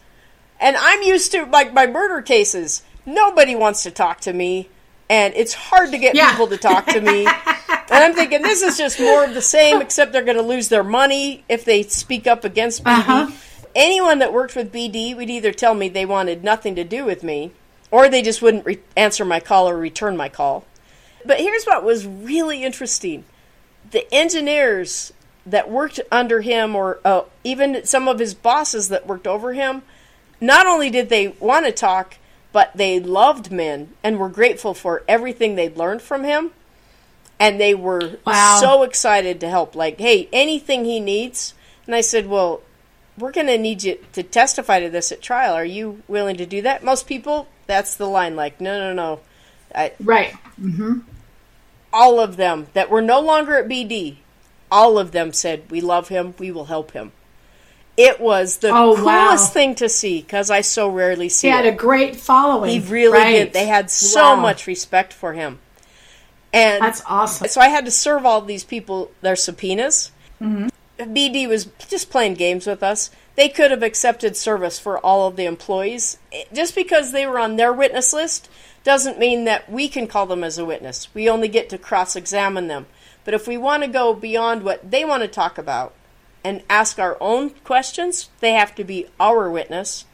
and 0.59 0.75
I'm 0.75 1.01
used 1.03 1.31
to 1.31 1.45
like 1.45 1.71
my 1.73 1.87
murder 1.87 2.21
cases. 2.21 2.81
Nobody 3.05 3.55
wants 3.55 3.83
to 3.83 3.91
talk 3.91 4.21
to 4.21 4.33
me, 4.33 4.69
and 5.09 5.33
it's 5.35 5.53
hard 5.53 5.91
to 5.91 5.97
get 5.97 6.15
Yeah. 6.15 6.31
people 6.31 6.47
to 6.47 6.57
talk 6.57 6.85
to 6.87 7.01
me. 7.01 7.25
and 7.27 7.33
I'm 7.91 8.13
thinking 8.13 8.41
this 8.41 8.61
is 8.61 8.77
just 8.77 8.99
more 8.99 9.23
of 9.25 9.33
the 9.33 9.41
same, 9.41 9.81
except 9.81 10.11
they're 10.13 10.23
going 10.23 10.37
to 10.37 10.43
lose 10.43 10.69
their 10.69 10.83
money 10.83 11.43
if 11.49 11.65
they 11.65 11.83
speak 11.83 12.27
up 12.27 12.43
against 12.45 12.83
BD. 12.83 12.99
Uh-huh. 12.99 13.31
Anyone 13.75 14.19
that 14.19 14.31
worked 14.31 14.55
with 14.55 14.71
BD 14.71 15.15
would 15.15 15.29
either 15.29 15.51
tell 15.51 15.73
me 15.73 15.89
they 15.89 16.05
wanted 16.05 16.43
nothing 16.43 16.75
to 16.75 16.83
do 16.83 17.03
with 17.05 17.23
me, 17.23 17.51
or 17.91 18.07
they 18.07 18.21
just 18.21 18.41
wouldn't 18.41 18.65
re- 18.65 18.79
answer 18.95 19.25
my 19.25 19.39
call 19.39 19.67
or 19.69 19.77
return 19.77 20.15
my 20.15 20.29
call. 20.29 20.63
But 21.25 21.39
here's 21.39 21.65
what 21.65 21.83
was 21.83 22.05
really 22.05 22.63
interesting 22.63 23.23
the 23.91 24.11
engineers 24.13 25.11
that 25.45 25.69
worked 25.69 25.99
under 26.11 26.41
him, 26.41 26.75
or 26.75 26.99
uh, 27.03 27.23
even 27.43 27.85
some 27.85 28.07
of 28.07 28.17
his 28.19 28.33
bosses 28.33 28.89
that 28.89 29.05
worked 29.05 29.27
over 29.27 29.53
him, 29.53 29.81
not 30.39 30.65
only 30.65 30.89
did 30.89 31.09
they 31.09 31.27
want 31.39 31.65
to 31.65 31.71
talk, 31.71 32.15
but 32.53 32.71
they 32.75 32.99
loved 33.01 33.51
Min 33.51 33.89
and 34.03 34.17
were 34.17 34.29
grateful 34.29 34.73
for 34.73 35.03
everything 35.07 35.55
they'd 35.55 35.75
learned 35.75 36.01
from 36.01 36.23
him. 36.23 36.51
And 37.39 37.59
they 37.59 37.73
were 37.75 38.19
Wow. 38.25 38.59
so 38.61 38.83
excited 38.83 39.41
to 39.41 39.49
help. 39.49 39.75
Like, 39.75 39.99
hey, 39.99 40.29
anything 40.31 40.85
he 40.85 41.01
needs. 41.01 41.53
And 41.85 41.93
I 41.93 41.99
said, 42.01 42.27
well, 42.29 42.61
we're 43.17 43.31
going 43.33 43.47
to 43.47 43.57
need 43.57 43.83
you 43.83 43.97
to 44.13 44.23
testify 44.23 44.79
to 44.79 44.89
this 44.89 45.11
at 45.11 45.21
trial. 45.21 45.53
Are 45.53 45.65
you 45.65 46.01
willing 46.07 46.37
to 46.37 46.45
do 46.45 46.61
that? 46.61 46.83
Most 46.85 47.05
people, 47.07 47.47
that's 47.67 47.95
the 47.95 48.07
line. 48.07 48.35
Like, 48.37 48.61
no, 48.61 48.79
no, 48.79 48.93
no. 48.93 49.19
I, 49.75 49.91
Right. 49.99 50.33
Mm-hmm. 50.61 50.99
all 51.91 52.19
of 52.19 52.37
them 52.37 52.67
that 52.73 52.89
were 52.89 53.01
no 53.01 53.19
longer 53.19 53.57
at 53.57 53.67
BD, 53.67 54.17
all 54.71 54.97
of 54.97 55.11
them 55.11 55.33
said, 55.33 55.63
"We 55.69 55.81
love 55.81 56.07
him. 56.09 56.33
We 56.39 56.51
will 56.51 56.65
help 56.65 56.91
him." 56.91 57.11
It 57.95 58.19
was 58.19 58.57
the 58.57 58.69
Oh, 58.69 58.95
coolest 58.95 59.05
wow. 59.05 59.35
thing 59.37 59.75
to 59.75 59.87
see 59.87 60.21
because 60.21 60.49
I 60.49 60.61
so 60.61 60.87
rarely 60.89 61.29
see 61.29 61.47
He 61.47 61.51
had 61.53 61.65
it. 61.65 61.73
a 61.73 61.77
great 61.77 62.15
following. 62.15 62.69
he 62.71 62.79
really 62.79 63.17
Right. 63.19 63.31
did. 63.33 63.53
They 63.53 63.67
had 63.67 63.91
so 63.91 64.33
Wow. 64.33 64.35
much 64.37 64.65
respect 64.65 65.13
for 65.13 65.33
him, 65.33 65.59
and 66.51 66.83
That's 66.83 67.03
awesome. 67.07 67.47
so 67.47 67.61
I 67.61 67.67
had 67.69 67.85
to 67.85 67.91
serve 67.91 68.25
all 68.25 68.41
these 68.41 68.63
people 68.63 69.11
their 69.21 69.35
subpoenas. 69.35 70.11
Mm-hmm. 70.41 70.67
BD 71.13 71.47
was 71.47 71.67
just 71.87 72.09
playing 72.09 72.33
games 72.35 72.65
with 72.65 72.81
us. 72.83 73.09
They 73.35 73.49
could 73.49 73.71
have 73.71 73.81
accepted 73.83 74.37
service 74.37 74.77
for 74.79 74.97
all 74.99 75.27
of 75.27 75.35
the 75.35 75.45
employees. 75.45 76.17
Just 76.53 76.75
because 76.75 77.11
they 77.11 77.25
were 77.25 77.39
on 77.39 77.55
their 77.57 77.73
witness 77.73 78.13
list 78.13 78.47
doesn't 78.83 79.17
mean 79.19 79.45
that 79.45 79.71
we 79.71 79.87
can 79.87 80.05
call 80.07 80.25
them 80.27 80.43
as 80.43 80.57
a 80.57 80.65
witness. 80.65 81.07
We 81.13 81.27
only 81.29 81.47
get 81.47 81.69
to 81.69 81.77
cross 81.79 82.15
examine 82.15 82.67
them. 82.67 82.85
But 83.25 83.33
if 83.33 83.47
we 83.47 83.57
want 83.57 83.81
to 83.83 83.87
go 83.89 84.13
beyond 84.13 84.63
what 84.63 84.89
they 84.91 85.03
want 85.05 85.21
to 85.23 85.27
talk 85.27 85.57
about 85.57 85.93
and 86.43 86.61
ask 86.69 86.99
our 86.99 87.17
own 87.21 87.51
questions, 87.63 88.29
they 88.39 88.51
have 88.53 88.75
to 88.75 88.83
be 88.83 89.07
our 89.19 89.49
witness. 89.49 90.05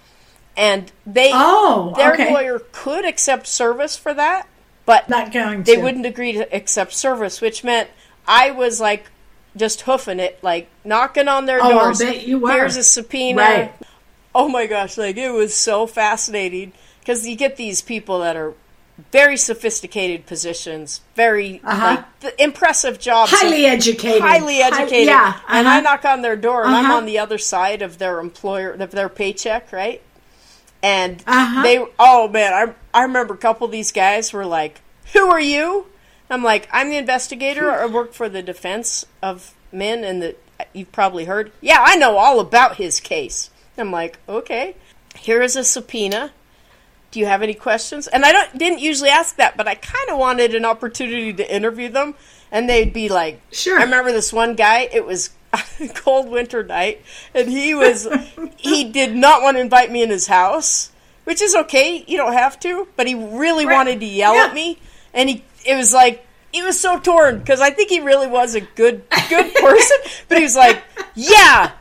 And 0.58 0.92
they 1.06 1.32
Oh, 1.34 1.94
their 1.96 2.14
okay. 2.14 2.34
lawyer 2.34 2.60
could 2.72 3.06
accept 3.06 3.48
service 3.48 3.96
for 3.96 4.14
that, 4.14 4.48
but 4.86 5.08
Not 5.10 5.32
going 5.32 5.64
they 5.64 5.76
to. 5.76 5.82
wouldn't 5.82 6.06
agree 6.06 6.34
to 6.34 6.54
accept 6.56 6.94
service, 6.94 7.40
which 7.42 7.64
meant 7.64 7.90
I 8.28 8.52
was 8.52 8.80
like 8.82 9.06
just 9.56 9.82
hoofing 9.82 10.20
it, 10.20 10.38
like 10.44 10.68
knocking 10.84 11.28
on 11.28 11.46
their 11.46 11.60
Oh, 11.62 11.70
doors. 11.70 12.00
bet 12.00 12.28
you 12.28 12.40
were. 12.40 12.52
Here's 12.52 12.76
a 12.76 12.84
subpoena. 12.84 13.42
Right. 13.42 13.74
Oh 14.36 14.48
my 14.50 14.68
gosh, 14.68 14.98
like 14.98 15.18
it 15.18 15.32
was 15.32 15.56
so 15.56 15.88
fascinating 15.88 16.74
because 17.00 17.28
you 17.28 17.36
get 17.36 17.56
these 17.56 17.82
people 17.82 18.20
that 18.20 18.36
are 18.36 18.54
very 19.12 19.38
sophisticated 19.38 20.26
positions, 20.26 21.02
very 21.16 21.62
Uh-huh. 21.64 22.04
like 22.24 22.36
impressive 22.40 23.00
jobs, 23.00 23.32
Highly 23.32 23.66
educated. 23.66 24.22
highly 24.22 24.62
Hi- 24.62 24.68
educated. 24.68 25.08
yeah. 25.08 25.40
And 25.48 25.68
I 25.68 25.74
uh-huh. 25.78 25.82
knock 25.82 26.06
on 26.06 26.22
their 26.22 26.36
door, 26.36 26.66
and 26.66 26.76
I'm 26.76 26.86
Uh-huh. 26.86 26.98
on 26.98 27.06
the 27.06 27.20
other 27.20 27.38
side 27.38 27.82
of 27.82 27.98
their 27.98 28.20
employer, 28.20 28.72
of 28.72 28.92
their 28.92 29.10
paycheck, 29.10 29.72
right? 29.72 30.02
And 30.82 31.24
Uh-huh. 31.28 31.62
they, 31.64 31.86
oh 32.00 32.28
man, 32.28 32.54
I 32.54 33.00
I 33.00 33.04
remember 33.04 33.34
a 33.34 33.38
couple 33.38 33.66
of 33.66 33.72
these 33.72 33.92
guys 33.92 34.32
were 34.34 34.46
like, 34.46 34.82
"Who 35.14 35.30
are 35.30 35.40
you?" 35.42 35.86
I'm 36.30 36.44
like, 36.44 36.68
"I'm 36.72 36.90
the 36.90 36.98
investigator. 36.98 37.72
I 37.72 37.86
work 37.86 38.14
for 38.14 38.30
the 38.30 38.42
defense 38.42 39.06
of 39.22 39.54
Min, 39.72 40.04
and 40.04 40.22
the 40.22 40.36
you've 40.74 40.92
probably 40.92 41.26
heard. 41.26 41.52
Yeah, 41.62 41.84
I 41.86 41.96
know 41.96 42.18
all 42.18 42.40
about 42.40 42.76
his 42.78 43.00
case." 43.00 43.50
I'm 43.78 43.92
like, 43.92 44.18
"Okay, 44.28 44.76
here 45.16 45.42
is 45.42 45.56
a 45.56 45.64
subpoena." 45.64 46.32
Do 47.12 47.20
you 47.20 47.26
have 47.26 47.42
any 47.42 47.54
questions? 47.56 48.08
And 48.08 48.24
I 48.24 48.32
don't 48.32 48.58
didn't 48.58 48.80
usually 48.80 49.10
ask 49.10 49.36
that, 49.38 49.58
but 49.58 49.68
I 49.68 49.76
kind 49.76 50.10
of 50.10 50.18
wanted 50.20 50.54
an 50.56 50.64
opportunity 50.66 51.34
to 51.34 51.56
interview 51.56 51.90
them, 51.90 52.14
and 52.52 52.70
they'd 52.70 52.94
be 52.94 53.10
like, 53.10 53.42
Sure. 53.52 53.80
I 53.80 53.84
remember 53.84 54.12
this 54.12 54.32
one 54.32 54.56
guy. 54.56 54.90
It 54.92 55.06
was 55.06 55.32
a 55.54 55.60
cold 55.96 56.30
winter 56.30 56.64
night, 56.64 57.02
and 57.34 57.50
he 57.50 57.74
was 57.74 58.08
he 58.58 58.84
did 58.92 59.16
not 59.16 59.42
want 59.42 59.58
to 59.58 59.62
invite 59.62 59.92
me 59.92 60.04
in 60.04 60.10
his 60.12 60.28
house, 60.28 60.92
which 61.24 61.42
is 61.42 61.56
okay. 61.56 62.04
You 62.08 62.18
don't 62.18 62.34
have 62.34 62.60
to, 62.62 62.88
but 62.96 63.08
he 63.08 63.16
really 63.16 63.66
Right. 63.66 63.74
wanted 63.74 64.00
to 64.02 64.06
yell 64.06 64.36
Yeah. 64.36 64.46
at 64.46 64.54
me, 64.54 64.78
and 65.14 65.30
he 65.30 65.44
it 65.66 65.76
was 65.76 65.92
like 65.94 66.26
he 66.54 66.62
was 66.62 66.80
so 66.80 67.00
torn 67.00 67.40
because 67.40 67.60
I 67.62 67.72
think 67.72 67.90
he 67.90 68.00
really 68.02 68.28
was 68.28 68.54
a 68.54 68.62
good 68.62 69.02
good 69.30 69.54
person, 69.56 69.98
but 70.28 70.38
he 70.38 70.44
was 70.44 70.56
like, 70.56 70.84
yeah, 71.16 71.72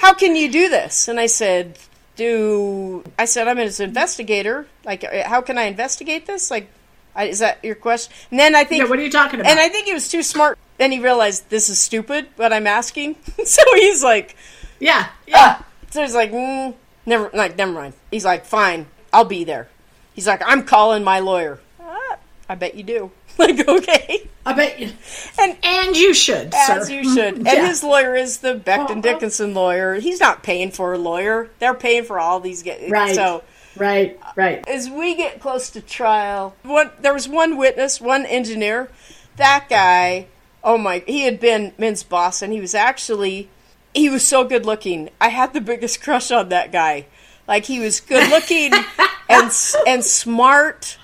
how 0.00 0.14
can 0.14 0.36
you 0.36 0.50
do 0.52 0.68
this? 0.68 1.08
And 1.08 1.18
I 1.18 1.26
said, 1.26 1.78
do 2.16 3.04
I 3.18 3.24
said 3.24 3.48
I'm 3.48 3.58
an 3.58 3.70
investigator. 3.78 4.66
Like, 4.84 5.04
uh, 5.04 5.28
how 5.28 5.40
can 5.40 5.58
I 5.58 5.64
investigate 5.64 6.26
this? 6.26 6.50
Like, 6.50 6.68
I, 7.14 7.24
is 7.24 7.40
that 7.40 7.62
your 7.64 7.74
question? 7.74 8.12
And 8.30 8.40
then 8.40 8.54
I 8.54 8.64
think 8.64 8.82
Yeah, 8.82 8.88
what 8.90 8.98
are 8.98 9.02
you 9.02 9.10
talking 9.10 9.40
about? 9.40 9.50
and 9.50 9.60
I 9.60 9.68
think 9.68 9.86
he 9.86 9.94
was 9.94 10.08
too 10.08 10.22
smart. 10.22 10.58
Then 10.78 10.92
he 10.92 10.98
realized 10.98 11.48
this 11.50 11.68
is 11.68 11.78
stupid, 11.78 12.28
what 12.36 12.52
I'm 12.52 12.66
asking. 12.66 13.16
so 13.44 13.62
he's 13.74 14.02
like, 14.02 14.36
yeah. 14.80 15.08
Yeah. 15.26 15.36
ah. 15.36 15.66
so 15.90 16.02
he's 16.02 16.14
like, 16.14 16.32
mm, 16.32 16.74
never, 17.06 17.30
like, 17.34 17.56
never 17.56 17.72
mind. 17.72 17.94
He's 18.10 18.24
like, 18.24 18.44
fine, 18.44 18.86
I'll 19.12 19.24
be 19.24 19.44
there. 19.44 19.68
He's 20.14 20.26
like, 20.26 20.42
I'm 20.44 20.64
calling 20.64 21.04
my 21.04 21.20
lawyer. 21.20 21.60
Ah, 21.80 22.18
I 22.48 22.54
bet 22.54 22.74
you 22.74 22.82
do. 22.82 23.10
like, 23.38 23.66
okay, 23.66 24.21
I 24.44 24.52
bet 24.54 24.80
you. 24.80 24.90
and 25.38 25.56
And 25.62 25.96
you 25.96 26.12
should, 26.14 26.52
as 26.54 26.86
sir. 26.88 26.92
you 26.92 27.04
should. 27.14 27.34
And 27.36 27.46
Yeah. 27.46 27.66
his 27.66 27.84
lawyer 27.84 28.14
is 28.16 28.38
the 28.38 28.54
Becton 28.56 28.90
Uh-huh. 28.90 29.00
Dickinson 29.00 29.54
lawyer. 29.54 29.94
He's 29.94 30.18
not 30.20 30.42
paying 30.42 30.70
for 30.72 30.92
a 30.94 30.98
lawyer. 30.98 31.48
They're 31.60 31.74
paying 31.74 32.04
for 32.04 32.18
all 32.18 32.40
these 32.40 32.62
guys. 32.62 32.90
Right. 32.90 33.14
So 33.14 33.42
Right. 33.76 34.18
Right. 34.36 34.66
as 34.68 34.90
we 34.90 35.14
get 35.14 35.40
close 35.40 35.70
to 35.70 35.80
trial, 35.80 36.54
one 36.62 36.90
there 37.00 37.14
was 37.14 37.28
one 37.28 37.56
witness, 37.56 38.00
one 38.00 38.26
engineer. 38.26 38.88
That 39.36 39.66
guy, 39.70 40.26
oh 40.64 40.76
my, 40.76 41.02
he 41.06 41.20
had 41.22 41.38
been 41.40 41.72
Min's 41.78 42.02
boss, 42.02 42.42
and 42.42 42.52
he 42.52 42.60
was 42.60 42.74
actually 42.74 43.48
he 43.94 44.08
was 44.10 44.26
so 44.26 44.42
good 44.44 44.66
looking. 44.66 45.08
I 45.20 45.28
had 45.28 45.52
the 45.54 45.60
biggest 45.60 46.00
crush 46.02 46.30
on 46.30 46.48
that 46.50 46.72
guy. 46.72 47.06
Like 47.46 47.64
he 47.66 47.78
was 47.78 48.00
good 48.00 48.28
looking 48.30 48.72
and 49.28 49.50
and 49.86 50.04
smart 50.04 50.96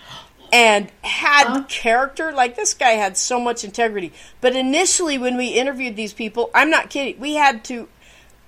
and 0.52 0.90
had 1.02 1.64
character. 1.64 2.32
Like 2.32 2.56
this 2.56 2.74
guy 2.74 2.90
had 2.90 3.16
so 3.16 3.40
much 3.40 3.64
integrity. 3.64 4.12
But 4.40 4.56
initially, 4.56 5.18
when 5.18 5.36
we 5.36 5.48
interviewed 5.48 5.96
these 5.96 6.12
people, 6.12 6.50
I'm 6.54 6.70
not 6.70 6.90
kidding. 6.90 7.20
We 7.20 7.34
had 7.34 7.64
to. 7.64 7.88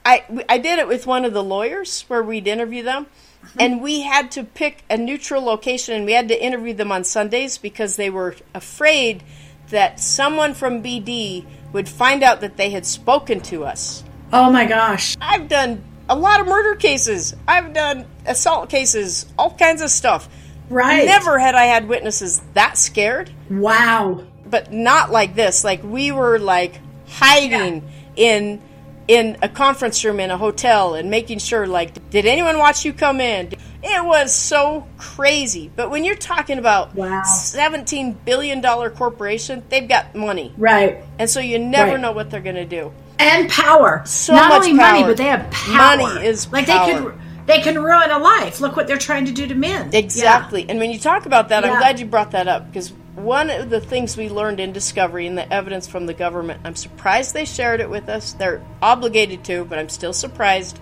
I 0.04 0.24
I 0.48 0.58
did 0.58 0.78
it 0.78 0.88
with 0.88 1.06
one 1.06 1.24
of 1.24 1.32
the 1.32 1.42
lawyers 1.42 2.02
where 2.08 2.22
we'd 2.22 2.46
interview 2.46 2.82
them, 2.82 3.06
uh-huh. 3.42 3.56
and 3.60 3.82
we 3.82 4.00
had 4.00 4.30
to 4.32 4.44
pick 4.44 4.82
a 4.88 4.96
neutral 4.96 5.42
location, 5.42 5.94
and 5.94 6.04
we 6.06 6.12
had 6.12 6.28
to 6.28 6.42
interview 6.42 6.74
them 6.74 6.90
on 6.90 7.04
Sundays 7.04 7.58
because 7.58 7.96
they 7.96 8.10
were 8.10 8.36
afraid 8.54 9.22
that 9.68 10.00
someone 10.00 10.54
from 10.54 10.82
BD 10.82 11.44
would 11.72 11.88
find 11.88 12.22
out 12.22 12.40
that 12.40 12.56
they 12.56 12.70
had 12.70 12.84
spoken 12.84 13.40
to 13.40 13.64
us. 13.64 14.04
Oh 14.32 14.50
my 14.50 14.64
gosh. 14.64 15.16
I've 15.20 15.48
done 15.48 15.82
a 16.08 16.16
lot 16.16 16.40
of 16.40 16.46
murder 16.46 16.74
cases. 16.74 17.34
I've 17.46 17.72
done 17.72 18.06
assault 18.26 18.68
cases, 18.68 19.26
all 19.38 19.54
kinds 19.54 19.82
of 19.82 19.90
stuff. 19.90 20.28
Right. 20.70 21.04
Never 21.04 21.38
had 21.38 21.54
I 21.54 21.64
had 21.64 21.88
witnesses 21.88 22.40
that 22.54 22.78
scared, 22.78 23.30
Wow. 23.50 24.22
but 24.46 24.72
not 24.72 25.10
like 25.10 25.34
this. 25.34 25.64
Like 25.64 25.82
we 25.82 26.12
were 26.12 26.38
like 26.38 26.80
hiding 27.08 27.82
in 28.16 28.60
in 29.08 29.36
a 29.42 29.48
conference 29.48 30.04
room 30.04 30.20
in 30.20 30.30
a 30.30 30.38
hotel 30.38 30.94
and 30.94 31.10
making 31.10 31.40
sure 31.40 31.66
like 31.66 32.10
did 32.10 32.24
anyone 32.24 32.56
watch 32.58 32.84
you 32.84 32.92
come 32.92 33.20
in? 33.20 33.52
It 33.82 34.04
was 34.04 34.32
so 34.32 34.86
crazy. 34.98 35.70
But 35.74 35.90
when 35.90 36.04
you're 36.04 36.14
talking 36.14 36.58
about 36.58 36.94
Wow. 36.94 37.22
17 37.24 38.12
billion 38.24 38.60
dollar 38.60 38.90
corporation, 38.90 39.64
they've 39.70 39.88
got 39.88 40.14
money. 40.14 40.54
Right. 40.56 41.02
And 41.18 41.28
so 41.28 41.40
you 41.40 41.58
never 41.58 41.92
Right. 41.92 42.00
know 42.00 42.12
what 42.12 42.30
they're 42.30 42.40
going 42.40 42.56
to 42.56 42.64
do. 42.66 42.92
And 43.18 43.50
power. 43.50 44.02
So 44.06 44.34
Not 44.34 44.48
much 44.50 44.58
only 44.62 44.74
money, 44.74 45.02
but 45.02 45.16
they 45.16 45.24
have 45.24 45.50
power. 45.50 45.96
Money 45.96 46.26
is 46.26 46.50
like 46.52 46.66
power. 46.66 46.86
they 46.86 46.92
can 46.92 47.20
they 47.50 47.60
can 47.60 47.82
ruin 47.82 48.10
a 48.10 48.18
life. 48.18 48.60
Look 48.60 48.76
what 48.76 48.86
they're 48.86 48.98
trying 48.98 49.26
to 49.26 49.32
do 49.32 49.46
to 49.46 49.54
Min. 49.54 49.94
Exactly. 49.94 50.66
And 50.68 50.78
when 50.78 50.90
you 50.90 50.98
talk 50.98 51.26
about 51.26 51.48
that, 51.48 51.64
I'm 51.64 51.78
glad 51.78 51.98
you 52.00 52.06
brought 52.06 52.30
that 52.32 52.48
up 52.48 52.66
because 52.66 52.92
one 53.14 53.50
of 53.50 53.70
the 53.70 53.80
things 53.80 54.16
we 54.16 54.28
learned 54.28 54.60
in 54.60 54.72
Discovery 54.72 55.26
and 55.26 55.36
the 55.36 55.52
evidence 55.52 55.86
from 55.86 56.06
the 56.06 56.14
government, 56.14 56.60
I'm 56.64 56.76
surprised 56.76 57.34
they 57.34 57.44
shared 57.44 57.80
it 57.80 57.90
with 57.90 58.08
us. 58.08 58.32
They're 58.32 58.64
obligated 58.80 59.44
to, 59.44 59.64
but 59.64 59.78
I'm 59.78 59.88
still 59.88 60.12
surprised. 60.12 60.78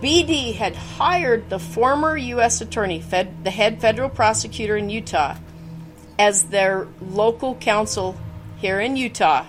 BD 0.00 0.54
had 0.54 0.74
hired 0.74 1.50
the 1.50 1.58
former 1.58 2.16
U.S. 2.16 2.60
attorney, 2.60 3.00
fed, 3.00 3.44
the 3.44 3.50
head 3.50 3.80
federal 3.80 4.08
prosecutor 4.08 4.76
in 4.76 4.90
Utah, 4.90 5.36
as 6.18 6.44
their 6.44 6.88
local 7.00 7.54
counsel 7.56 8.16
here 8.56 8.80
in 8.80 8.96
Utah. 8.96 9.46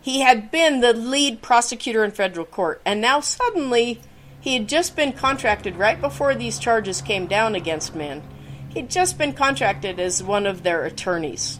He 0.00 0.20
had 0.20 0.50
been 0.50 0.80
the 0.80 0.92
lead 0.92 1.42
prosecutor 1.42 2.04
in 2.04 2.12
federal 2.12 2.46
court, 2.46 2.80
and 2.84 3.00
now 3.00 3.20
suddenly 3.20 4.00
he 4.40 4.54
had 4.54 4.68
just 4.68 4.96
been 4.96 5.12
contracted 5.12 5.76
right 5.76 6.00
before 6.00 6.34
these 6.34 6.58
charges 6.58 7.00
came 7.02 7.26
down 7.26 7.54
against 7.54 7.94
Min. 7.94 8.22
He'd 8.68 8.90
just 8.90 9.18
been 9.18 9.32
contracted 9.32 9.98
as 9.98 10.22
one 10.22 10.46
of 10.46 10.62
their 10.62 10.84
attorneys. 10.84 11.58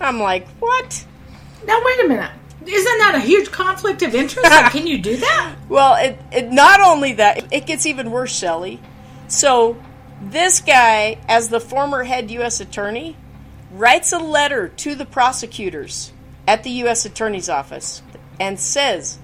I'm 0.00 0.20
like, 0.20 0.46
what? 0.58 1.06
Now 1.66 1.80
wait 1.84 2.04
a 2.04 2.08
minute. 2.08 2.32
Isn't 2.66 2.98
that 2.98 3.14
a 3.14 3.20
huge 3.20 3.50
conflict 3.50 4.02
of 4.02 4.14
interest? 4.14 4.50
Can 4.72 4.86
you 4.86 4.98
do 4.98 5.16
that? 5.16 5.56
Well, 5.68 5.96
it, 5.96 6.18
it 6.30 6.52
not 6.52 6.80
only 6.80 7.14
that, 7.14 7.52
it 7.52 7.66
gets 7.66 7.86
even 7.86 8.12
worse, 8.12 8.32
Shelley. 8.32 8.80
So, 9.26 9.76
this 10.22 10.60
guy, 10.60 11.18
as 11.26 11.48
the 11.48 11.58
former 11.58 12.04
head 12.04 12.30
U.S. 12.30 12.60
attorney, 12.60 13.16
writes 13.72 14.12
a 14.12 14.18
letter 14.18 14.68
to 14.68 14.94
the 14.94 15.04
prosecutors 15.04 16.12
at 16.46 16.62
the 16.62 16.70
U.S. 16.70 17.04
Attorney's 17.04 17.48
Office 17.48 18.00
and 18.38 18.60
says, 18.60 19.18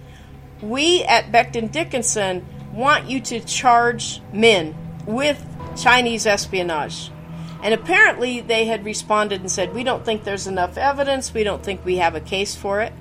We 0.60 1.04
at 1.04 1.30
Becton 1.30 1.70
Dickinson 1.70 2.44
want 2.72 3.08
you 3.08 3.20
to 3.20 3.40
charge 3.40 4.20
Min 4.32 4.74
with 5.06 5.44
Chinese 5.76 6.26
espionage. 6.26 7.10
And 7.62 7.72
apparently, 7.72 8.40
they 8.40 8.64
had 8.64 8.84
responded 8.84 9.40
and 9.40 9.50
said, 9.50 9.72
We 9.74 9.84
don't 9.84 10.04
think 10.04 10.24
there's 10.24 10.46
enough 10.46 10.76
evidence. 10.76 11.32
We 11.32 11.44
don't 11.44 11.62
think 11.62 11.84
we 11.84 11.96
have 11.98 12.14
a 12.16 12.20
case 12.20 12.56
for 12.56 12.80
it. 12.80 12.92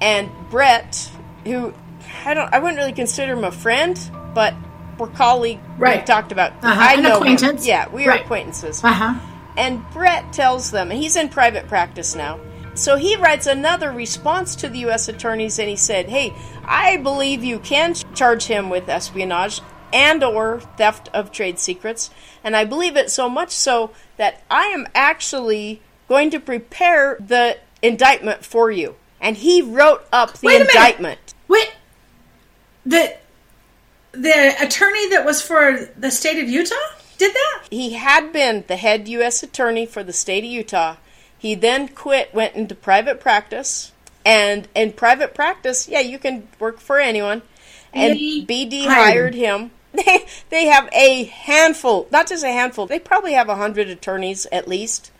And 0.00 0.30
Brett, 0.50 1.10
who 1.44 1.74
I 2.24 2.32
don't, 2.34 2.52
I 2.52 2.58
wouldn't 2.58 2.78
really 2.78 2.92
consider 2.92 3.34
him 3.34 3.44
a 3.44 3.52
friend, 3.52 3.98
but 4.34 4.54
we're 4.98 5.08
colleague. 5.08 5.60
We 5.78 5.82
Right. 5.84 6.06
talked 6.06 6.32
about. 6.32 6.52
Uh-huh, 6.62 6.74
I 6.78 6.94
an 6.94 7.02
know 7.02 7.20
him. 7.22 7.58
Yeah, 7.60 7.88
we 7.90 8.06
are 8.06 8.10
Right. 8.10 8.20
acquaintances. 8.22 8.82
Uh 8.82 8.88
huh. 8.92 9.14
And 9.58 9.82
Brett 9.92 10.32
tells 10.32 10.70
them, 10.70 10.90
and 10.90 10.98
he's 11.00 11.16
in 11.16 11.28
private 11.28 11.68
practice 11.68 12.14
now. 12.14 12.38
So 12.76 12.96
he 12.96 13.16
writes 13.16 13.46
another 13.46 13.90
response 13.90 14.54
to 14.56 14.68
the 14.68 14.80
U.S. 14.80 15.08
attorneys, 15.08 15.58
and 15.58 15.68
he 15.68 15.76
said, 15.76 16.10
"Hey, 16.10 16.34
I 16.64 16.98
believe 16.98 17.42
you 17.42 17.58
can 17.58 17.94
charge 18.14 18.44
him 18.44 18.68
with 18.68 18.88
espionage 18.88 19.62
and 19.92 20.22
or 20.22 20.60
theft 20.76 21.08
of 21.14 21.32
trade 21.32 21.58
secrets, 21.58 22.10
and 22.44 22.54
I 22.54 22.64
believe 22.64 22.96
it 22.96 23.10
so 23.10 23.28
much 23.28 23.50
so 23.50 23.92
that 24.18 24.42
I 24.50 24.66
am 24.66 24.86
actually 24.94 25.80
going 26.06 26.30
to 26.30 26.38
prepare 26.38 27.16
the 27.18 27.56
indictment 27.80 28.44
for 28.44 28.70
you." 28.70 28.96
And 29.20 29.38
he 29.38 29.62
wrote 29.62 30.06
up 30.12 30.34
the 30.34 30.48
Wait 30.48 30.60
indictment. 30.60 31.34
Wait. 31.48 31.72
The 32.84 33.16
the 34.12 34.54
attorney 34.60 35.08
that 35.10 35.24
was 35.24 35.40
for 35.40 35.88
the 35.96 36.10
state 36.10 36.42
of 36.42 36.48
Utah 36.48 36.74
did 37.18 37.32
that? 37.32 37.62
he 37.70 37.94
had 37.94 38.32
been 38.32 38.64
the 38.66 38.76
head 38.76 39.08
U.S. 39.08 39.42
attorney 39.42 39.86
for 39.86 40.02
the 40.02 40.12
state 40.12 40.44
of 40.44 40.50
Utah. 40.50 40.96
He 41.38 41.54
then 41.54 41.88
quit, 41.88 42.32
went 42.34 42.54
into 42.54 42.74
private 42.74 43.20
practice, 43.20 43.92
and 44.24 44.66
in 44.74 44.92
private 44.92 45.34
practice, 45.34 45.88
yeah, 45.88 46.00
you 46.00 46.18
can 46.18 46.48
work 46.58 46.80
for 46.80 46.98
anyone. 46.98 47.42
And 47.94 48.18
BD 48.18 48.86
hired 48.86 49.34
him. 49.34 49.70
They 49.96 50.26
they 50.50 50.66
have 50.66 50.90
a 50.92 51.24
handful, 51.24 52.06
not 52.12 52.28
just 52.28 52.44
a 52.44 52.48
handful. 52.48 52.84
They 52.84 52.98
probably 52.98 53.32
have 53.32 53.48
a 53.48 53.54
hundred 53.54 53.88
attorneys 53.88 54.44
at 54.52 54.68
least, 54.68 55.10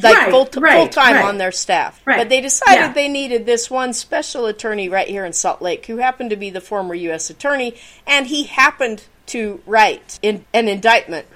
like 0.00 0.14
Right, 0.16 0.30
full 0.30 0.48
right, 0.62 0.76
full 0.76 0.88
time 0.88 1.14
right. 1.16 1.24
on 1.24 1.38
their 1.38 1.50
staff. 1.50 2.00
Right, 2.04 2.18
But 2.18 2.28
they 2.28 2.40
decided 2.40 2.80
yeah. 2.80 2.92
they 2.92 3.08
needed 3.08 3.44
this 3.44 3.68
one 3.68 3.92
special 3.92 4.46
attorney 4.46 4.88
right 4.88 5.08
here 5.08 5.24
in 5.24 5.32
Salt 5.32 5.60
Lake, 5.60 5.86
who 5.86 5.96
happened 5.96 6.30
to 6.30 6.36
be 6.36 6.48
the 6.48 6.60
former 6.60 6.94
U.S. 6.94 7.28
attorney, 7.28 7.74
and 8.06 8.28
he 8.28 8.44
happened 8.44 9.02
to 9.26 9.60
write 9.66 10.18
in 10.22 10.44
an 10.52 10.68
indictment. 10.68 11.26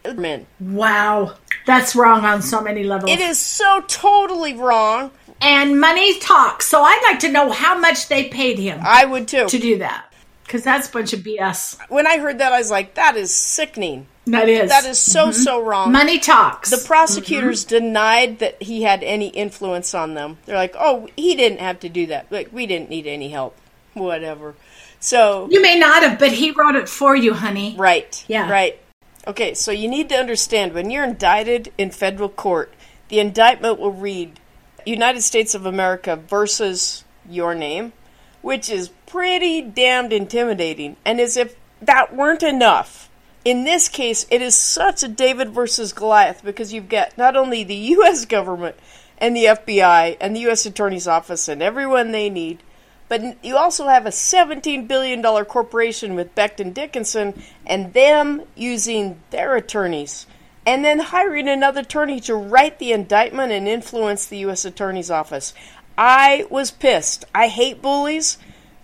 Wow. 0.60 1.36
That's 1.66 1.96
wrong 1.96 2.24
on 2.24 2.42
so 2.42 2.60
many 2.60 2.84
levels. 2.84 3.10
It 3.10 3.20
is 3.20 3.38
so 3.38 3.82
totally 3.88 4.54
wrong. 4.54 5.10
And 5.40 5.80
money 5.80 6.18
talks. 6.20 6.66
So 6.66 6.82
I'd 6.82 7.02
like 7.04 7.20
to 7.20 7.30
know 7.30 7.50
how 7.50 7.78
much 7.78 8.08
they 8.08 8.28
paid 8.28 8.58
him 8.58 8.80
I 8.82 9.04
would 9.04 9.28
too. 9.28 9.46
to 9.46 9.58
do 9.58 9.78
that. 9.78 10.12
Because 10.44 10.62
that's 10.62 10.88
a 10.88 10.92
bunch 10.92 11.12
of 11.12 11.20
BS. 11.20 11.78
When 11.88 12.06
I 12.06 12.18
heard 12.18 12.38
that, 12.38 12.52
I 12.52 12.58
was 12.58 12.70
like, 12.70 12.94
that 12.94 13.16
is 13.16 13.34
sickening. 13.34 14.06
That 14.26 14.48
is. 14.48 14.70
That 14.70 14.84
is 14.84 14.98
so, 14.98 15.24
mm-hmm. 15.24 15.32
so 15.32 15.62
wrong. 15.62 15.92
Money 15.92 16.18
talks. 16.18 16.70
The 16.70 16.86
prosecutors 16.86 17.64
mm-hmm. 17.64 17.84
denied 17.84 18.38
that 18.38 18.62
he 18.62 18.82
had 18.82 19.02
any 19.02 19.28
influence 19.28 19.94
on 19.94 20.14
them. 20.14 20.38
They're 20.46 20.56
like, 20.56 20.74
oh, 20.78 21.08
he 21.16 21.34
didn't 21.34 21.60
have 21.60 21.80
to 21.80 21.88
do 21.88 22.06
that. 22.06 22.30
Like, 22.30 22.52
we 22.52 22.66
didn't 22.66 22.90
need 22.90 23.06
any 23.06 23.30
help. 23.30 23.56
Whatever. 23.94 24.54
So, 25.00 25.48
you 25.50 25.60
may 25.60 25.78
not 25.78 26.02
have, 26.02 26.18
but 26.18 26.32
he 26.32 26.50
wrote 26.50 26.76
it 26.76 26.88
for 26.88 27.14
you, 27.14 27.34
honey. 27.34 27.74
right. 27.76 28.24
Yeah. 28.28 28.50
Right. 28.50 28.78
Okay, 29.26 29.54
so 29.54 29.70
you 29.70 29.88
need 29.88 30.10
to 30.10 30.16
understand 30.16 30.74
when 30.74 30.90
you're 30.90 31.04
indicted 31.04 31.72
in 31.78 31.90
federal 31.90 32.28
court, 32.28 32.74
the 33.08 33.20
indictment 33.20 33.78
will 33.78 33.92
read 33.92 34.38
United 34.84 35.22
States 35.22 35.54
of 35.54 35.64
America 35.64 36.16
versus 36.16 37.04
your 37.28 37.54
name, 37.54 37.94
which 38.42 38.68
is 38.68 38.90
pretty 39.06 39.62
damned 39.62 40.12
intimidating. 40.12 40.96
And 41.06 41.20
as 41.20 41.38
if 41.38 41.56
that 41.80 42.14
weren't 42.14 42.42
enough, 42.42 43.08
in 43.44 43.64
this 43.64 43.88
case, 43.88 44.26
it 44.30 44.42
is 44.42 44.54
such 44.54 45.02
a 45.02 45.08
David 45.08 45.50
versus 45.50 45.92
Goliath 45.94 46.44
because 46.44 46.72
you've 46.72 46.88
got 46.88 47.16
not 47.16 47.36
only 47.36 47.64
the 47.64 47.74
U.S. 47.96 48.26
government 48.26 48.76
and 49.16 49.34
the 49.34 49.44
FBI 49.44 50.18
and 50.20 50.36
the 50.36 50.40
U.S. 50.40 50.66
Attorney's 50.66 51.08
Office 51.08 51.48
and 51.48 51.62
everyone 51.62 52.12
they 52.12 52.28
need, 52.28 52.62
but 53.08 53.44
you 53.44 53.56
also 53.56 53.88
have 53.88 54.06
a 54.06 54.10
$17 54.10 54.88
billion 54.88 55.22
corporation 55.44 56.14
with 56.14 56.34
Becton 56.34 56.72
Dickinson 56.72 57.42
and 57.66 57.92
them 57.92 58.42
using 58.54 59.20
their 59.30 59.56
attorneys 59.56 60.26
and 60.66 60.84
then 60.84 60.98
hiring 60.98 61.48
another 61.48 61.80
attorney 61.80 62.20
to 62.20 62.34
write 62.34 62.78
the 62.78 62.92
indictment 62.92 63.52
and 63.52 63.68
influence 63.68 64.26
the 64.26 64.38
U.S. 64.38 64.64
Attorney's 64.64 65.10
Office. 65.10 65.52
I 65.96 66.46
was 66.50 66.70
pissed. 66.70 67.24
I 67.34 67.48
hate 67.48 67.82
bullies, 67.82 68.38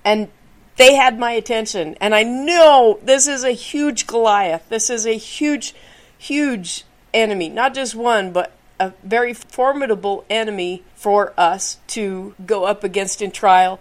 and 0.04 0.28
they 0.76 0.94
had 0.94 1.18
my 1.18 1.32
attention. 1.32 1.96
And 2.00 2.14
I 2.14 2.22
know 2.22 2.98
this 3.02 3.26
is 3.26 3.44
a 3.44 3.52
huge 3.52 4.06
Goliath. 4.06 4.68
This 4.68 4.90
is 4.90 5.06
a 5.06 5.16
huge, 5.16 5.74
huge 6.18 6.84
enemy. 7.14 7.48
Not 7.48 7.74
just 7.74 7.94
one, 7.94 8.32
but 8.32 8.52
a 8.78 8.92
very 9.02 9.34
formidable 9.34 10.24
enemy 10.30 10.82
for 10.94 11.32
us 11.36 11.78
to 11.88 12.34
go 12.44 12.64
up 12.64 12.84
against 12.84 13.22
in 13.22 13.30
trial. 13.30 13.80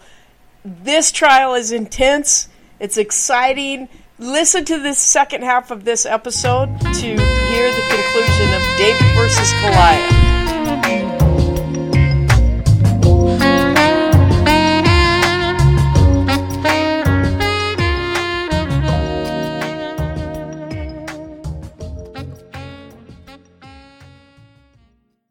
This 0.64 1.12
trial 1.12 1.54
is 1.54 1.72
intense. 1.72 2.50
It's 2.80 2.98
exciting. 2.98 3.88
Listen 4.18 4.66
to 4.66 4.78
this 4.78 5.00
second 5.00 5.44
half 5.44 5.72
of 5.72 5.86
this 5.86 6.06
episode 6.06 6.68
to 6.80 7.08
hear 7.08 7.16
the 7.16 7.86
conclusion 7.90 8.54
of 8.54 8.62
David 8.78 9.16
versus 9.16 9.52
Goliath. 9.62 10.29